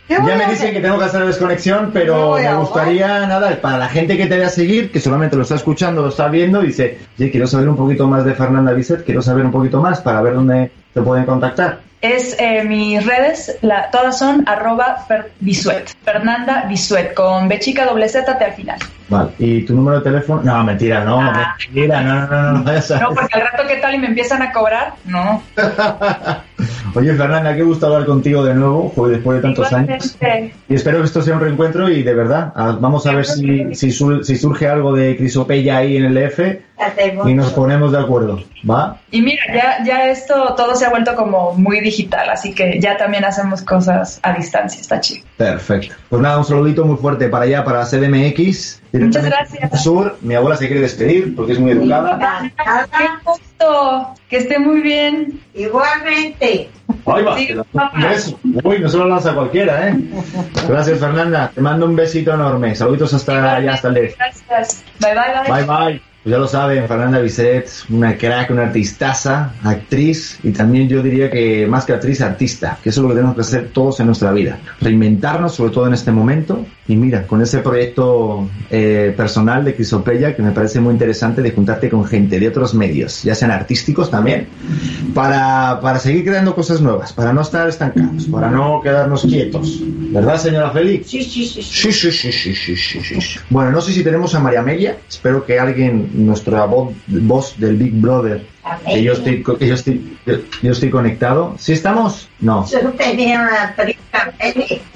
Ya 0.09 0.19
me 0.35 0.45
dicen 0.47 0.73
que 0.73 0.81
tengo 0.81 0.99
que 0.99 1.05
hacer 1.05 1.21
la 1.21 1.27
desconexión, 1.27 1.91
pero 1.93 2.35
me 2.35 2.53
gustaría, 2.55 3.27
nada, 3.27 3.55
para 3.61 3.77
la 3.77 3.87
gente 3.87 4.17
que 4.17 4.25
te 4.25 4.35
vaya 4.35 4.47
a 4.47 4.49
seguir, 4.49 4.91
que 4.91 4.99
solamente 4.99 5.37
lo 5.37 5.43
está 5.43 5.55
escuchando, 5.55 6.01
lo 6.01 6.09
está 6.09 6.27
viendo, 6.27 6.59
dice, 6.61 6.97
oye, 7.17 7.31
quiero 7.31 7.47
saber 7.47 7.69
un 7.69 7.77
poquito 7.77 8.07
más 8.07 8.25
de 8.25 8.33
Fernanda 8.33 8.73
Bisset, 8.73 9.05
quiero 9.05 9.21
saber 9.21 9.45
un 9.45 9.51
poquito 9.53 9.79
más 9.79 10.01
para 10.01 10.21
ver 10.21 10.33
dónde 10.33 10.69
te 10.93 11.01
pueden 11.01 11.23
contactar. 11.25 11.79
Es 12.01 12.35
eh, 12.39 12.63
mis 12.63 13.05
redes, 13.05 13.57
la, 13.61 13.91
todas 13.91 14.17
son 14.17 14.43
arroba 14.47 15.05
Fer- 15.07 15.27
Bisuet, 15.39 15.87
Fernanda 16.03 16.65
Bisuet, 16.67 17.13
con 17.13 17.47
B 17.47 17.59
chica 17.59 17.85
doble 17.85 18.09
Z 18.09 18.37
T 18.39 18.43
al 18.43 18.53
final. 18.53 18.79
Vale. 19.07 19.29
¿Y 19.37 19.63
tu 19.65 19.75
número 19.75 19.97
de 19.99 20.03
teléfono? 20.05 20.41
No, 20.41 20.63
mentira, 20.63 21.03
no, 21.03 21.21
mentira, 21.21 22.01
no, 22.01 22.13
no, 22.21 22.27
no, 22.27 22.51
no, 22.53 22.63
vayas 22.63 22.89
a- 22.91 22.99
No, 23.01 23.09
porque 23.13 23.35
al 23.35 23.41
rato, 23.41 23.63
¿qué 23.67 23.75
tal? 23.75 23.93
Y 23.93 23.97
me 23.99 24.07
empiezan 24.07 24.41
a 24.41 24.51
cobrar. 24.51 24.93
No. 25.05 25.43
Oye, 26.95 27.13
Fernanda, 27.15 27.55
qué 27.55 27.63
gusto 27.63 27.85
hablar 27.87 28.05
contigo 28.05 28.43
de 28.43 28.53
nuevo, 28.53 28.91
después 29.07 29.37
de 29.37 29.41
tantos 29.41 29.71
años. 29.71 30.17
Y 30.69 30.75
espero 30.75 30.99
que 30.99 31.05
esto 31.05 31.21
sea 31.21 31.35
un 31.35 31.39
reencuentro 31.41 31.89
y 31.89 32.03
de 32.03 32.13
verdad, 32.13 32.51
ah, 32.55 32.77
vamos 32.79 33.05
a 33.07 33.13
ver 33.13 33.25
si, 33.25 33.73
si, 33.75 33.91
sur- 33.91 34.25
si 34.25 34.35
surge 34.37 34.67
algo 34.67 34.93
de 34.93 35.15
crisopeya 35.17 35.77
ahí 35.77 35.97
en 35.97 36.05
el 36.05 36.13
DF 36.13 36.39
y 37.25 37.33
nos 37.33 37.51
ponemos 37.53 37.91
de 37.91 37.99
acuerdo, 37.99 38.43
¿va? 38.69 38.97
Y 39.11 39.21
mira, 39.21 39.41
ya, 39.53 39.83
ya 39.85 40.07
esto 40.09 40.53
todo 40.55 40.75
se 40.75 40.85
ha 40.85 40.89
vuelto 40.89 41.15
como 41.15 41.53
muy 41.53 41.79
digital, 41.91 42.29
así 42.29 42.53
que 42.53 42.79
ya 42.79 42.97
también 42.97 43.25
hacemos 43.25 43.61
cosas 43.61 44.19
a 44.23 44.33
distancia, 44.33 44.79
está 44.79 44.99
chido. 44.99 45.25
Perfecto. 45.37 45.95
Pues 46.09 46.21
nada, 46.21 46.37
un 46.37 46.45
saludito 46.45 46.85
muy 46.85 46.97
fuerte 46.97 47.27
para 47.27 47.45
allá, 47.45 47.63
para 47.63 47.85
CDMX. 47.85 48.81
Muchas 48.93 49.25
gracias. 49.25 49.83
Sur, 49.83 50.17
mi 50.21 50.35
abuela 50.35 50.57
se 50.57 50.67
quiere 50.67 50.81
despedir 50.81 51.35
porque 51.35 51.53
es 51.53 51.59
muy 51.59 51.71
educada. 51.71 52.51
¡Qué 52.97 53.05
gusto! 53.23 54.13
Que 54.29 54.37
esté 54.37 54.59
muy 54.59 54.81
bien. 54.81 55.39
Igualmente. 55.53 56.69
Ahí 57.05 57.23
va, 57.23 57.37
Sí, 57.37 57.53
un 57.53 58.01
beso. 58.01 58.39
Uy, 58.63 58.79
no 58.79 58.89
se 58.89 58.97
lo 58.97 59.07
lanza 59.07 59.33
cualquiera, 59.33 59.89
¿eh? 59.89 59.95
Gracias, 60.67 60.99
Fernanda. 60.99 61.51
Te 61.53 61.61
mando 61.61 61.85
un 61.85 61.95
besito 61.95 62.33
enorme. 62.33 62.75
Saluditos 62.75 63.13
hasta 63.13 63.55
allá, 63.55 63.73
hasta 63.73 63.89
el. 63.89 64.13
Gracias. 64.17 64.83
Bye, 64.99 65.13
bye, 65.13 65.51
bye. 65.51 65.65
Bye 65.65 65.91
bye. 65.91 66.10
Pues 66.23 66.33
ya 66.33 66.37
lo 66.37 66.47
saben, 66.47 66.87
Fernanda 66.87 67.19
Bisset, 67.19 67.67
una 67.89 68.15
crack, 68.15 68.51
una 68.51 68.63
artistaza, 68.63 69.53
actriz 69.63 70.37
y 70.43 70.51
también 70.51 70.87
yo 70.87 71.01
diría 71.01 71.31
que 71.31 71.65
más 71.65 71.85
que 71.85 71.93
actriz, 71.93 72.21
artista, 72.21 72.77
que 72.83 72.89
eso 72.89 73.01
es 73.01 73.03
lo 73.03 73.09
que 73.09 73.15
tenemos 73.15 73.35
que 73.35 73.41
hacer 73.41 73.69
todos 73.73 73.99
en 73.99 74.05
nuestra 74.05 74.31
vida. 74.31 74.59
Reinventarnos, 74.79 75.55
sobre 75.55 75.71
todo 75.71 75.87
en 75.87 75.93
este 75.93 76.11
momento. 76.11 76.63
Y 76.87 76.95
mira, 76.95 77.25
con 77.25 77.41
ese 77.41 77.59
proyecto 77.59 78.49
eh, 78.69 79.13
personal 79.15 79.63
de 79.63 79.73
Crisopeya, 79.73 80.35
que 80.35 80.43
me 80.43 80.51
parece 80.51 80.79
muy 80.79 80.91
interesante, 80.91 81.41
de 81.41 81.51
juntarte 81.51 81.89
con 81.89 82.05
gente 82.05 82.39
de 82.39 82.47
otros 82.47 82.73
medios, 82.73 83.23
ya 83.23 83.33
sean 83.33 83.51
artísticos 83.51 84.11
también, 84.11 84.47
para, 85.13 85.79
para 85.81 85.99
seguir 85.99 86.25
creando 86.25 86.53
cosas 86.53 86.81
nuevas, 86.81 87.13
para 87.13 87.31
no 87.33 87.41
estar 87.41 87.67
estancados, 87.69 88.25
para 88.25 88.51
no 88.51 88.81
quedarnos 88.81 89.23
quietos. 89.23 89.81
¿Verdad, 90.11 90.37
señora 90.37 90.71
Félix? 90.71 91.09
Sí, 91.09 91.23
sí, 91.23 91.45
sí. 91.45 91.61
Sí, 91.63 91.91
sí, 91.91 92.11
sí, 92.11 92.31
sí, 92.31 92.53
sí, 92.55 92.75
sí, 92.75 93.21
sí. 93.21 93.39
Bueno, 93.49 93.71
no 93.71 93.79
sé 93.79 93.93
si 93.93 94.03
tenemos 94.03 94.35
a 94.35 94.39
María 94.39 94.59
Amelia. 94.59 94.97
Espero 95.07 95.45
que 95.45 95.59
alguien, 95.59 96.10
nuestra 96.13 96.65
voz, 96.65 96.93
voz 97.07 97.59
del 97.59 97.77
Big 97.77 97.93
Brother, 97.93 98.45
que 98.85 99.03
yo 99.03 99.13
estoy, 99.13 99.43
que 99.43 99.67
yo 99.67 99.73
estoy, 99.73 100.17
yo, 100.61 100.71
estoy 100.71 100.89
conectado. 100.89 101.55
¿Sí 101.57 101.73
estamos? 101.73 102.29
No. 102.39 102.65
Yo 102.67 102.79
tenía 102.91 103.41
una. 103.41 103.75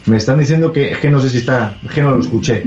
Me 0.05 0.17
están 0.17 0.39
diciendo 0.39 0.71
que, 0.71 0.91
que 1.01 1.09
no 1.09 1.19
sé 1.19 1.29
si 1.29 1.37
está, 1.37 1.77
es 1.83 1.91
que 1.91 2.01
no 2.01 2.11
lo 2.11 2.19
escuché. 2.21 2.63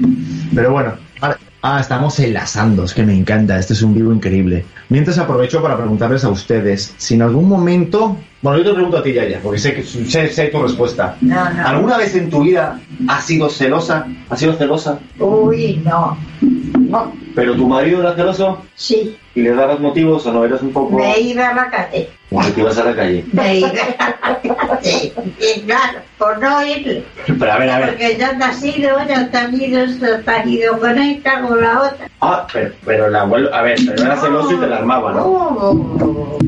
Pero 0.55 0.73
bueno, 0.73 0.95
ahora- 1.21 1.39
ah, 1.63 1.81
estamos 1.81 2.19
enlazando, 2.21 2.85
es 2.85 2.95
que 2.95 3.05
me 3.05 3.15
encanta, 3.17 3.59
este 3.59 3.75
es 3.75 3.83
un 3.83 3.95
vivo 3.95 4.13
increíble. 4.13 4.65
Mientras 4.89 5.19
aprovecho 5.19 5.63
para 5.63 5.77
preguntarles 5.77 6.25
a 6.25 6.31
ustedes 6.31 6.95
si 6.97 7.15
en 7.15 7.23
algún 7.23 7.49
momento, 7.49 8.17
bueno, 8.41 8.59
yo 8.59 8.65
te 8.65 8.75
pregunto 8.75 8.99
a 8.99 9.03
ti, 9.03 9.13
Yaya, 9.13 9.41
porque 9.43 9.59
sé, 9.59 9.75
que, 9.75 9.83
sé, 9.83 10.29
sé 10.29 10.47
tu 10.47 10.63
respuesta. 10.63 11.17
No, 11.21 11.51
no. 11.51 11.67
¿Alguna 11.67 11.99
vez 11.99 12.15
en 12.15 12.31
tu 12.31 12.43
vida 12.43 12.79
has 13.09 13.25
sido 13.25 13.49
celosa? 13.49 14.07
¿Has 14.31 14.39
sido 14.39 14.53
celosa? 14.55 15.01
Uy, 15.19 15.83
no. 15.85 16.17
No. 16.41 17.13
¿Pero 17.35 17.55
tu 17.55 17.67
marido 17.67 18.01
era 18.01 18.15
celoso? 18.15 18.63
Sí. 18.75 19.17
¿Y 19.35 19.43
le 19.43 19.55
dabas 19.55 19.81
motivos 19.81 20.25
o 20.27 20.33
no? 20.33 20.45
Eras 20.45 20.63
un 20.63 20.73
poco... 20.73 20.97
Me 20.97 21.19
iba 21.21 21.49
a 21.49 21.55
la 21.55 21.71
calle. 21.71 22.09
Que 22.31 22.51
te 22.53 22.61
ibas 22.61 22.79
a 22.79 22.85
la 22.85 22.95
calle. 22.95 23.25
Me 23.33 23.59
iba 23.59 23.69
a 23.69 24.09
la 24.09 24.41
calle. 24.69 25.13
Y 25.39 25.61
claro, 25.63 25.99
por 26.17 26.39
no 26.41 26.65
irle. 26.65 27.05
Pero 27.27 27.53
a 27.53 27.59
ver, 27.59 27.71
a 27.71 27.79
ver. 27.79 27.89
Porque 27.91 28.17
ya 28.19 28.39
te 28.39 28.45
has 28.45 28.65
ido, 28.65 28.99
ya 29.09 29.31
te 29.31 29.37
has 29.37 29.53
ido, 29.53 29.81
te 30.25 30.31
has 30.31 30.47
ido 30.47 30.79
con 30.79 30.99
esta, 30.99 31.41
con 31.43 31.61
la 31.61 31.81
otra. 31.81 32.09
Ah, 32.21 32.47
pero, 32.53 32.73
pero 32.85 33.07
el 33.07 33.17
abuelo... 33.17 33.55
A 33.55 33.63
ver, 33.63 33.79
pero 33.85 34.03
era 34.03 34.17
celoso 34.17 34.53
y 34.53 34.57
te 34.59 34.67
la 34.67 34.77
armaba, 34.77 35.13
¿no? 35.13 35.25
Oh, 35.25 36.39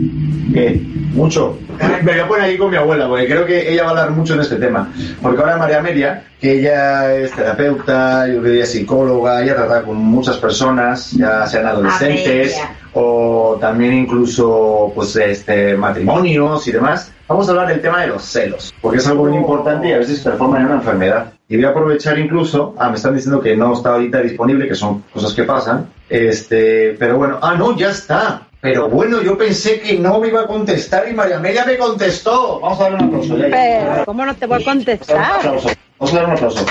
¿Qué? 0.53 0.81
Mucho. 1.15 1.59
Me 2.03 2.13
voy 2.13 2.21
a 2.21 2.29
poner 2.29 2.45
aquí 2.45 2.59
con 2.59 2.71
mi 2.71 2.77
abuela, 2.77 3.09
porque 3.09 3.27
creo 3.27 3.47
que 3.47 3.73
ella 3.73 3.83
va 3.83 3.89
a 3.89 3.91
hablar 3.93 4.11
mucho 4.11 4.35
en 4.35 4.41
este 4.41 4.57
tema. 4.57 4.93
Porque 5.23 5.41
ahora 5.41 5.57
María 5.57 5.79
Amelia, 5.79 6.25
que 6.41 6.59
ella 6.59 7.15
es 7.15 7.33
terapeuta, 7.33 8.27
yo 8.27 8.43
diría 8.43 8.67
psicóloga, 8.67 9.43
ella 9.43 9.57
trata 9.57 9.83
con 9.83 9.97
muchas 9.97 10.37
personas, 10.39 11.13
ya 11.13 11.47
sean 11.47 11.67
adolescentes 11.67 12.61
o 12.93 13.57
también 13.61 13.93
incluso 13.95 14.93
pues 14.95 15.15
este 15.17 15.77
matrimonios 15.77 16.67
y 16.67 16.73
demás. 16.73 17.13
Vamos 17.29 17.47
a 17.49 17.53
hablar 17.53 17.69
del 17.69 17.81
tema 17.81 18.01
de 18.01 18.09
los 18.09 18.23
celos, 18.23 18.75
porque 18.81 18.99
es 18.99 19.07
algo 19.07 19.25
muy 19.25 19.37
importante 19.37 19.89
y 19.89 19.93
a 19.93 19.99
veces 19.99 20.19
se 20.19 20.25
transforma 20.25 20.59
en 20.59 20.67
una 20.67 20.75
enfermedad. 20.77 21.33
Y 21.49 21.57
voy 21.57 21.65
a 21.65 21.71
aprovechar 21.71 22.19
incluso, 22.19 22.75
ah, 22.79 22.89
me 22.89 22.97
están 22.97 23.15
diciendo 23.15 23.41
que 23.41 23.57
no 23.57 23.73
está 23.73 23.91
ahorita 23.91 24.21
disponible, 24.21 24.67
que 24.67 24.75
son 24.75 25.05
cosas 25.13 25.33
que 25.33 25.45
pasan, 25.45 25.89
este, 26.09 26.97
pero 26.99 27.19
bueno, 27.19 27.39
ah, 27.41 27.55
no, 27.55 27.77
ya 27.77 27.91
está. 27.91 28.49
Pero 28.61 28.89
bueno, 28.91 29.23
yo 29.23 29.39
pensé 29.39 29.81
que 29.81 29.99
no 29.99 30.21
me 30.21 30.29
iba 30.29 30.43
a 30.43 30.47
contestar 30.47 31.09
y 31.09 31.15
María 31.15 31.37
Amelia 31.39 31.65
me 31.65 31.79
contestó. 31.79 32.61
Vamos 32.61 32.79
a 32.81 32.83
dar 32.85 32.95
un 32.95 33.05
aplauso. 33.05 33.37
Ya, 33.39 33.49
ya. 33.49 33.51
Pero, 33.51 34.05
¿cómo 34.05 34.25
no 34.27 34.35
te 34.37 34.47
voy 34.47 34.63
a 34.63 34.67
Vamos 34.67 34.67
a 34.67 34.71
dar 34.71 34.77
un 34.77 34.85
contestar? 34.85 35.33
aplauso. 35.39 35.71
Vamos 35.99 36.13
a 36.15 36.17
dar 36.17 36.25
un 36.27 36.33
aplauso. 36.33 36.67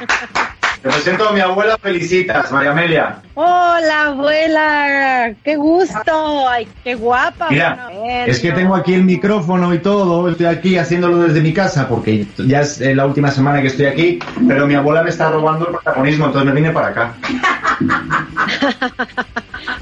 Te 0.82 0.88
presento 0.88 1.28
a 1.28 1.32
mi 1.32 1.40
abuela 1.40 1.76
Felicitas, 1.76 2.50
María 2.50 2.70
Amelia. 2.70 3.16
Hola, 3.34 4.06
abuela. 4.06 5.34
Qué 5.44 5.56
gusto. 5.56 6.48
Ay, 6.48 6.66
qué 6.82 6.94
guapa. 6.94 7.48
Mira, 7.50 7.90
Bueno, 7.92 8.24
es 8.26 8.40
que 8.40 8.50
tengo 8.52 8.74
aquí 8.74 8.94
el 8.94 9.04
micrófono 9.04 9.74
y 9.74 9.78
todo, 9.78 10.26
estoy 10.30 10.46
aquí 10.46 10.78
haciéndolo 10.78 11.18
desde 11.18 11.42
mi 11.42 11.52
casa 11.52 11.86
porque 11.86 12.26
ya 12.38 12.62
es 12.62 12.80
eh, 12.80 12.94
la 12.94 13.04
última 13.04 13.30
semana 13.30 13.60
que 13.60 13.66
estoy 13.66 13.86
aquí, 13.86 14.18
pero 14.48 14.66
mi 14.66 14.74
abuela 14.74 15.02
me 15.02 15.10
está 15.10 15.30
robando 15.30 15.66
el 15.66 15.72
protagonismo, 15.72 16.26
entonces 16.26 16.48
me 16.50 16.58
vine 16.58 16.70
para 16.72 16.88
acá. 16.88 17.12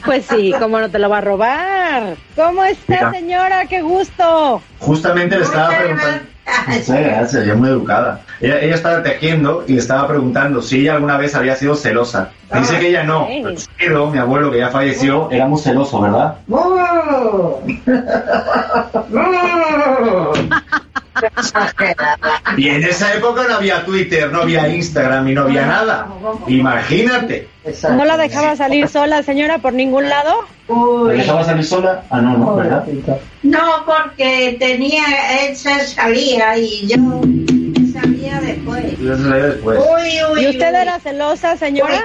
Pues 0.04 0.24
sí, 0.24 0.54
¿cómo 0.58 0.80
no 0.80 0.88
te 0.88 0.98
lo 0.98 1.10
va 1.10 1.18
a 1.18 1.20
robar? 1.20 2.16
¿Cómo 2.34 2.64
está, 2.64 2.94
Mira. 2.94 3.10
señora? 3.12 3.66
Qué 3.66 3.82
gusto. 3.82 4.62
Justamente 4.78 5.36
le 5.36 5.44
estaba 5.44 5.68
preguntando... 5.68 6.20
Sí, 6.82 6.92
gracias, 6.92 7.42
ella 7.42 7.52
es 7.52 7.58
muy 7.58 7.68
educada. 7.68 8.20
Ella, 8.40 8.60
ella 8.60 8.74
estaba 8.74 9.02
tejiendo 9.02 9.64
y 9.66 9.72
le 9.72 9.78
estaba 9.78 10.06
preguntando 10.06 10.62
si 10.62 10.80
ella 10.80 10.94
alguna 10.94 11.16
vez 11.16 11.34
había 11.34 11.56
sido 11.56 11.74
celosa. 11.74 12.30
Dice 12.52 12.78
que 12.78 12.88
ella 12.88 13.04
no, 13.04 13.28
pero 13.76 14.10
mi 14.10 14.18
abuelo 14.18 14.50
que 14.50 14.58
ya 14.58 14.68
falleció, 14.68 15.30
era 15.30 15.46
muy 15.46 15.60
celoso, 15.60 16.00
¿verdad? 16.00 16.36
Y 22.56 22.68
en 22.68 22.82
esa 22.84 23.14
época 23.14 23.44
no 23.48 23.54
había 23.56 23.84
Twitter, 23.84 24.30
no 24.32 24.42
había 24.42 24.68
Instagram 24.68 25.28
y 25.28 25.34
no 25.34 25.42
había 25.42 25.66
nada. 25.66 26.08
Imagínate. 26.46 27.48
¿No 27.90 28.04
la 28.04 28.16
dejaba 28.16 28.56
salir 28.56 28.88
sola, 28.88 29.22
señora, 29.22 29.58
por 29.58 29.72
ningún 29.72 30.08
lado? 30.08 30.46
¿Me 30.68 30.74
Uy. 30.74 31.16
dejaba 31.18 31.44
salir 31.44 31.64
sola? 31.64 32.02
Ah, 32.10 32.20
no, 32.20 32.36
no, 32.38 32.56
¿verdad? 32.56 32.84
No, 33.42 33.84
porque 33.84 34.56
tenía, 34.58 35.02
él 35.42 35.56
se 35.56 35.86
salía 35.86 36.56
y 36.56 36.86
yo 36.86 36.96
salía 37.92 38.40
después. 38.40 38.98
Yo 38.98 39.14
la. 39.16 39.54
Uy, 39.62 39.74
uy, 40.32 40.44
¿Y 40.44 40.48
usted 40.48 40.70
uy. 40.70 40.76
era 40.80 40.98
celosa, 41.00 41.56
señora? 41.56 42.04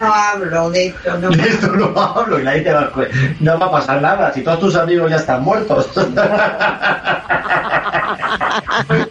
No 0.00 0.12
hablo, 0.14 0.70
de 0.70 0.86
esto 0.86 1.18
no 1.18 1.30
De 1.30 1.48
esto 1.48 1.66
no 1.68 1.98
hablo 2.00 2.40
y 2.40 2.44
nadie 2.44 2.60
te 2.62 2.72
va 2.72 2.80
a... 2.82 2.92
No 3.40 3.58
va 3.58 3.66
a 3.66 3.70
pasar 3.70 4.00
nada, 4.00 4.32
si 4.32 4.42
todos 4.42 4.60
tus 4.60 4.76
amigos 4.76 5.10
ya 5.10 5.16
están 5.16 5.42
muertos. 5.42 5.90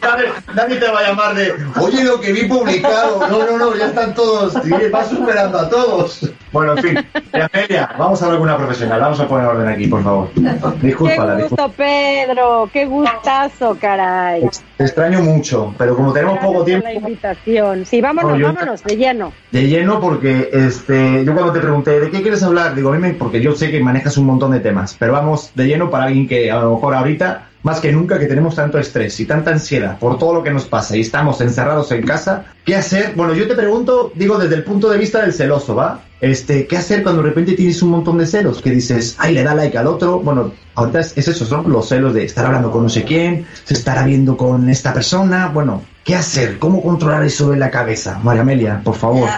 nadie, 0.01 0.25
nadie 0.55 0.75
te 0.77 0.87
va 0.89 0.99
a 0.99 1.03
llamar 1.09 1.35
de, 1.35 1.53
oye, 1.79 2.03
lo 2.03 2.19
que 2.19 2.31
vi 2.31 2.45
publicado. 2.45 3.27
No, 3.29 3.45
no, 3.45 3.57
no, 3.57 3.75
ya 3.75 3.87
están 3.87 4.13
todos, 4.13 4.53
vas 4.91 5.09
superando 5.09 5.59
a 5.59 5.69
todos. 5.69 6.29
Bueno, 6.51 6.73
en 6.77 6.83
fin, 6.83 6.99
Amelia, 7.31 7.89
vamos 7.97 8.21
a 8.21 8.25
hablar 8.25 8.39
con 8.39 8.49
una 8.49 8.57
profesional, 8.57 8.99
vamos 8.99 9.19
a 9.19 9.27
poner 9.27 9.45
orden 9.47 9.67
aquí, 9.69 9.87
por 9.87 10.03
favor. 10.03 10.29
Qué 10.33 10.41
Discúlpala, 10.87 11.35
discúlpala. 11.35 11.67
gusto, 11.67 11.71
Pedro. 11.77 12.69
Qué 12.73 12.85
gustazo, 12.85 13.77
caray. 13.79 14.43
Te 14.77 14.83
extraño 14.83 15.21
mucho, 15.21 15.73
pero 15.77 15.95
como 15.95 16.11
tenemos 16.11 16.39
poco 16.39 16.63
Gracias 16.63 16.65
tiempo, 16.65 16.85
por 16.85 16.93
la 16.93 16.99
invitación. 17.09 17.85
Sí, 17.85 18.01
vámonos, 18.01 18.31
No, 18.31 18.37
yo- 18.37 18.47
vámonos, 18.53 18.83
de 18.83 18.97
lleno. 18.97 19.31
de 19.51 19.67
lleno 19.67 19.99
porque 20.01 20.49
este 20.51 21.23
yo 21.23 21.33
cuando 21.33 21.53
te 21.53 21.59
pregunté 21.59 21.99
de 21.99 22.09
qué 22.11 22.21
quieres 22.21 22.43
hablar 22.43 22.75
digo 22.75 22.89
a 22.89 22.93
mí 22.93 22.99
me- 22.99 23.13
porque 23.13 23.41
yo 23.41 23.53
sé 23.53 23.71
que 23.71 23.79
manejas 23.79 24.17
un 24.17 24.25
montón 24.25 24.51
de 24.51 24.59
temas 24.59 24.95
pero 24.97 25.13
vamos 25.13 25.51
de 25.55 25.65
lleno 25.67 25.89
para 25.89 26.05
alguien 26.05 26.27
que 26.27 26.51
a 26.51 26.59
lo 26.59 26.75
mejor 26.75 26.95
ahorita 26.95 27.47
más 27.63 27.79
que 27.79 27.91
nunca 27.91 28.19
que 28.19 28.25
tenemos 28.25 28.55
tanto 28.55 28.77
estrés 28.79 29.19
y 29.19 29.25
tanta 29.25 29.51
ansiedad 29.51 29.99
por 29.99 30.17
todo 30.17 30.33
lo 30.33 30.43
que 30.43 30.51
nos 30.51 30.65
pasa 30.65 30.97
y 30.97 31.01
estamos 31.01 31.41
encerrados 31.41 31.91
en 31.91 32.05
casa 32.05 32.45
qué 32.65 32.75
hacer 32.75 33.13
bueno 33.15 33.33
yo 33.33 33.47
te 33.47 33.55
pregunto 33.55 34.11
digo 34.15 34.37
desde 34.37 34.55
el 34.55 34.63
punto 34.63 34.89
de 34.89 34.97
vista 34.97 35.21
del 35.21 35.33
celoso 35.33 35.75
va 35.75 36.01
este 36.21 36.67
qué 36.67 36.77
hacer 36.77 37.03
cuando 37.03 37.21
de 37.21 37.29
repente 37.29 37.53
tienes 37.53 37.81
un 37.81 37.89
montón 37.89 38.17
de 38.17 38.25
celos 38.25 38.61
que 38.61 38.71
dices 38.71 39.15
ay 39.17 39.33
le 39.33 39.43
da 39.43 39.55
like 39.55 39.77
al 39.77 39.87
otro 39.87 40.19
bueno 40.19 40.53
ahorita 40.75 40.99
es, 40.99 41.17
es 41.17 41.27
eso 41.27 41.45
son 41.45 41.71
los 41.71 41.87
celos 41.87 42.13
de 42.13 42.25
estar 42.25 42.45
hablando 42.45 42.71
con 42.71 42.83
no 42.83 42.89
sé 42.89 43.03
quién 43.03 43.45
se 43.63 43.73
estará 43.73 44.05
viendo 44.05 44.37
con 44.37 44.69
esta 44.69 44.93
persona. 44.93 45.47
Bueno 45.47 45.83
qué 46.03 46.15
hacer 46.15 46.59
cómo 46.59 46.81
controlar 46.81 47.23
eso 47.23 47.53
en 47.53 47.59
la 47.59 47.69
cabeza 47.69 48.19
María 48.23 48.41
Amelia 48.41 48.81
por 48.83 48.95
favor 48.95 49.29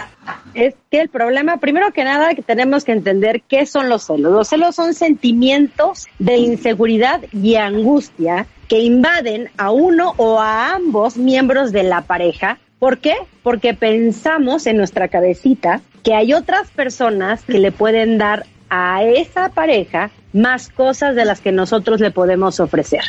Es 0.54 0.76
que 0.92 1.02
el 1.02 1.10
problema, 1.10 1.58
primero 1.58 1.92
que 1.92 2.04
nada, 2.04 2.36
que 2.36 2.42
tenemos 2.42 2.84
que 2.84 2.92
entender 2.92 3.42
qué 3.42 3.66
son 3.66 3.90
los 3.90 4.04
celos. 4.04 4.32
Los 4.32 4.48
celos 4.50 4.76
son 4.76 4.94
sentimientos 4.94 6.08
de 6.20 6.38
inseguridad 6.38 7.22
y 7.32 7.56
angustia 7.56 8.46
que 8.68 8.80
invaden 8.80 9.50
a 9.58 9.72
uno 9.72 10.14
o 10.18 10.40
a 10.40 10.74
ambos 10.74 11.18
miembros 11.18 11.72
de 11.72 11.84
la 11.84 12.02
pareja. 12.02 12.60
¿Por 12.80 13.00
qué? 13.00 13.16
Porque 13.42 13.74
pensamos 13.74 14.68
en 14.68 14.78
nuestra 14.78 15.08
cabecita 15.08 15.82
que 16.04 16.14
hay 16.14 16.34
otras 16.34 16.70
personas 16.72 17.44
que 17.44 17.60
le 17.60 17.72
pueden 17.72 18.18
dar 18.18 18.46
a 18.76 19.04
esa 19.04 19.50
pareja 19.50 20.10
más 20.34 20.70
cosas 20.70 21.16
de 21.16 21.26
las 21.26 21.42
que 21.42 21.52
nosotros 21.52 22.00
le 22.00 22.10
podemos 22.10 22.60
ofrecer. 22.60 23.04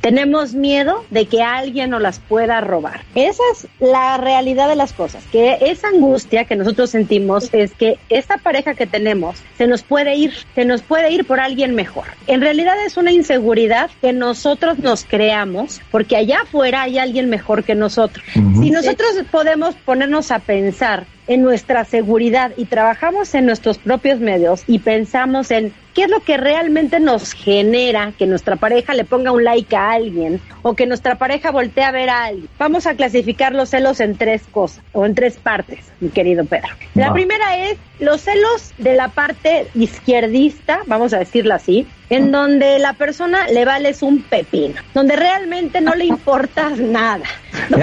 Tenemos 0.00 0.54
miedo 0.54 1.04
de 1.10 1.26
que 1.26 1.42
alguien 1.42 1.90
nos 1.90 2.00
las 2.00 2.18
pueda 2.18 2.62
robar. 2.62 3.02
Esa 3.14 3.42
es 3.52 3.68
la 3.78 4.16
realidad 4.16 4.70
de 4.70 4.76
las 4.76 4.94
cosas, 4.94 5.22
que 5.30 5.58
esa 5.60 5.88
angustia 5.88 6.46
que 6.46 6.56
nosotros 6.56 6.88
sentimos 6.88 7.52
es 7.52 7.72
que 7.74 7.98
esta 8.08 8.38
pareja 8.38 8.72
que 8.72 8.86
tenemos 8.86 9.36
se 9.58 9.66
nos 9.66 9.82
puede 9.82 10.14
ir, 10.16 10.32
se 10.54 10.64
nos 10.64 10.80
puede 10.80 11.10
ir 11.12 11.26
por 11.26 11.40
alguien 11.40 11.74
mejor. 11.74 12.04
En 12.26 12.40
realidad 12.40 12.82
es 12.86 12.96
una 12.96 13.12
inseguridad 13.12 13.90
que 14.00 14.14
nosotros 14.14 14.78
nos 14.78 15.04
creamos 15.04 15.82
porque 15.90 16.16
allá 16.16 16.40
afuera 16.44 16.82
hay 16.82 16.96
alguien 16.96 17.28
mejor 17.28 17.64
que 17.64 17.74
nosotros. 17.74 18.24
Si 18.32 18.70
nosotros 18.70 19.10
podemos 19.30 19.74
ponernos 19.74 20.30
a 20.30 20.38
pensar 20.38 21.04
en 21.26 21.42
nuestra 21.42 21.84
seguridad 21.84 22.52
y 22.56 22.64
trabajamos 22.64 23.34
en 23.34 23.46
nuestros 23.46 23.78
propios 23.78 24.20
medios 24.20 24.64
y 24.66 24.80
pensamos 24.80 25.50
en 25.50 25.72
qué 25.94 26.04
es 26.04 26.10
lo 26.10 26.20
que 26.20 26.36
realmente 26.36 27.00
nos 27.00 27.32
genera 27.32 28.12
que 28.18 28.26
nuestra 28.26 28.56
pareja 28.56 28.94
le 28.94 29.04
ponga 29.04 29.32
un 29.32 29.44
like 29.44 29.74
a 29.76 29.92
alguien 29.92 30.40
o 30.62 30.74
que 30.74 30.86
nuestra 30.86 31.16
pareja 31.16 31.50
voltee 31.50 31.84
a 31.84 31.92
ver 31.92 32.10
a 32.10 32.24
alguien. 32.24 32.48
Vamos 32.58 32.86
a 32.86 32.94
clasificar 32.94 33.54
los 33.54 33.70
celos 33.70 34.00
en 34.00 34.16
tres 34.16 34.42
cosas 34.50 34.82
o 34.92 35.04
en 35.06 35.14
tres 35.14 35.36
partes, 35.36 35.80
mi 36.00 36.08
querido 36.08 36.44
Pedro. 36.44 36.68
La 36.94 37.12
primera 37.12 37.56
es 37.56 37.78
los 37.98 38.22
celos 38.22 38.72
de 38.78 38.94
la 38.94 39.08
parte 39.08 39.66
izquierdista, 39.74 40.80
vamos 40.86 41.12
a 41.12 41.18
decirlo 41.18 41.54
así, 41.54 41.86
en 42.16 42.30
donde 42.30 42.78
la 42.78 42.92
persona 42.92 43.46
le 43.48 43.64
vales 43.64 44.02
un 44.02 44.22
pepino, 44.22 44.80
donde 44.92 45.16
realmente 45.16 45.80
no 45.80 45.94
le 45.94 46.04
importas 46.04 46.78
nada. 46.78 47.24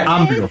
AMLO. 0.06 0.50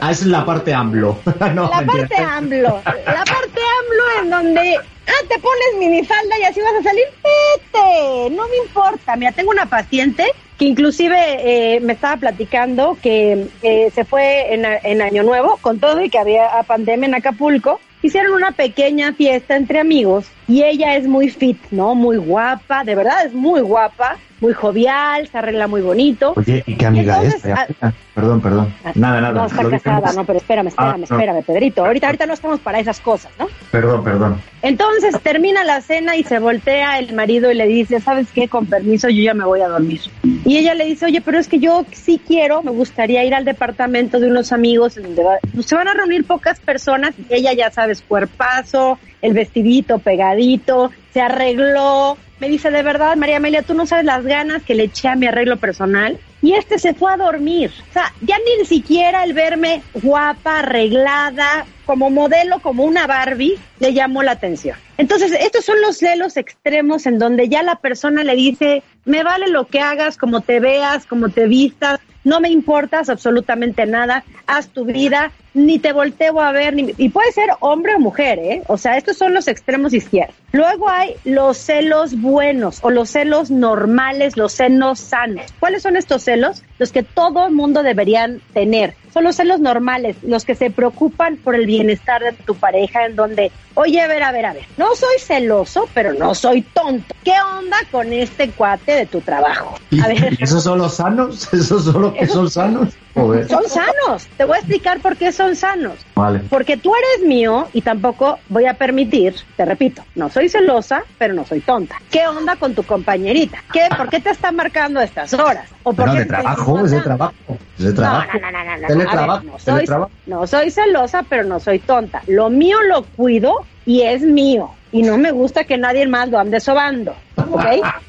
Ah, 0.00 0.12
esa 0.12 0.22
es 0.22 0.26
la 0.26 0.44
parte 0.44 0.72
AMLO. 0.72 1.18
no, 1.54 1.68
la 1.68 1.80
mentira. 1.80 2.08
parte 2.08 2.16
AMLO, 2.16 2.82
la 2.84 3.24
parte 3.24 3.60
AMLO 3.80 4.22
en 4.22 4.30
donde 4.30 4.76
ah, 4.76 5.24
te 5.28 5.38
pones 5.40 5.76
minifalda 5.78 6.38
y 6.38 6.44
así 6.44 6.60
vas 6.60 6.80
a 6.80 6.82
salir, 6.84 7.04
vete, 7.24 8.30
no 8.30 8.46
me 8.48 8.56
importa. 8.64 9.16
Mira, 9.16 9.32
tengo 9.32 9.50
una 9.50 9.66
paciente 9.66 10.24
que 10.56 10.64
inclusive 10.66 11.16
eh, 11.16 11.80
me 11.80 11.94
estaba 11.94 12.16
platicando 12.18 12.96
que 13.02 13.48
eh, 13.62 13.90
se 13.92 14.04
fue 14.04 14.54
en, 14.54 14.64
en 14.64 15.02
Año 15.02 15.24
Nuevo 15.24 15.58
con 15.60 15.80
todo 15.80 16.00
y 16.00 16.10
que 16.10 16.18
había 16.18 16.48
pandemia 16.66 17.08
en 17.08 17.14
Acapulco. 17.16 17.80
Hicieron 18.02 18.34
una 18.34 18.52
pequeña 18.52 19.12
fiesta 19.12 19.56
entre 19.56 19.80
amigos 19.80 20.26
y 20.46 20.62
ella 20.62 20.96
es 20.96 21.06
muy 21.06 21.28
fit, 21.28 21.58
¿no? 21.70 21.94
Muy 21.94 22.18
guapa, 22.18 22.84
de 22.84 22.94
verdad 22.94 23.26
es 23.26 23.32
muy 23.32 23.60
guapa, 23.60 24.16
muy 24.40 24.52
jovial, 24.52 25.28
se 25.28 25.38
arregla 25.38 25.66
muy 25.66 25.80
bonito. 25.82 26.34
Oye, 26.36 26.62
¿y 26.66 26.74
qué 26.76 26.86
amiga 26.86 27.16
Entonces, 27.22 27.44
es? 27.44 27.52
ah, 27.56 27.66
Ah, 27.80 27.92
Perdón, 28.14 28.40
perdón. 28.40 28.74
Nada, 28.94 29.20
nada. 29.20 29.32
No, 29.40 29.46
está 29.46 29.68
casada, 29.68 30.12
no, 30.14 30.24
pero 30.24 30.38
espérame, 30.38 30.68
espérame, 30.68 30.94
Ah, 30.94 30.96
no. 30.98 31.04
espérame, 31.04 31.42
Pedrito. 31.44 31.84
Ahorita, 31.84 32.06
ahorita 32.06 32.24
no 32.26 32.32
estamos 32.32 32.60
para 32.60 32.78
esas 32.80 32.98
cosas, 33.00 33.30
¿no? 33.38 33.46
Perdón, 33.70 34.02
perdón. 34.04 34.40
Entonces 34.62 35.20
termina 35.22 35.64
la 35.64 35.82
cena 35.82 36.16
y 36.16 36.24
se 36.24 36.38
voltea 36.38 36.98
el 36.98 37.14
marido 37.14 37.50
y 37.50 37.54
le 37.54 37.66
dice, 37.66 38.00
¿sabes 38.00 38.28
qué? 38.32 38.48
Con 38.48 38.66
permiso, 38.66 39.08
yo 39.10 39.22
ya 39.22 39.34
me 39.34 39.44
voy 39.44 39.60
a 39.60 39.68
dormir. 39.68 40.00
Y 40.46 40.56
ella 40.56 40.74
le 40.74 40.86
dice, 40.86 41.04
oye, 41.06 41.20
pero 41.20 41.38
es 41.38 41.46
que 41.48 41.58
yo 41.58 41.84
sí 41.92 42.20
quiero, 42.26 42.62
me 42.62 42.70
gustaría 42.70 43.22
ir 43.24 43.34
al 43.34 43.44
departamento 43.44 44.18
de 44.18 44.28
unos 44.28 44.50
amigos 44.52 44.96
en 44.96 45.02
donde 45.04 45.22
va- 45.22 45.38
pues, 45.52 45.66
se 45.66 45.74
van 45.74 45.88
a 45.88 45.92
reunir 45.94 46.24
pocas 46.26 46.58
personas 46.60 47.12
y 47.18 47.34
ella 47.34 47.52
ya 47.52 47.70
sabes, 47.70 48.00
cuerpazo, 48.02 48.98
el 49.22 49.32
vestidito 49.32 49.98
pegadito, 49.98 50.90
se 51.12 51.20
arregló. 51.20 52.16
Me 52.40 52.48
dice, 52.48 52.70
de 52.70 52.82
verdad, 52.82 53.16
María 53.16 53.38
Amelia, 53.38 53.62
tú 53.62 53.74
no 53.74 53.86
sabes 53.86 54.04
las 54.04 54.24
ganas 54.24 54.62
que 54.62 54.74
le 54.74 54.84
eché 54.84 55.08
a 55.08 55.16
mi 55.16 55.26
arreglo 55.26 55.56
personal. 55.56 56.18
Y 56.42 56.52
este 56.52 56.78
se 56.78 56.94
fue 56.94 57.12
a 57.12 57.16
dormir. 57.16 57.72
O 57.90 57.92
sea, 57.92 58.12
ya 58.20 58.36
ni 58.38 58.66
siquiera 58.66 59.24
el 59.24 59.32
verme 59.32 59.82
guapa, 59.94 60.60
arreglada, 60.60 61.66
como 61.86 62.10
modelo, 62.10 62.60
como 62.60 62.84
una 62.84 63.06
Barbie, 63.06 63.58
le 63.78 63.94
llamó 63.94 64.22
la 64.22 64.32
atención. 64.32 64.76
Entonces, 64.98 65.32
estos 65.40 65.64
son 65.64 65.80
los 65.80 65.96
celos 65.98 66.36
extremos 66.36 67.06
en 67.06 67.18
donde 67.18 67.48
ya 67.48 67.62
la 67.62 67.76
persona 67.76 68.24
le 68.24 68.34
dice, 68.34 68.82
me 69.04 69.22
vale 69.22 69.48
lo 69.48 69.66
que 69.66 69.80
hagas, 69.80 70.18
como 70.18 70.40
te 70.40 70.60
veas, 70.60 71.06
como 71.06 71.28
te 71.30 71.46
vistas, 71.46 72.00
no 72.24 72.40
me 72.40 72.50
importas 72.50 73.08
absolutamente 73.08 73.86
nada, 73.86 74.24
haz 74.46 74.68
tu 74.68 74.84
vida, 74.84 75.30
ni 75.56 75.78
te 75.78 75.92
volteo 75.92 76.38
a 76.38 76.52
ver, 76.52 76.74
ni, 76.74 76.94
y 76.98 77.08
puede 77.08 77.32
ser 77.32 77.48
hombre 77.60 77.94
o 77.94 77.98
mujer, 77.98 78.38
¿eh? 78.38 78.62
O 78.68 78.76
sea, 78.76 78.98
estos 78.98 79.16
son 79.16 79.32
los 79.32 79.48
extremos 79.48 79.94
izquierdos. 79.94 80.36
Luego 80.52 80.88
hay 80.88 81.14
los 81.24 81.56
celos 81.56 82.20
buenos 82.20 82.78
o 82.82 82.90
los 82.90 83.10
celos 83.10 83.50
normales, 83.50 84.36
los 84.36 84.52
celos 84.52 85.00
sanos. 85.00 85.46
¿Cuáles 85.58 85.82
son 85.82 85.96
estos 85.96 86.22
celos? 86.22 86.62
Los 86.78 86.92
que 86.92 87.02
todo 87.02 87.46
el 87.46 87.54
mundo 87.54 87.82
deberían 87.82 88.40
tener. 88.52 88.94
Son 89.12 89.24
los 89.24 89.36
celos 89.36 89.60
normales, 89.60 90.16
los 90.22 90.44
que 90.44 90.54
se 90.54 90.70
preocupan 90.70 91.36
por 91.36 91.54
el 91.54 91.64
bienestar 91.64 92.22
de 92.22 92.32
tu 92.32 92.54
pareja, 92.54 93.06
en 93.06 93.16
donde, 93.16 93.50
oye, 93.74 94.00
a 94.00 94.06
ver, 94.08 94.22
a 94.22 94.30
ver, 94.30 94.44
a 94.44 94.52
ver, 94.52 94.64
no 94.76 94.94
soy 94.94 95.18
celoso, 95.18 95.88
pero 95.94 96.12
no 96.12 96.34
soy 96.34 96.60
tonto. 96.60 97.14
¿Qué 97.24 97.32
onda 97.58 97.78
con 97.90 98.12
este 98.12 98.50
cuate 98.50 98.92
de 98.92 99.06
tu 99.06 99.22
trabajo? 99.22 99.74
A 100.02 100.08
ver. 100.08 100.36
¿Y 100.38 100.44
esos 100.44 100.62
son 100.62 100.78
los 100.78 100.96
sanos? 100.96 101.48
¿Esos 101.52 101.84
son 101.84 102.02
los 102.02 102.14
que 102.14 102.26
son 102.26 102.50
sanos? 102.50 102.94
Joder. 103.14 103.48
Son 103.48 103.64
sanos. 103.68 104.26
Te 104.36 104.44
voy 104.44 104.56
a 104.56 104.58
explicar 104.58 105.00
por 105.00 105.16
qué 105.16 105.32
son 105.32 105.45
sanos. 105.54 105.94
Vale. 106.14 106.40
Porque 106.50 106.76
tú 106.76 106.92
eres 106.94 107.28
mío 107.28 107.68
y 107.72 107.82
tampoco 107.82 108.38
voy 108.48 108.66
a 108.66 108.74
permitir, 108.74 109.34
te 109.56 109.64
repito, 109.64 110.02
no 110.14 110.28
soy 110.30 110.48
celosa, 110.48 111.04
pero 111.18 111.34
no 111.34 111.44
soy 111.44 111.60
tonta. 111.60 111.96
¿Qué 112.10 112.26
onda 112.26 112.56
con 112.56 112.74
tu 112.74 112.82
compañerita? 112.82 113.62
¿Qué, 113.72 113.82
¿Por 113.96 114.08
qué 114.08 114.18
te 114.20 114.30
está 114.30 114.50
marcando 114.50 114.98
a 115.00 115.04
estas 115.04 115.32
horas? 115.34 115.68
¿O 115.82 115.92
por 115.92 116.06
Bueno, 116.06 116.12
qué 116.14 116.18
de 116.20 116.24
trabajo, 116.26 116.84
es 116.84 116.90
de 116.90 117.00
trabajo. 117.00 117.34
Es 117.78 117.84
de 117.84 117.92
trabajo. 117.92 118.28
No, 118.34 118.40
no, 118.40 118.50
no, 118.50 118.64
no, 118.64 118.76
no. 118.80 118.86
Teletrabajo, 118.88 119.32
A 119.32 119.36
ver, 119.36 119.44
no, 119.52 119.58
soy, 119.58 119.74
teletrabajo. 119.74 120.10
no 120.26 120.46
soy 120.46 120.70
celosa, 120.70 121.22
pero 121.28 121.44
no 121.44 121.60
soy 121.60 121.78
tonta. 121.78 122.22
Lo 122.26 122.50
mío 122.50 122.78
lo 122.88 123.02
cuido 123.04 123.64
y 123.86 124.02
es 124.02 124.20
mío. 124.22 124.70
Y 124.92 125.02
no 125.02 125.18
me 125.18 125.30
gusta 125.30 125.64
que 125.64 125.76
nadie 125.76 126.06
más 126.06 126.28
lo 126.28 126.38
ande 126.38 126.60
sobando. 126.60 127.14
¿Ok? 127.36 127.64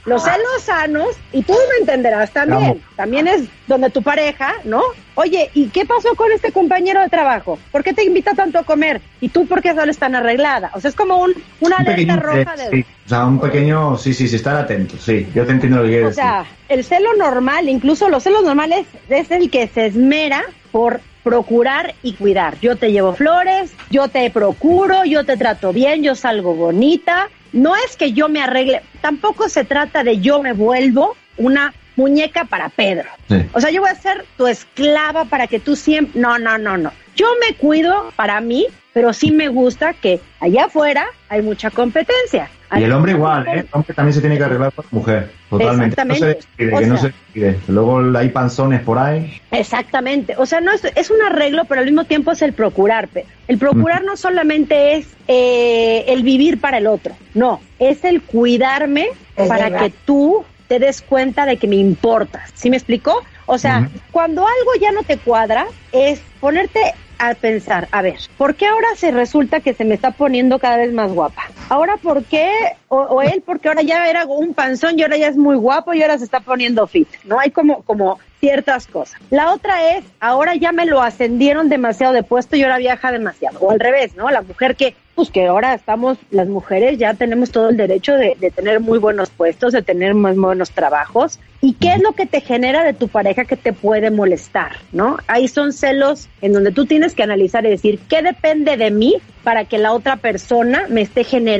Los 0.05 0.23
celos 0.23 0.61
sanos, 0.61 1.09
y 1.34 1.43
tú 1.43 1.53
me 1.53 1.82
entenderás 1.82 2.32
también. 2.32 2.61
Vamos. 2.61 2.95
También 2.95 3.28
es 3.28 3.43
donde 3.67 3.89
tu 3.89 4.01
pareja, 4.01 4.53
¿no? 4.63 4.82
Oye, 5.15 5.49
¿y 5.53 5.67
qué 5.67 5.86
pasó 5.86 6.15
con 6.15 6.32
este 6.32 6.51
compañero 6.51 7.01
de 7.01 7.09
trabajo? 7.09 7.59
¿Por 7.71 7.84
qué 7.84 7.93
te 7.93 8.05
invita 8.05 8.34
tanto 8.34 8.59
a 8.59 8.63
comer? 8.63 9.01
¿Y 9.19 9.30
tú 9.30 9.45
por 9.47 9.61
qué 9.61 9.73
solo 9.73 9.93
tan 9.95 10.15
arreglada? 10.15 10.71
O 10.73 10.80
sea, 10.80 10.89
es 10.89 10.95
como 10.95 11.17
un, 11.17 11.34
una 11.59 11.75
Un 11.78 11.82
alerta 11.82 11.95
pequeño 11.95 12.19
roja 12.19 12.39
interés, 12.39 12.71
de... 12.71 12.78
sí. 12.78 12.86
O 13.05 13.09
sea, 13.09 13.25
un 13.25 13.39
pequeño, 13.39 13.97
sí, 13.97 14.13
sí, 14.13 14.28
sí, 14.28 14.36
estar 14.36 14.55
atentos, 14.55 15.01
sí. 15.01 15.28
Yo 15.34 15.45
te 15.45 15.51
entiendo 15.51 15.78
lo 15.78 15.84
que 15.84 15.89
quieres 15.89 16.11
O 16.11 16.13
sea, 16.13 16.45
el 16.69 16.84
celo 16.84 17.15
normal, 17.15 17.67
incluso 17.69 18.09
los 18.09 18.23
celos 18.23 18.43
normales, 18.43 18.86
es 19.09 19.32
el 19.32 19.49
que 19.49 19.67
se 19.67 19.88
esmera 19.88 20.43
por 20.71 21.01
procurar 21.28 21.93
y 22.03 22.13
cuidar. 22.13 22.57
Yo 22.61 22.78
te 22.78 22.93
llevo 22.93 23.13
flores, 23.13 23.73
yo 23.89 24.07
te 24.07 24.30
procuro, 24.30 25.03
yo 25.03 25.25
te 25.25 25.36
trato 25.36 25.73
bien, 25.73 26.01
yo 26.01 26.15
salgo 26.15 26.55
bonita. 26.55 27.30
No 27.51 27.75
es 27.75 27.97
que 27.97 28.13
yo 28.13 28.30
me 28.30 28.41
arregle, 28.41 28.82
tampoco 29.01 29.49
se 29.49 29.65
trata 29.65 30.05
de 30.05 30.19
yo 30.19 30.41
me 30.41 30.53
vuelvo 30.53 31.17
una 31.36 31.73
muñeca 31.97 32.45
para 32.45 32.69
Pedro. 32.69 33.09
O 33.53 33.59
sea, 33.59 33.71
yo 33.71 33.82
voy 33.82 33.89
a 33.89 33.95
ser 33.95 34.25
tu 34.38 34.47
esclava 34.47 35.25
para 35.25 35.47
que 35.47 35.59
tú 35.59 35.75
siempre... 35.75 36.21
No, 36.21 36.39
no, 36.39 36.57
no, 36.57 36.78
no. 36.78 36.93
Yo 37.15 37.28
me 37.41 37.55
cuido 37.55 38.13
para 38.15 38.39
mí, 38.39 38.67
pero 38.98 39.14
sí 39.14 39.30
me 39.30 39.48
gusta 39.48 39.93
que 39.93 40.20
allá 40.39 40.66
afuera 40.66 41.06
hay 41.30 41.43
mucha 41.43 41.70
competencia. 41.70 42.50
Y 42.76 42.82
el 42.82 42.91
hombre 42.91 43.12
igual, 43.12 43.48
¿eh? 43.48 43.60
El 43.60 43.68
hombre 43.72 43.93
también 43.93 44.14
se 44.16 44.22
tiene 44.22 44.39
que 44.39 44.43
arreglar 44.43 44.72
por 44.72 44.86
la 44.86 44.89
mujer. 44.91 45.32
Totalmente. 45.52 46.02
Exactamente. 46.02 46.20
No 46.20 46.26
se 46.26 46.34
despide, 46.34 46.80
que 46.80 46.86
no 46.88 46.98
se 46.98 47.08
despide. 47.10 47.60
Luego 47.68 48.18
hay 48.18 48.30
panzones 48.30 48.82
por 48.82 48.98
ahí. 48.98 49.39
Exactamente, 49.52 50.34
o 50.36 50.48
sea, 50.48 50.62
no 50.62 50.72
es, 50.72 50.84
es 50.95 51.12
un 51.12 51.22
arreglo, 51.22 51.66
pero 51.66 51.82
al 51.82 51.86
mismo 51.86 52.06
tiempo 52.06 52.32
es 52.32 52.41
el 52.41 52.54
procurar. 52.54 53.08
El 53.48 53.60
procurar 53.60 54.04
no 54.04 54.18
solamente 54.18 54.95
es 54.95 55.06
eh, 55.28 56.06
el 56.08 56.24
vivir 56.24 56.60
para 56.60 56.80
el 56.80 56.88
otro, 56.88 57.16
no, 57.36 57.62
es 57.78 58.04
el 58.04 58.24
cuidarme 58.24 59.10
Es 59.36 59.48
para 59.48 59.66
verdad. 59.70 59.82
que 59.82 59.93
tú 60.06 60.43
te 60.68 60.80
des 60.80 61.04
cuenta 61.04 61.45
de 61.45 61.58
que 61.58 61.68
me 61.68 61.76
importas. 61.76 62.50
¿Sí 62.56 62.72
me 62.72 62.78
explicó? 62.78 63.22
O 63.45 63.60
sea, 63.60 63.91
cuando 64.10 64.41
algo 64.41 64.72
ya 64.82 64.91
no 64.91 65.04
te 65.04 65.18
cuadra, 65.18 65.68
es 65.91 66.20
ponerte 66.39 66.95
a 67.20 67.34
pensar, 67.34 67.88
a 67.91 68.01
ver, 68.01 68.18
¿por 68.38 68.55
qué 68.55 68.68
ahora 68.68 68.88
se 68.95 69.11
resulta 69.11 69.59
que 69.59 69.74
se 69.74 69.86
me 69.86 69.95
está 69.95 70.11
poniendo 70.11 70.59
cada 70.59 70.78
vez 70.78 70.93
más 70.93 71.11
guapa? 71.11 71.43
Ahora, 71.70 71.97
¿por 71.97 72.24
qué? 72.24 72.49
O, 72.88 72.97
o 72.97 73.22
él, 73.22 73.43
porque 73.45 73.68
ahora 73.68 73.82
ya 73.82 74.09
era 74.09 74.26
un 74.26 74.53
panzón 74.53 74.97
y 74.97 75.03
ahora 75.03 75.18
ya 75.18 75.28
es 75.28 75.38
muy 75.38 75.55
guapo 75.55 75.93
y 75.93 76.01
ahora 76.01 76.18
se 76.18 76.24
está 76.24 76.39
poniendo 76.39 76.88
fit, 76.88 77.09
¿no? 77.26 77.39
Hay 77.39 77.51
como, 77.51 77.84
como 77.84 78.20
ciertas 78.39 78.88
cosas. 78.88 79.20
La 79.30 79.51
otra 79.51 79.97
es, 79.97 80.05
ahora 80.20 80.55
ya 80.55 80.72
me 80.72 80.86
lo 80.86 81.01
ascendieron 81.01 81.70
demasiado 81.70 82.13
de 82.13 82.24
puesto 82.24 82.55
y 82.55 82.63
ahora 82.63 82.78
viaja 82.78 83.11
demasiado. 83.11 83.59
O 83.59 83.72
al 83.72 83.80
revés, 83.80 84.15
¿no? 84.15 84.30
La 84.30 84.41
mujer 84.41 84.76
que, 84.76 84.95
pues 85.15 85.30
que 85.30 85.47
ahora 85.47 85.74
estamos, 85.74 86.18
las 86.32 86.47
mujeres 86.47 86.97
ya 86.97 87.13
tenemos 87.15 87.51
todo 87.51 87.70
el 87.70 87.78
derecho 87.78 88.13
de, 88.13 88.36
de 88.39 88.51
tener 88.51 88.80
muy 88.80 88.99
buenos 88.99 89.30
puestos, 89.30 89.74
de 89.74 89.82
tener 89.82 90.13
muy 90.13 90.34
buenos 90.34 90.72
trabajos. 90.72 91.39
¿Y 91.59 91.74
qué 91.74 91.93
es 91.93 92.01
lo 92.01 92.13
que 92.13 92.28
te 92.28 92.41
genera 92.41 92.84
de 92.84 92.93
tu 92.93 93.07
pareja 93.07 93.45
que 93.45 93.57
te 93.57 93.74
puede 93.74 94.11
molestar, 94.11 94.74
no? 94.91 95.18
Ahí 95.28 95.47
son 95.47 95.74
celos 95.74 96.30
en 96.41 96.53
donde 96.53 96.72
tú 96.72 96.86
tienes 96.86 97.15
que 97.15 97.24
analizar 97.24 97.65
y 97.65 97.70
decir, 97.70 97.99
¿qué 98.07 98.22
depende 98.22 98.78
de 98.78 98.91
mí 98.91 99.15
para 99.43 99.65
que 99.65 99.80
la 99.80 99.93
otra 99.93 100.18
persona 100.18 100.86
me 100.89 101.01
esté 101.01 101.24
generando 101.24 101.57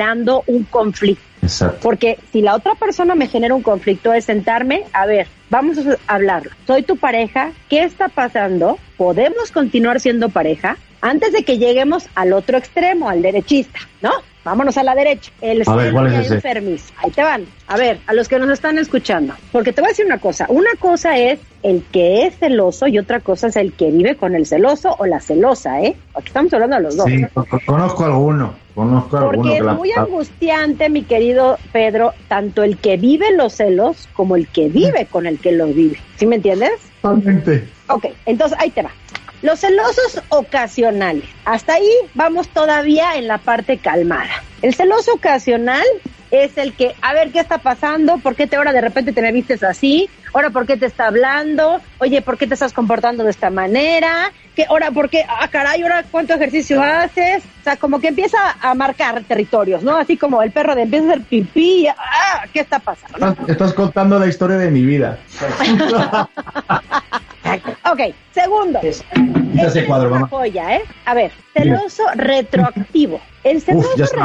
un 0.48 0.64
conflicto? 0.64 1.24
Exacto. 1.42 1.80
Porque 1.82 2.18
si 2.32 2.42
la 2.42 2.56
otra 2.56 2.76
persona 2.76 3.16
me 3.16 3.28
genera 3.28 3.54
un 3.54 3.62
conflicto 3.62 4.14
es 4.14 4.26
sentarme, 4.26 4.84
a 4.94 5.06
ver, 5.06 5.28
vamos 5.50 5.78
a 5.78 5.98
hablarlo. 6.08 6.52
Soy 6.66 6.84
tu 6.84 6.98
pareja, 6.98 7.52
¿qué 7.70 7.84
está 7.84 8.10
pasando? 8.10 8.78
¿Podemos 8.98 9.52
continuar 9.52 10.00
siendo 10.00 10.30
pareja? 10.30 10.78
Antes 11.02 11.32
de 11.32 11.44
que 11.44 11.58
lleguemos 11.58 12.08
al 12.16 12.34
otro 12.34 12.58
extremo, 12.58 13.10
al 13.10 13.22
derechista, 13.22 13.80
¿no? 14.02 14.12
Vámonos 14.44 14.78
a 14.78 14.84
la 14.84 14.96
derecha. 14.96 15.30
El 15.42 15.62
A 15.62 15.64
enfermizo. 16.36 16.94
Ahí 17.04 17.12
te 17.12 17.22
van. 17.22 17.44
A 17.68 17.76
ver, 17.76 18.00
a 18.08 18.14
los 18.14 18.30
que 18.30 18.40
nos 18.40 18.50
están 18.50 18.78
escuchando. 18.78 19.34
Porque 19.52 19.74
te 19.74 19.82
voy 19.82 19.90
a 19.90 19.92
decir 19.92 20.06
una 20.06 20.20
cosa. 20.20 20.46
Una 20.48 20.70
cosa 20.80 21.18
es 21.18 21.40
el 21.64 21.84
que 21.92 22.26
es 22.26 22.38
celoso 22.40 22.88
y 22.88 22.98
otra 22.98 23.20
cosa 23.20 23.48
es 23.48 23.58
el 23.58 23.74
que 23.74 23.92
vive 23.92 24.16
con 24.16 24.36
el 24.36 24.46
celoso 24.46 24.96
o 25.00 25.06
la 25.06 25.20
celosa, 25.20 25.82
¿eh? 25.82 25.98
Aquí 26.16 26.28
estamos 26.28 26.54
hablando 26.54 26.78
de 26.78 26.82
los 26.84 26.96
dos. 26.96 27.06
Sí, 27.08 27.26
co- 27.34 27.44
co- 27.46 27.60
conozco 27.66 28.06
alguno. 28.06 28.54
Conozco 28.74 29.18
alguno 29.18 29.36
Porque 29.38 29.50
que 29.50 29.58
es 29.58 29.66
la- 29.66 29.74
muy 29.74 29.92
angustiante, 29.92 30.90
mi 30.90 31.04
querido 31.04 31.58
Pedro, 31.74 32.14
tanto 32.30 32.64
el 32.64 32.78
que 32.78 32.96
vive 32.96 33.34
los 33.36 33.54
celos 33.54 34.08
como 34.14 34.38
el 34.38 34.48
que 34.48 34.70
vive 34.70 35.08
con 35.12 35.26
el 35.28 35.40
que 35.40 35.52
los 35.52 35.76
vive. 35.76 35.98
¿Sí 36.16 36.26
me 36.26 36.38
entiendes? 36.38 36.72
Totalmente. 37.02 37.68
Ok, 37.90 38.06
entonces 38.26 38.58
ahí 38.62 38.70
te 38.70 38.82
va. 38.82 38.92
Los 39.42 39.60
celosos 39.60 40.22
ocasionales. 40.30 41.26
Hasta 41.46 41.76
ahí 41.76 41.92
vamos 42.14 42.48
todavía 42.50 43.16
en 43.16 43.28
la 43.28 43.38
parte 43.38 43.78
calmada. 43.78 44.44
El 44.62 44.74
celoso 44.74 45.14
ocasional 45.14 45.86
es 46.32 46.58
el 46.58 46.74
que, 46.74 46.96
a 47.02 47.14
ver, 47.14 47.32
¿qué 47.32 47.40
está 47.40 47.60
pasando? 47.60 48.18
¿Por 48.18 48.36
qué 48.36 48.48
te 48.48 48.56
ahora 48.56 48.74
de 48.74 48.82
repente 48.82 49.14
te 49.14 49.22
me 49.22 49.32
vistes 49.32 49.64
así? 49.64 50.10
¿Ahora 50.34 50.50
por 50.50 50.66
qué 50.66 50.76
te 50.76 50.86
está 50.86 51.08
hablando? 51.08 51.80
Oye, 52.00 52.22
¿por 52.22 52.38
qué 52.38 52.48
te 52.48 52.56
estás 52.56 52.74
comportando 52.74 53.24
de 53.24 53.30
esta 53.30 53.50
manera? 53.50 54.32
¿Qué, 54.56 54.66
ahora 54.68 54.92
por 54.92 55.10
qué? 55.10 55.26
Ah, 55.28 55.48
caray, 55.48 55.82
¿ahora 55.82 56.04
cuánto 56.10 56.34
ejercicio 56.34 56.82
haces? 56.82 57.44
O 57.62 57.64
sea, 57.64 57.78
como 57.78 58.00
que 58.00 58.10
empieza 58.10 58.38
a 58.60 58.74
marcar 58.74 59.24
territorios, 59.24 59.84
¿no? 59.84 59.96
Así 59.96 60.18
como 60.18 60.42
el 60.42 60.52
perro 60.52 60.76
de 60.76 60.82
empieza 60.84 61.06
a 61.06 61.10
hacer 61.12 61.22
pipí. 61.24 61.88
Ah, 61.88 62.46
¿qué 62.52 62.60
está 62.60 62.80
pasando? 62.80 63.18
no? 63.20 63.32
Estás, 63.32 63.50
estás 63.50 63.74
contando 63.74 64.20
la 64.20 64.28
historia 64.28 64.58
de 64.58 64.70
mi 64.70 64.86
vida. 64.86 65.20
Ok, 67.92 68.14
segundo. 68.34 68.80
Quita 68.82 69.68
ese 69.68 69.80
Esta 69.80 69.86
cuadro, 69.86 70.08
es 70.08 70.14
mamá. 70.14 70.28
joya, 70.28 70.76
¿eh? 70.76 70.82
A 71.06 71.14
ver, 71.14 71.32
celoso 71.54 72.04
retroactivo. 72.16 73.20
El 73.52 73.58
está 73.58 73.74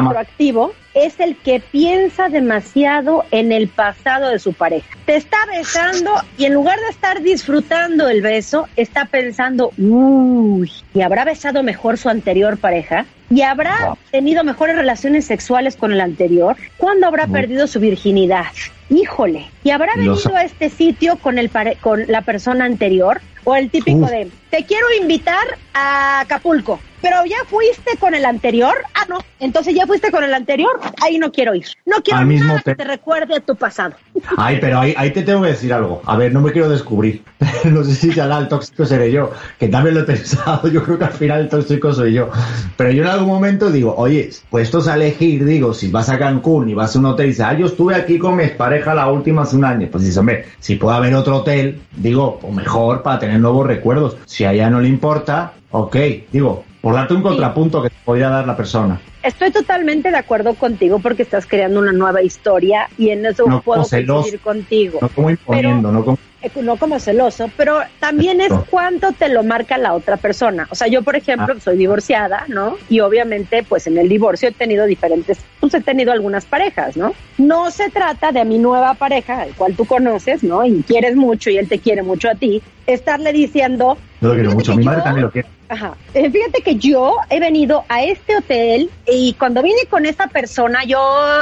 mal. 0.03 0.15
retroactivo 0.15 0.73
es 0.95 1.19
el 1.21 1.37
que 1.37 1.61
piensa 1.61 2.29
demasiado 2.29 3.25
en 3.31 3.53
el 3.53 3.69
pasado 3.69 4.29
de 4.31 4.39
su 4.39 4.53
pareja. 4.53 4.87
Te 5.07 5.17
está 5.17 5.39
besando 5.47 6.13
y 6.37 6.45
en 6.45 6.55
lugar 6.55 6.79
de 6.81 6.89
estar 6.89 7.23
disfrutando 7.23 8.09
el 8.09 8.21
beso, 8.21 8.69
está 8.77 9.07
pensando, 9.07 9.71
uy, 9.79 10.71
¿y 10.95 11.01
habrá 11.03 11.25
besado 11.25 11.63
mejor 11.63 11.97
su 11.99 12.09
anterior 12.09 12.59
pareja? 12.59 13.07
¿Y 13.31 13.43
habrá 13.43 13.95
tenido 14.11 14.45
mejores 14.45 14.77
relaciones 14.77 15.25
sexuales 15.25 15.77
con 15.77 15.93
el 15.93 16.01
anterior? 16.03 16.57
¿Cuándo 16.77 17.07
habrá 17.07 17.27
perdido 17.27 17.67
su 17.67 17.81
virginidad? 17.81 18.47
híjole, 18.91 19.47
¿y 19.65 19.71
habrá 19.71 19.93
venido 19.97 20.37
a 20.37 20.45
este 20.45 20.69
sitio 20.69 21.17
con, 21.17 21.39
el 21.39 21.49
pare- 21.49 21.79
con 21.81 22.05
la 22.09 22.21
persona 22.21 22.67
anterior? 22.67 23.23
O 23.45 23.57
el 23.57 23.71
típico 23.71 24.01
Uf. 24.01 24.11
de, 24.11 24.31
te 24.51 24.65
quiero 24.67 24.87
invitar 25.01 25.45
a 25.73 26.21
Acapulco, 26.21 26.79
pero 27.03 27.25
ya 27.27 27.37
fuiste 27.49 27.97
con 27.99 28.15
el 28.15 28.25
anterior. 28.25 28.75
Ah, 28.95 29.05
no, 29.09 29.19
entonces 29.41 29.75
ya 29.75 29.87
fuiste 29.87 30.11
con 30.11 30.25
el 30.25 30.33
anterior, 30.33 30.81
ahí 31.03 31.19
no 31.19 31.31
quiero 31.33 31.55
ir. 31.55 31.67
No 31.85 31.97
quiero 32.03 32.21
Al 32.21 32.27
mismo 32.27 32.47
nada 32.49 32.61
que 32.61 32.71
te- 32.71 32.77
te 32.77 32.85
recuerde 32.85 33.37
a 33.37 33.41
tu 33.41 33.57
pasado. 33.57 33.95
Ay, 34.39 34.59
pero 34.61 34.79
ahí, 34.81 34.95
ahí 34.97 35.11
te 35.11 35.23
tengo 35.23 35.43
que 35.43 35.49
decir 35.49 35.73
algo. 35.73 36.01
A 36.07 36.17
ver, 36.17 36.33
no 36.33 36.41
me 36.41 36.53
quiero 36.53 36.69
descubrir. 36.69 37.23
no 37.65 37.83
sé 37.85 37.95
si 37.95 38.13
será 38.13 38.39
el 38.39 38.49
tóxico 38.49 38.87
seré 38.87 39.11
yo, 39.13 39.31
que 39.59 39.69
también 39.69 39.95
lo 39.97 40.03
he 40.03 40.05
pensado. 40.05 40.69
Yo 40.73 40.83
creo 40.85 40.99
que 40.99 41.05
al 41.05 41.13
final 41.13 41.41
el 41.41 41.49
tóxico 41.49 41.93
soy 41.93 42.13
yo. 42.15 42.31
Pero 42.77 42.91
yo 42.93 43.03
en 43.03 43.09
algún 43.09 43.29
momento 43.29 43.71
digo, 43.71 43.95
oye, 43.97 44.31
puestos 44.51 44.87
a 44.89 44.95
elegir, 44.95 45.45
digo, 45.45 45.75
si 45.75 45.91
vas 45.91 46.09
a 46.09 46.19
Cancún 46.19 46.69
y 46.69 46.75
vas 46.75 46.95
a 46.95 46.99
un 47.01 47.07
hotel 47.07 47.27
y 47.27 47.29
dices, 47.31 47.45
ah, 47.45 47.55
yo 47.55 47.67
estuve 47.67 47.95
aquí 47.97 48.19
con 48.19 48.37
mi 48.37 48.47
pareja 48.49 48.95
la 48.95 49.11
última 49.11 49.43
hace 49.43 49.57
un 49.57 49.65
año. 49.65 49.89
Pues 49.91 50.05
dices, 50.05 50.19
hombre, 50.19 50.47
si 50.61 50.77
puede 50.77 50.97
haber 50.97 51.15
otro 51.15 51.39
hotel, 51.39 51.83
digo, 51.97 52.39
o 52.43 52.53
mejor 52.53 53.03
para 53.03 53.19
tener 53.19 53.41
nuevos 53.41 53.67
recuerdos. 53.67 54.17
Si 54.27 54.45
a 54.45 54.53
ella 54.53 54.71
no 54.71 54.81
le 54.81 54.89
importa, 54.89 55.53
ok, 55.73 55.97
digo, 56.31 56.65
por 56.83 56.95
darte 56.95 57.15
un 57.15 57.23
contrapunto 57.23 57.81
que 57.81 57.89
te 57.89 57.97
podría 58.05 58.29
dar 58.29 58.47
la 58.47 58.57
persona. 58.57 59.01
Estoy 59.23 59.53
totalmente 59.53 60.11
de 60.11 60.17
acuerdo 60.17 60.55
contigo 60.55 60.99
porque 60.99 61.23
estás 61.23 61.47
creando 61.47 61.79
una 61.79 61.93
nueva 61.93 62.23
historia 62.23 62.89
y 62.99 63.11
en 63.11 63.25
eso 63.25 63.47
No 63.47 63.63
puedo 63.63 63.85
coincidir 63.89 64.41
contigo. 64.41 64.99
No 65.01 65.09
como 65.09 65.31
imponiendo, 65.31 65.91
no 65.93 66.05
como... 66.05 66.19
Eh, 66.43 66.51
no 66.61 66.77
como 66.77 66.99
celoso, 66.99 67.49
pero 67.57 67.79
también 68.01 68.41
es 68.41 68.53
cuánto 68.69 69.13
te 69.13 69.29
lo 69.29 69.45
marca 69.45 69.79
la 69.79 69.95
otra 69.95 70.17
persona. 70.17 70.67
O 70.73 70.75
sea, 70.75 70.89
yo, 70.89 71.03
por 71.03 71.15
ejemplo, 71.15 71.55
Ah. 71.57 71.61
soy 71.63 71.77
divorciada, 71.77 72.47
¿no? 72.49 72.75
Y 72.89 72.99
obviamente, 72.99 73.63
pues 73.63 73.87
en 73.87 73.97
el 73.97 74.09
divorcio 74.09 74.49
he 74.49 74.53
tenido 74.53 74.85
diferentes, 74.87 75.39
pues 75.61 75.73
he 75.75 75.81
tenido 75.81 76.11
algunas 76.11 76.45
parejas, 76.45 76.97
¿no? 76.97 77.15
No 77.39 77.71
se 77.71 77.91
trata 77.91 78.33
de 78.33 78.45
mi 78.45 78.59
nueva 78.59 78.95
pareja, 78.95 79.45
el 79.45 79.55
cual 79.55 79.77
tú 79.77 79.85
conoces, 79.85 80.43
¿no? 80.43 80.65
Y 80.67 80.83
quieres 80.83 81.15
mucho 81.15 81.49
y 81.49 81.59
él 81.59 81.69
te 81.69 81.79
quiere 81.79 82.03
mucho 82.03 82.29
a 82.29 82.35
ti, 82.35 82.61
estarle 82.89 83.33
diciendo, 83.33 83.97
Yo 84.23 84.29
lo 84.29 84.35
quiero 84.35 84.53
mucho. 84.53 84.75
Mi 84.77 84.85
madre 84.85 85.03
también 85.03 85.27
lo 85.27 85.31
quiere. 85.33 85.49
Ajá. 85.69 85.95
Eh, 86.15 86.31
Fíjate 86.31 86.63
que 86.63 86.77
yo 86.77 87.17
he 87.29 87.41
venido 87.41 87.85
a 87.89 88.03
este 88.05 88.37
hotel 88.37 88.89
y 89.07 89.33
cuando 89.35 89.63
vine 89.63 89.81
con 89.91 90.07
esta 90.07 90.27
persona 90.29 90.85
yo 90.85 91.01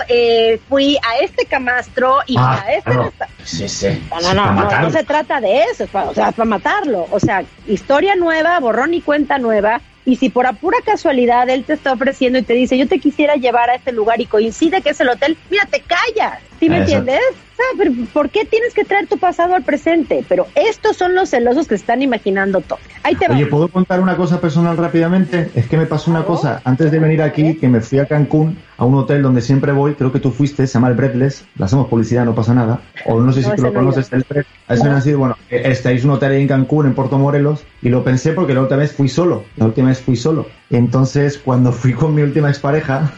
eh, 0.09 0.59
fui 0.69 0.97
a 0.97 1.23
este 1.23 1.45
camastro 1.47 2.19
y 2.27 2.37
Ah, 2.39 2.63
a 2.65 2.73
este... 2.73 2.91
claro. 2.91 3.13
Sí, 3.45 3.69
sí. 3.69 3.89
No, 4.11 4.21
Sí, 4.21 4.35
no, 4.35 4.53
no, 4.55 4.81
no, 4.83 4.91
se 4.91 5.05
trata 5.05 5.41
de 5.41 5.63
eso, 5.65 5.85
es 5.85 5.91
para, 5.91 6.09
o 6.11 6.15
sea, 6.15 6.29
es 6.31 6.35
para 6.35 6.49
matarlo. 6.49 7.07
O 7.11 7.21
sea, 7.21 7.45
historia 7.67 8.17
nueva, 8.17 8.59
borrón 8.61 8.95
y 8.95 9.01
cuenta 9.03 9.37
nueva. 9.39 9.81
Y 10.07 10.17
si 10.17 10.31
por 10.31 10.47
a 10.47 10.55
pura 10.55 10.79
casualidad 10.85 11.49
él 11.51 11.65
te 11.65 11.75
está 11.75 11.93
ofreciendo 11.93 12.39
y 12.39 12.43
te 12.43 12.55
dice, 12.55 12.79
yo 12.79 12.89
te 12.89 12.99
quisiera 12.99 13.35
llevar 13.35 13.69
a 13.69 13.75
este 13.75 13.93
lugar 13.93 14.21
y 14.21 14.27
coincide 14.27 14.81
que 14.81 14.91
es 14.91 15.01
el 15.01 15.11
hotel, 15.11 15.37
mira, 15.51 15.67
te 15.71 15.83
callas. 15.83 16.39
¿Sí 16.59 16.69
me 16.71 16.77
Eso. 16.77 16.85
entiendes? 16.85 17.21
Sea, 17.61 17.77
pero 17.77 17.93
¿por 18.15 18.31
qué 18.31 18.47
tienes 18.47 18.73
que 18.73 18.85
traer 18.85 19.07
tu 19.07 19.19
pasado 19.19 19.55
al 19.55 19.63
presente? 19.63 20.25
Pero 20.27 20.47
estos 20.55 20.97
son 20.97 21.15
los 21.15 21.29
celosos 21.29 21.69
que 21.69 21.75
están 21.75 22.01
imaginando 22.01 22.63
todo. 22.63 22.79
Ahí 23.03 23.15
te 23.17 23.29
va. 23.29 23.35
Oye, 23.35 23.45
¿puedo 23.47 23.69
contar 23.69 24.01
una 24.01 24.17
cosa 24.17 24.41
personal 24.41 24.79
rápidamente? 24.79 25.51
Es 25.55 25.69
que 25.69 25.77
me 25.77 25.85
pasó 25.85 26.11
una 26.11 26.25
cosa. 26.25 26.63
Antes 26.65 26.91
de 26.91 26.99
venir 26.99 27.21
aquí, 27.21 27.57
que 27.57 27.69
me 27.69 27.83
fui 27.83 27.99
a 27.99 28.07
Cancún, 28.07 28.57
a 28.79 28.87
un 28.87 28.95
hotel 28.95 29.21
donde 29.21 29.43
siempre 29.43 29.73
voy, 29.73 29.95
creo 29.95 30.11
que 30.11 30.21
tú 30.21 30.31
fuiste, 30.31 30.67
se 30.67 30.73
llama 30.73 30.89
el 30.89 30.95
Breathless, 30.95 31.45
le 31.55 31.65
hacemos 31.67 31.89
publicidad, 31.89 32.25
no 32.25 32.35
pasa 32.35 32.55
nada. 32.55 32.81
O 33.05 33.21
no 33.21 33.31
sé 33.31 33.43
No, 33.43 33.51
si 33.51 33.57
tú 33.57 33.63
lo 33.63 33.69
no 33.69 33.75
conoces, 33.75 34.11
el 34.11 34.25
Breathless. 34.27 34.57
Ese 34.71 34.85
no 34.85 34.97
ha 34.97 35.01
sido, 35.03 35.19
bueno, 35.19 35.37
estáis 35.51 36.03
un 36.05 36.13
hotel 36.13 36.33
ahí 36.33 36.41
en 36.41 36.49
Cancún, 36.49 36.87
en 36.87 36.95
Puerto 36.95 37.19
Morelos, 37.19 37.65
y 37.83 37.91
lo 37.91 38.03
pensé 38.03 38.33
porque 38.33 38.55
la 38.55 38.63
última 38.63 38.79
vez 38.79 38.93
fui 38.93 39.09
solo. 39.09 39.45
La 39.57 39.67
última 39.67 39.89
vez 39.89 40.01
fui 40.01 40.17
solo. 40.17 40.47
Entonces, 40.71 41.37
cuando 41.39 41.73
fui 41.73 41.93
con 41.93 42.15
mi 42.15 42.23
última 42.23 42.49
expareja, 42.49 43.13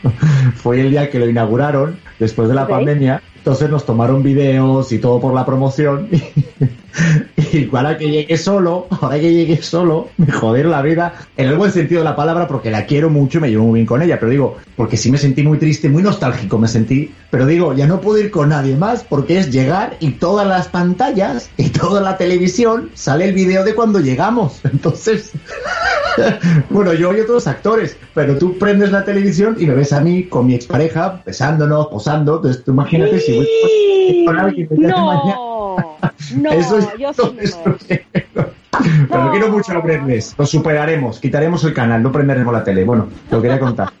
fue 0.56 0.80
el 0.80 0.90
día 0.90 1.10
que 1.10 1.18
lo 1.18 1.28
inauguraron, 1.28 1.98
después 2.18 2.48
de 2.48 2.54
la 2.54 2.66
pandemia. 2.66 3.22
Entonces 3.36 3.68
nos 3.68 3.84
tomaron 3.84 4.22
videos 4.22 4.90
y 4.90 4.98
todo 4.98 5.20
por 5.20 5.34
la 5.34 5.44
promoción. 5.44 6.08
Y 7.52 7.68
ahora 7.72 7.96
que 7.96 8.10
llegué 8.10 8.36
solo, 8.36 8.86
ahora 8.90 9.18
que 9.20 9.32
llegué 9.32 9.62
solo, 9.62 10.08
me 10.16 10.30
jodieron 10.30 10.72
la 10.72 10.82
vida, 10.82 11.14
en 11.36 11.48
el 11.48 11.56
buen 11.56 11.70
sentido 11.70 12.00
de 12.00 12.04
la 12.04 12.16
palabra, 12.16 12.48
porque 12.48 12.70
la 12.70 12.86
quiero 12.86 13.10
mucho 13.10 13.38
y 13.38 13.42
me 13.42 13.50
llevo 13.50 13.64
muy 13.64 13.74
bien 13.74 13.86
con 13.86 14.02
ella, 14.02 14.18
pero 14.18 14.30
digo, 14.30 14.56
porque 14.76 14.96
sí 14.96 15.10
me 15.10 15.18
sentí 15.18 15.42
muy 15.42 15.58
triste, 15.58 15.88
muy 15.88 16.02
nostálgico 16.02 16.58
me 16.58 16.66
sentí, 16.66 17.12
pero 17.30 17.46
digo, 17.46 17.72
ya 17.74 17.86
no 17.86 18.00
puedo 18.00 18.18
ir 18.18 18.30
con 18.30 18.48
nadie 18.48 18.76
más, 18.76 19.04
porque 19.04 19.38
es 19.38 19.52
llegar 19.52 19.96
y 20.00 20.12
todas 20.12 20.46
las 20.46 20.68
pantallas 20.68 21.50
y 21.56 21.68
toda 21.70 22.00
la 22.00 22.16
televisión 22.16 22.90
sale 22.94 23.26
el 23.26 23.34
video 23.34 23.64
de 23.64 23.74
cuando 23.74 24.00
llegamos. 24.00 24.60
Entonces, 24.72 25.32
bueno, 26.70 26.92
yo 26.94 27.16
y 27.16 27.20
otros 27.20 27.46
actores, 27.46 27.96
pero 28.14 28.36
tú 28.36 28.58
prendes 28.58 28.90
la 28.90 29.04
televisión 29.04 29.56
y 29.58 29.66
me 29.66 29.74
ves 29.74 29.92
a 29.92 30.00
mí 30.00 30.24
con 30.24 30.46
mi 30.46 30.54
expareja, 30.54 31.22
besándonos, 31.24 31.86
posando, 31.88 32.36
entonces 32.36 32.64
tú 32.64 32.72
imagínate 32.72 33.20
si 33.20 33.36
voy 33.36 34.24
con 34.26 34.38
alguien 34.38 34.68
de 34.68 34.76
mañana. 34.76 35.53
No, 35.76 35.98
no, 36.36 36.50
Eso 36.58 36.78
es 36.78 36.88
yo 36.98 37.12
muero. 37.32 37.78
Pero 39.08 39.30
quiero 39.30 39.48
mucho 39.50 39.72
a. 39.72 40.34
Lo 40.36 40.46
superaremos. 40.46 41.20
Quitaremos 41.20 41.62
el 41.64 41.72
canal. 41.74 42.02
No 42.02 42.10
prenderemos 42.10 42.52
la 42.52 42.64
tele. 42.64 42.84
Bueno, 42.84 43.08
lo 43.30 43.40
quería 43.40 43.58
contar. 43.58 43.88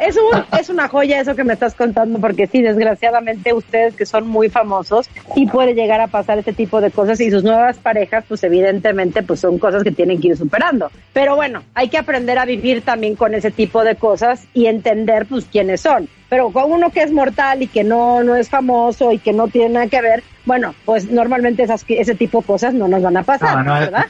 Es, 0.00 0.16
un- 0.16 0.58
es 0.58 0.70
una 0.70 0.88
joya 0.88 1.20
eso 1.20 1.36
que 1.36 1.44
me 1.44 1.52
estás 1.52 1.74
contando, 1.74 2.18
porque 2.18 2.46
sí, 2.46 2.62
desgraciadamente 2.62 3.52
ustedes 3.52 3.94
que 3.94 4.06
son 4.06 4.26
muy 4.26 4.48
famosos, 4.48 5.10
sí 5.34 5.44
puede 5.46 5.74
llegar 5.74 6.00
a 6.00 6.06
pasar 6.06 6.38
este 6.38 6.54
tipo 6.54 6.80
de 6.80 6.90
cosas 6.90 7.20
y 7.20 7.30
sus 7.30 7.44
nuevas 7.44 7.76
parejas, 7.76 8.24
pues 8.26 8.42
evidentemente, 8.42 9.22
pues 9.22 9.40
son 9.40 9.58
cosas 9.58 9.82
que 9.84 9.90
tienen 9.92 10.18
que 10.18 10.28
ir 10.28 10.38
superando. 10.38 10.90
Pero 11.12 11.36
bueno, 11.36 11.62
hay 11.74 11.90
que 11.90 11.98
aprender 11.98 12.38
a 12.38 12.46
vivir 12.46 12.80
también 12.80 13.14
con 13.14 13.34
ese 13.34 13.50
tipo 13.50 13.84
de 13.84 13.96
cosas 13.96 14.46
y 14.54 14.66
entender, 14.66 15.26
pues, 15.26 15.44
quiénes 15.44 15.82
son. 15.82 16.08
Pero 16.30 16.50
con 16.50 16.70
uno 16.72 16.88
que 16.90 17.02
es 17.02 17.12
mortal 17.12 17.60
y 17.60 17.66
que 17.66 17.84
no, 17.84 18.22
no 18.22 18.36
es 18.36 18.48
famoso 18.48 19.12
y 19.12 19.18
que 19.18 19.32
no 19.34 19.48
tiene 19.48 19.74
nada 19.74 19.88
que 19.88 20.00
ver, 20.00 20.22
bueno, 20.46 20.74
pues 20.86 21.10
normalmente 21.10 21.62
esas, 21.64 21.84
ese 21.88 22.14
tipo 22.14 22.40
de 22.40 22.46
cosas 22.46 22.72
no 22.72 22.88
nos 22.88 23.02
van 23.02 23.16
a 23.18 23.22
pasar, 23.24 23.56
No, 23.58 23.64
no, 23.64 23.80
¿verdad? 23.80 24.06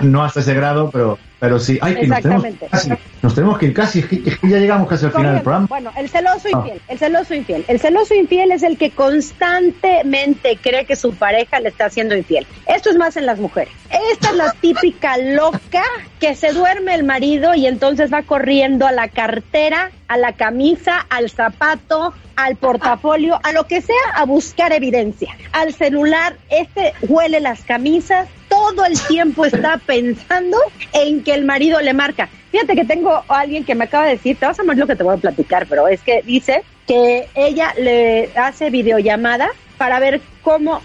no 0.00 0.22
hasta 0.24 0.40
ese 0.40 0.54
grado, 0.54 0.90
pero, 0.90 1.18
pero 1.40 1.58
sí. 1.58 1.78
Ay, 1.80 1.94
que 1.94 2.06
nos 2.06 2.20
tenemos, 2.22 2.42
que 2.42 2.48
ir 2.48 2.54
Exactamente. 2.62 2.66
casi, 2.70 3.02
nos 3.22 3.34
tenemos 3.34 3.58
que 3.58 3.66
ir 3.66 3.74
casi. 3.74 3.98
Es 4.00 4.06
que, 4.06 4.22
es 4.26 4.38
que 4.38 4.48
ya 4.48 4.58
llegamos 4.58 4.88
casi 4.88 5.04
al 5.06 5.12
final 5.12 5.34
del 5.34 5.42
programa. 5.42 5.66
Bueno, 5.68 5.92
el 5.96 6.08
celoso 6.08 6.48
Ah. 6.52 6.58
infiel, 6.58 6.80
el 6.88 6.98
celoso 6.98 7.34
infiel. 7.34 7.64
El 7.68 7.80
celoso 7.80 8.14
infiel 8.14 8.52
es 8.52 8.62
el 8.62 8.76
que 8.78 8.90
constantemente 8.90 10.58
cree 10.60 10.84
que 10.84 10.96
su 10.96 11.14
pareja 11.14 11.60
le 11.60 11.68
está 11.68 11.86
haciendo 11.86 12.16
infiel. 12.16 12.46
Esto 12.66 12.90
es 12.90 12.96
más 12.96 13.16
en 13.16 13.26
las 13.26 13.38
mujeres. 13.38 13.72
Esta 14.12 14.30
es 14.30 14.36
la 14.36 14.52
típica 14.52 15.16
loca 15.18 15.82
que 16.20 16.34
se 16.34 16.52
duerme 16.52 16.94
el 16.94 17.04
marido 17.04 17.54
y 17.54 17.66
entonces 17.66 18.12
va 18.12 18.22
corriendo 18.22 18.86
a 18.86 18.92
la 18.92 19.08
cartera, 19.08 19.90
a 20.08 20.16
la 20.16 20.32
camisa, 20.32 21.06
al 21.10 21.30
zapato, 21.30 22.12
al 22.36 22.56
portafolio, 22.56 23.38
a 23.42 23.52
lo 23.52 23.64
que 23.66 23.80
sea, 23.80 23.96
a 24.14 24.24
buscar 24.24 24.72
evidencia. 24.72 25.36
Al 25.52 25.74
celular, 25.74 26.36
este 26.50 26.94
huele 27.08 27.40
las 27.40 27.62
camisas, 27.62 28.28
todo 28.48 28.84
el 28.84 28.98
tiempo 29.06 29.44
está 29.44 29.78
pensando 29.78 30.56
en 30.92 31.22
que 31.22 31.34
el 31.34 31.44
marido 31.44 31.80
le 31.80 31.92
marca. 31.92 32.28
Fíjate 32.50 32.74
que 32.74 32.84
tengo 32.84 33.12
a 33.12 33.40
alguien 33.40 33.64
que 33.64 33.74
me 33.74 33.84
acaba 33.84 34.06
de 34.06 34.12
decir, 34.12 34.36
te 34.38 34.46
vas 34.46 34.58
a 34.58 34.64
morir 34.64 34.80
lo 34.80 34.86
que 34.86 34.96
te 34.96 35.02
voy 35.02 35.14
a 35.14 35.18
platicar, 35.18 35.66
pero 35.66 35.86
es 35.86 36.00
que 36.00 36.22
dice 36.22 36.62
que 36.86 37.28
ella 37.34 37.74
le 37.78 38.30
hace 38.34 38.70
videollamada 38.70 39.50
para 39.76 40.00
ver 40.00 40.20
cómo, 40.42 40.82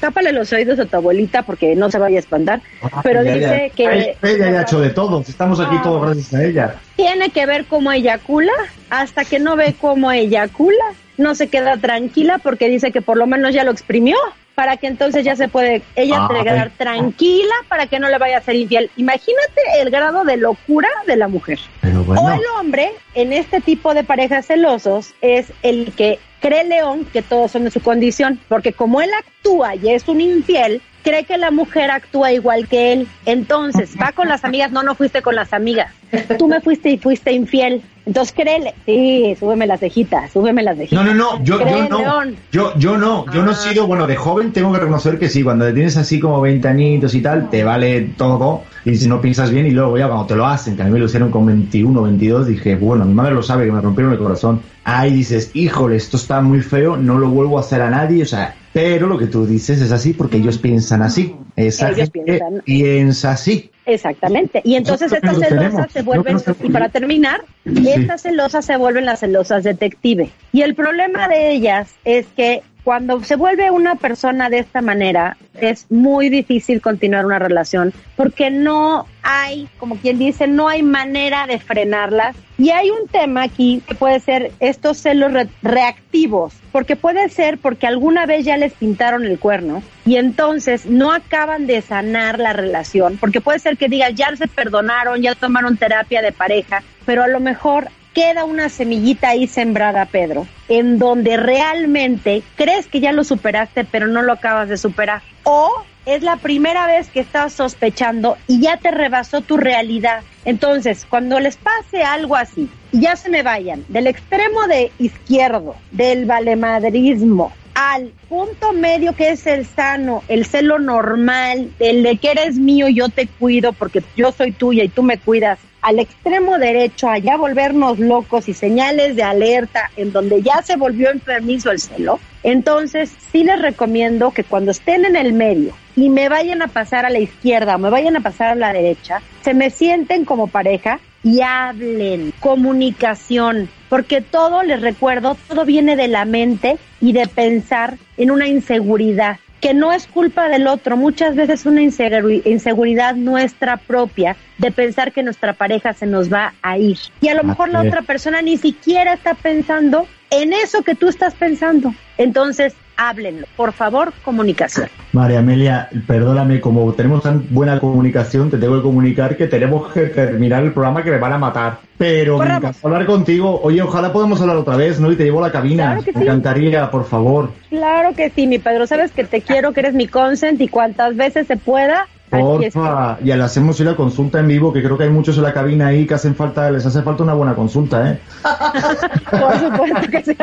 tápale 0.00 0.32
los 0.32 0.52
oídos 0.52 0.78
a 0.78 0.84
tu 0.84 0.96
abuelita 0.96 1.42
porque 1.42 1.74
no 1.74 1.90
se 1.90 1.98
vaya 1.98 2.16
a 2.16 2.20
espantar, 2.20 2.60
pero 3.02 3.22
Ella 3.22 3.34
dice 3.34 3.72
que 3.74 4.16
Ella 4.22 4.50
ya 4.50 4.58
ha 4.58 4.62
hecho 4.62 4.80
de 4.80 4.90
todo. 4.90 5.20
Estamos 5.20 5.60
aquí 5.60 5.76
todos 5.82 6.02
gracias 6.02 6.34
a 6.34 6.44
ella. 6.44 6.74
tiene 6.96 7.30
que 7.30 7.46
ver 7.46 7.64
cómo 7.64 7.90
eyacula, 7.90 8.52
hasta 8.90 9.24
que 9.24 9.38
no 9.38 9.56
ve 9.56 9.74
cómo 9.80 10.12
eyacula, 10.12 10.84
no 11.16 11.34
se 11.34 11.48
queda 11.48 11.76
tranquila 11.78 12.38
porque 12.38 12.68
dice 12.68 12.92
que 12.92 13.00
por 13.00 13.16
lo 13.16 13.26
menos 13.26 13.54
ya 13.54 13.64
lo 13.64 13.70
exprimió, 13.70 14.16
para 14.54 14.76
que 14.76 14.86
entonces 14.86 15.24
ya 15.24 15.36
se 15.36 15.48
puede 15.48 15.82
ella 15.96 16.26
Ay. 16.30 16.44
quedar 16.44 16.70
tranquila 16.70 17.54
para 17.68 17.86
que 17.86 17.98
no 17.98 18.08
le 18.08 18.18
vaya 18.18 18.38
a 18.38 18.42
ser 18.42 18.56
infiel. 18.56 18.90
Imagínate 18.96 19.60
el 19.80 19.90
grado 19.90 20.24
de 20.24 20.36
locura 20.36 20.88
de 21.06 21.16
la 21.16 21.28
mujer. 21.28 21.58
Pero 21.80 22.02
O 22.02 22.30
el 22.30 22.40
hombre, 22.58 22.92
en 23.14 23.32
este 23.32 23.60
tipo 23.60 23.94
de 23.94 24.04
parejas 24.04 24.46
celosos, 24.46 25.14
es 25.20 25.52
el 25.62 25.92
que 25.92 26.18
cree 26.40 26.64
León 26.64 27.06
que 27.12 27.22
todos 27.22 27.52
son 27.52 27.64
de 27.64 27.70
su 27.70 27.80
condición, 27.80 28.38
porque 28.48 28.72
como 28.72 29.00
él 29.00 29.10
actúa 29.18 29.74
y 29.76 29.90
es 29.90 30.06
un 30.08 30.20
infiel, 30.20 30.82
cree 31.04 31.24
que 31.24 31.38
la 31.38 31.52
mujer 31.52 31.90
actúa 31.90 32.32
igual 32.32 32.66
que 32.66 32.92
él. 32.92 33.08
Entonces, 33.26 33.94
va 34.00 34.10
con 34.12 34.28
las 34.28 34.44
amigas, 34.44 34.72
no, 34.72 34.82
no 34.82 34.96
fuiste 34.96 35.22
con 35.22 35.36
las 35.36 35.52
amigas. 35.52 35.92
Tú 36.38 36.48
me 36.48 36.60
fuiste 36.60 36.90
y 36.90 36.98
fuiste 36.98 37.32
infiel. 37.32 37.82
Entonces, 38.06 38.34
créele. 38.34 38.74
Sí, 38.84 39.36
súbeme 39.38 39.66
las 39.66 39.80
cejitas, 39.80 40.32
súbeme 40.32 40.62
las 40.62 40.76
cejitas. 40.76 41.04
No, 41.04 41.14
no, 41.14 41.38
no, 41.38 41.44
yo, 41.44 41.58
yo 41.60 41.88
no. 41.88 41.98
León. 41.98 42.36
Yo, 42.50 42.76
yo 42.76 42.98
no, 42.98 43.24
yo 43.32 43.42
no 43.42 43.52
he 43.52 43.54
sido, 43.54 43.86
bueno, 43.86 44.06
de 44.06 44.16
joven 44.16 44.52
tengo 44.52 44.72
que 44.72 44.80
reconocer 44.80 45.18
que 45.18 45.28
sí, 45.28 45.42
cuando 45.42 45.72
tienes 45.72 45.96
así 45.96 46.18
como 46.18 46.40
20 46.40 46.66
añitos 46.68 47.14
y 47.14 47.20
tal, 47.20 47.48
te 47.50 47.64
vale 47.64 48.10
todo 48.16 48.62
y 48.84 48.96
si 48.96 49.08
no 49.08 49.20
piensas 49.20 49.50
bien 49.50 49.66
y 49.66 49.70
luego 49.70 49.96
ya 49.96 50.06
cuando 50.06 50.26
te 50.26 50.36
lo 50.36 50.46
hacen, 50.46 50.76
que 50.76 50.82
a 50.82 50.84
mí 50.84 50.90
me 50.90 50.98
lo 50.98 51.06
hicieron 51.06 51.30
con 51.30 51.46
21, 51.46 52.02
22, 52.02 52.46
dije, 52.46 52.76
bueno, 52.76 53.04
mi 53.04 53.14
madre 53.14 53.34
lo 53.34 53.42
sabe 53.42 53.64
que 53.66 53.72
me 53.72 53.80
rompieron 53.80 54.12
el 54.12 54.18
corazón. 54.18 54.60
Ahí 54.84 55.12
dices, 55.12 55.50
híjole, 55.54 55.96
esto 55.96 56.18
está 56.18 56.42
muy 56.42 56.60
feo, 56.60 56.96
no 56.96 57.18
lo 57.18 57.28
vuelvo 57.28 57.56
a 57.56 57.60
hacer 57.60 57.80
a 57.80 57.88
nadie, 57.88 58.22
o 58.22 58.26
sea, 58.26 58.54
pero 58.74 59.06
lo 59.06 59.16
que 59.16 59.26
tú 59.28 59.46
dices 59.46 59.80
es 59.80 59.92
así 59.92 60.12
porque 60.12 60.36
ellos 60.36 60.58
piensan 60.58 61.00
así. 61.00 61.34
Esa 61.56 61.90
Ellos 61.90 62.10
piensan- 62.10 62.60
piensa 62.64 63.30
así. 63.30 63.70
Exactamente. 63.86 64.60
Y 64.64 64.74
entonces 64.74 65.12
Nosotros 65.12 65.32
estas 65.34 65.50
lo 65.50 65.56
celosas 65.56 65.70
tenemos, 65.70 65.92
se 65.92 66.02
vuelven, 66.02 66.36
y 66.64 66.70
para 66.70 66.88
terminar, 66.88 67.44
Sí. 67.64 67.88
estas 67.88 68.22
celosas 68.22 68.64
se 68.66 68.76
vuelven 68.76 69.04
las 69.06 69.20
celosas 69.20 69.62
detective. 69.62 70.28
Y 70.52 70.62
el 70.62 70.74
problema 70.74 71.28
de 71.28 71.52
ellas 71.52 71.94
es 72.04 72.26
que 72.36 72.62
cuando 72.84 73.24
se 73.24 73.36
vuelve 73.36 73.70
una 73.70 73.94
persona 73.96 74.50
de 74.50 74.58
esta 74.58 74.82
manera, 74.82 75.36
es 75.60 75.90
muy 75.90 76.28
difícil 76.28 76.82
continuar 76.82 77.24
una 77.24 77.38
relación 77.38 77.92
porque 78.14 78.50
no 78.50 79.06
hay, 79.22 79.68
como 79.78 79.96
quien 79.96 80.18
dice, 80.18 80.46
no 80.46 80.68
hay 80.68 80.82
manera 80.82 81.46
de 81.46 81.58
frenarlas. 81.58 82.36
Y 82.58 82.70
hay 82.70 82.90
un 82.90 83.08
tema 83.08 83.42
aquí 83.42 83.82
que 83.88 83.94
puede 83.94 84.20
ser 84.20 84.52
estos 84.60 84.98
celos 84.98 85.32
re- 85.32 85.48
reactivos, 85.62 86.54
porque 86.70 86.94
puede 86.94 87.28
ser 87.30 87.58
porque 87.58 87.86
alguna 87.86 88.26
vez 88.26 88.44
ya 88.44 88.56
les 88.56 88.74
pintaron 88.74 89.24
el 89.24 89.38
cuerno 89.38 89.82
y 90.04 90.16
entonces 90.16 90.86
no 90.86 91.12
acaban 91.12 91.66
de 91.66 91.80
sanar 91.82 92.38
la 92.38 92.52
relación, 92.52 93.16
porque 93.18 93.40
puede 93.40 93.58
ser 93.58 93.76
que 93.76 93.88
digas, 93.88 94.14
ya 94.14 94.36
se 94.36 94.46
perdonaron, 94.46 95.20
ya 95.22 95.34
tomaron 95.34 95.76
terapia 95.76 96.22
de 96.22 96.32
pareja, 96.32 96.82
pero 97.06 97.24
a 97.24 97.28
lo 97.28 97.40
mejor 97.40 97.88
queda 98.14 98.44
una 98.44 98.68
semillita 98.68 99.30
ahí 99.30 99.46
sembrada, 99.46 100.06
Pedro, 100.06 100.46
en 100.68 100.98
donde 100.98 101.36
realmente 101.36 102.42
crees 102.56 102.86
que 102.86 103.00
ya 103.00 103.12
lo 103.12 103.24
superaste, 103.24 103.84
pero 103.84 104.06
no 104.06 104.22
lo 104.22 104.32
acabas 104.32 104.68
de 104.68 104.78
superar. 104.78 105.22
O 105.42 105.70
es 106.06 106.22
la 106.22 106.36
primera 106.36 106.86
vez 106.86 107.08
que 107.08 107.20
estás 107.20 107.52
sospechando 107.52 108.36
y 108.46 108.60
ya 108.60 108.76
te 108.76 108.90
rebasó 108.90 109.40
tu 109.40 109.56
realidad. 109.56 110.22
Entonces, 110.44 111.06
cuando 111.08 111.40
les 111.40 111.56
pase 111.56 112.02
algo 112.02 112.36
así 112.36 112.68
y 112.92 113.00
ya 113.00 113.16
se 113.16 113.30
me 113.30 113.42
vayan 113.42 113.84
del 113.88 114.06
extremo 114.06 114.66
de 114.68 114.92
izquierdo, 114.98 115.74
del 115.90 116.26
valemadrismo, 116.26 117.52
al 117.74 118.12
punto 118.28 118.72
medio 118.72 119.14
que 119.14 119.30
es 119.30 119.46
el 119.46 119.66
sano, 119.66 120.22
el 120.28 120.46
celo 120.46 120.78
normal, 120.78 121.70
el 121.78 122.02
de 122.02 122.16
que 122.16 122.30
eres 122.30 122.56
mío, 122.56 122.88
yo 122.88 123.08
te 123.08 123.26
cuido 123.26 123.72
porque 123.72 124.02
yo 124.16 124.32
soy 124.32 124.52
tuya 124.52 124.84
y 124.84 124.88
tú 124.88 125.02
me 125.02 125.18
cuidas, 125.18 125.58
al 125.82 125.98
extremo 125.98 126.58
derecho, 126.58 127.08
allá 127.08 127.36
volvernos 127.36 127.98
locos 127.98 128.48
y 128.48 128.54
señales 128.54 129.16
de 129.16 129.22
alerta 129.22 129.90
en 129.96 130.12
donde 130.12 130.40
ya 130.40 130.62
se 130.62 130.76
volvió 130.76 131.10
enfermizo 131.10 131.70
el 131.70 131.78
celo, 131.78 132.20
entonces 132.42 133.12
sí 133.30 133.44
les 133.44 133.60
recomiendo 133.60 134.30
que 134.30 134.44
cuando 134.44 134.70
estén 134.70 135.04
en 135.04 135.16
el 135.16 135.34
medio 135.34 135.74
y 135.96 136.08
me 136.08 136.28
vayan 136.28 136.62
a 136.62 136.68
pasar 136.68 137.06
a 137.06 137.10
la 137.10 137.18
izquierda 137.18 137.76
o 137.76 137.78
me 137.78 137.90
vayan 137.90 138.16
a 138.16 138.20
pasar 138.20 138.48
a 138.50 138.54
la 138.54 138.72
derecha, 138.72 139.22
se 139.42 139.54
me 139.54 139.70
sienten 139.70 140.24
como 140.24 140.48
pareja 140.48 141.00
y 141.22 141.40
hablen, 141.40 142.32
comunicación, 142.40 143.68
porque 143.88 144.20
todo, 144.20 144.62
les 144.62 144.80
recuerdo, 144.80 145.36
todo 145.48 145.64
viene 145.64 145.96
de 145.96 146.08
la 146.08 146.24
mente 146.24 146.76
y 147.00 147.12
de 147.12 147.26
pensar 147.26 147.94
en 148.16 148.30
una 148.30 148.46
inseguridad 148.48 149.38
que 149.60 149.72
no 149.72 149.94
es 149.94 150.06
culpa 150.06 150.50
del 150.50 150.66
otro, 150.66 150.98
muchas 150.98 151.34
veces 151.34 151.64
una 151.64 151.80
inseguri- 151.80 152.42
inseguridad 152.44 153.14
nuestra 153.14 153.78
propia 153.78 154.36
de 154.58 154.70
pensar 154.70 155.10
que 155.12 155.22
nuestra 155.22 155.54
pareja 155.54 155.94
se 155.94 156.04
nos 156.04 156.30
va 156.30 156.52
a 156.60 156.76
ir. 156.76 156.98
Y 157.22 157.28
a 157.28 157.34
lo 157.34 157.44
mejor 157.44 157.70
la 157.70 157.80
otra 157.80 158.02
persona 158.02 158.42
ni 158.42 158.58
siquiera 158.58 159.14
está 159.14 159.32
pensando 159.32 160.06
en 160.30 160.52
eso 160.52 160.82
que 160.82 160.94
tú 160.94 161.08
estás 161.08 161.32
pensando. 161.32 161.94
Entonces, 162.18 162.74
háblenlo. 162.96 163.46
Por 163.56 163.72
favor, 163.72 164.12
comunicación. 164.24 164.88
María 165.12 165.38
Amelia, 165.40 165.88
perdóname, 166.06 166.60
como 166.60 166.92
tenemos 166.92 167.22
tan 167.22 167.46
buena 167.50 167.78
comunicación, 167.78 168.50
te 168.50 168.58
tengo 168.58 168.76
que 168.76 168.82
comunicar 168.82 169.36
que 169.36 169.46
tenemos 169.46 169.92
que 169.92 170.02
terminar 170.06 170.62
el 170.64 170.72
programa 170.72 171.02
que 171.02 171.10
me 171.10 171.18
van 171.18 171.32
a 171.32 171.38
matar. 171.38 171.78
Pero 171.96 172.34
me 172.34 172.38
Corramos. 172.44 172.62
encanta 172.70 172.78
hablar 172.88 173.06
contigo. 173.06 173.60
Oye, 173.62 173.80
ojalá 173.82 174.12
podamos 174.12 174.40
hablar 174.40 174.56
otra 174.56 174.76
vez, 174.76 174.98
¿no? 174.98 175.12
Y 175.12 175.16
te 175.16 175.24
llevo 175.24 175.38
a 175.38 175.48
la 175.48 175.52
cabina. 175.52 175.84
Claro 175.84 176.02
que 176.02 176.12
me 176.12 176.18
sí. 176.18 176.24
encantaría, 176.24 176.90
por 176.90 177.04
favor. 177.04 177.50
Claro 177.70 178.14
que 178.14 178.30
sí, 178.30 178.46
mi 178.46 178.58
Pedro. 178.58 178.86
Sabes 178.86 179.12
que 179.12 179.24
te 179.24 179.40
quiero, 179.42 179.72
que 179.72 179.80
eres 179.80 179.94
mi 179.94 180.08
consent 180.08 180.60
y 180.60 180.68
cuantas 180.68 181.14
veces 181.16 181.46
se 181.46 181.56
pueda. 181.56 182.08
Porfa, 182.40 183.18
y 183.22 183.26
le 183.26 183.42
hacemos 183.42 183.78
ir 183.80 183.88
a 183.88 183.96
consulta 183.96 184.40
en 184.40 184.48
vivo, 184.48 184.72
que 184.72 184.82
creo 184.82 184.96
que 184.98 185.04
hay 185.04 185.10
muchos 185.10 185.36
en 185.36 185.42
la 185.44 185.52
cabina 185.52 185.88
ahí 185.88 186.06
que 186.06 186.14
hacen 186.14 186.34
falta, 186.34 186.70
les 186.70 186.84
hace 186.86 187.02
falta 187.02 187.22
una 187.22 187.34
buena 187.34 187.54
consulta, 187.54 188.10
¿eh? 188.10 188.18
Por 189.30 189.58
supuesto 189.58 190.10
que 190.10 190.22
sí. 190.24 190.36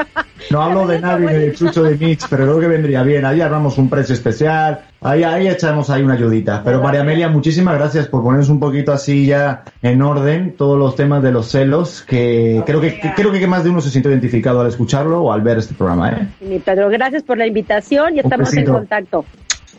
No 0.49 0.61
hablo 0.61 0.87
de 0.87 0.99
nadie, 0.99 1.27
ni 1.27 1.33
de 1.33 1.53
Chucho 1.53 1.83
de 1.83 1.95
Mitch, 1.95 2.25
pero 2.29 2.43
creo 2.45 2.59
que 2.59 2.67
vendría 2.67 3.03
bien. 3.03 3.25
Ahí 3.25 3.39
armamos 3.41 3.77
un 3.77 3.89
precio 3.89 4.13
especial, 4.13 4.81
ahí, 5.01 5.23
ahí 5.23 5.47
echamos 5.47 5.89
ahí 5.89 6.01
una 6.01 6.15
ayudita. 6.15 6.61
Pero 6.63 6.81
María 6.81 7.01
Amelia, 7.01 7.29
muchísimas 7.29 7.75
gracias 7.75 8.07
por 8.07 8.23
ponernos 8.23 8.49
un 8.49 8.59
poquito 8.59 8.91
así 8.91 9.25
ya 9.27 9.63
en 9.81 10.01
orden 10.01 10.55
todos 10.57 10.77
los 10.77 10.95
temas 10.95 11.21
de 11.23 11.31
los 11.31 11.47
celos, 11.47 12.01
que 12.01 12.63
creo 12.65 12.81
que, 12.81 12.99
que- 12.99 13.13
creo 13.15 13.31
que 13.31 13.47
más 13.47 13.63
de 13.63 13.69
uno 13.69 13.81
se 13.81 13.89
siente 13.91 14.09
identificado 14.09 14.61
al 14.61 14.67
escucharlo 14.67 15.21
o 15.21 15.31
al 15.31 15.41
ver 15.41 15.59
este 15.59 15.73
programa, 15.75 16.09
¿eh? 16.41 16.59
Pedro, 16.65 16.89
gracias 16.89 17.23
por 17.23 17.37
la 17.37 17.45
invitación 17.47 18.15
y 18.15 18.19
estamos 18.19 18.53
en 18.53 18.65
contacto. 18.65 19.25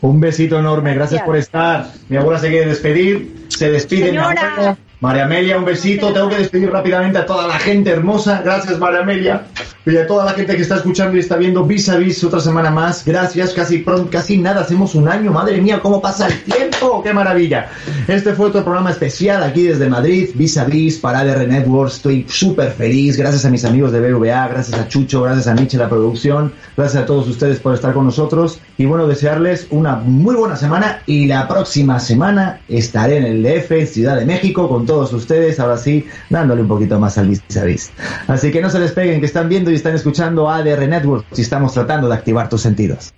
Un 0.03 0.20
besito 0.20 0.59
enorme, 0.59 0.94
gracias, 0.94 1.20
Gracias. 1.20 1.26
por 1.26 1.36
estar. 1.36 1.86
Mi 2.09 2.16
abuela 2.16 2.38
se 2.38 2.48
quiere 2.50 2.66
despedir, 2.66 3.46
se 3.48 3.70
despide. 3.70 4.11
mi 4.12 4.18
Señora. 4.18 4.76
María 5.03 5.24
Amelia, 5.24 5.59
un 5.59 5.64
besito. 5.64 6.12
Tengo 6.12 6.28
que 6.28 6.36
despedir 6.36 6.70
rápidamente 6.70 7.18
a 7.18 7.26
toda 7.26 7.48
la 7.48 7.59
gente 7.59 7.90
hermosa. 7.90 8.40
Gracias, 8.44 8.78
María 8.78 9.00
Amelia. 9.00 9.46
Y 9.84 9.96
a 9.96 10.07
toda 10.07 10.24
la 10.24 10.30
gente 10.34 10.55
que 10.55 10.62
está 10.62 10.76
escuchando 10.76 11.16
y 11.16 11.20
está 11.20 11.34
viendo 11.34 11.64
Vis 11.64 11.88
a 11.88 11.96
Vis 11.96 12.22
otra 12.22 12.38
semana 12.38 12.70
más. 12.70 13.05
Gracias, 13.05 13.53
casi 13.53 13.78
pronto, 13.78 14.09
casi 14.09 14.38
nada, 14.38 14.61
hacemos 14.61 14.94
un 14.94 15.09
año. 15.09 15.32
Madre 15.32 15.61
mía, 15.61 15.80
cómo 15.82 16.00
pasa 16.00 16.28
el 16.28 16.40
tiempo. 16.44 17.03
Qué 17.03 17.12
maravilla. 17.12 17.68
Este 18.07 18.32
fue 18.34 18.46
otro 18.46 18.62
programa 18.62 18.92
especial 18.92 19.42
aquí 19.42 19.64
desde 19.64 19.88
Madrid, 19.88 20.30
Vis 20.36 20.57
a 20.57 20.64
Vis 20.66 20.98
para 20.98 21.18
ADR 21.18 21.48
Networks. 21.48 21.96
Estoy 21.96 22.24
súper 22.28 22.70
feliz. 22.70 23.16
Gracias 23.16 23.44
a 23.44 23.50
mis 23.50 23.64
amigos 23.64 23.90
de 23.90 23.98
BVA, 23.98 24.46
gracias 24.46 24.80
a 24.80 24.86
Chucho, 24.86 25.22
gracias 25.22 25.48
a 25.48 25.55
Nietzsche, 25.55 25.78
la 25.78 25.88
producción. 25.88 26.53
Gracias 26.76 27.03
a 27.03 27.07
todos 27.07 27.26
ustedes 27.26 27.59
por 27.59 27.74
estar 27.74 27.92
con 27.92 28.05
nosotros. 28.05 28.61
Y 28.78 28.84
bueno, 28.84 29.09
desearles 29.09 29.66
una 29.70 29.96
muy 29.96 30.36
buena 30.36 30.55
semana. 30.55 31.03
Y 31.07 31.26
la 31.26 31.48
próxima 31.48 31.98
semana 31.98 32.61
estaré 32.68 33.16
en 33.16 33.24
el 33.24 33.42
DF, 33.42 33.92
Ciudad 33.92 34.16
de 34.16 34.26
México, 34.26 34.68
con 34.68 34.86
todos 34.93 35.12
ustedes. 35.14 35.59
Ahora 35.59 35.78
sí, 35.78 36.07
dándole 36.28 36.62
un 36.62 36.68
poquito 36.68 36.99
más 37.01 37.16
al 37.16 37.28
vis 37.28 37.57
a 37.57 37.64
vis. 37.64 37.90
Así 38.28 38.51
que 38.51 38.61
no 38.61 38.68
se 38.68 38.78
despeguen, 38.78 39.20
que 39.20 39.26
están 39.26 39.49
viendo 39.49 39.70
y 39.70 39.74
están 39.74 39.95
escuchando 39.95 40.51
ADR 40.51 40.86
Networks 40.86 41.38
y 41.38 41.43
estamos 41.43 41.72
tratando 41.72 42.09
de 42.09 42.14
activar 42.14 42.49
tus 42.49 42.61
sentidos. 42.61 43.14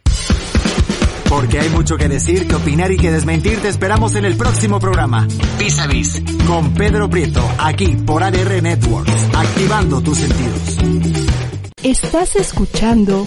Porque 1.28 1.58
hay 1.58 1.68
mucho 1.70 1.96
que 1.96 2.08
decir, 2.08 2.46
que 2.46 2.54
opinar 2.54 2.92
y 2.92 2.96
que 2.96 3.10
desmentir. 3.10 3.60
Te 3.60 3.68
esperamos 3.68 4.14
en 4.14 4.24
el 4.24 4.36
próximo 4.36 4.78
programa. 4.78 5.26
Vis 5.58 5.80
a 5.80 5.88
Vis. 5.88 6.22
Con 6.46 6.74
Pedro 6.74 7.10
Prieto. 7.10 7.42
Aquí 7.58 7.96
por 8.06 8.22
ADR 8.22 8.62
Networks. 8.62 9.34
Activando 9.34 10.00
tus 10.00 10.18
sentidos. 10.18 10.78
Estás 11.82 12.36
escuchando 12.36 13.26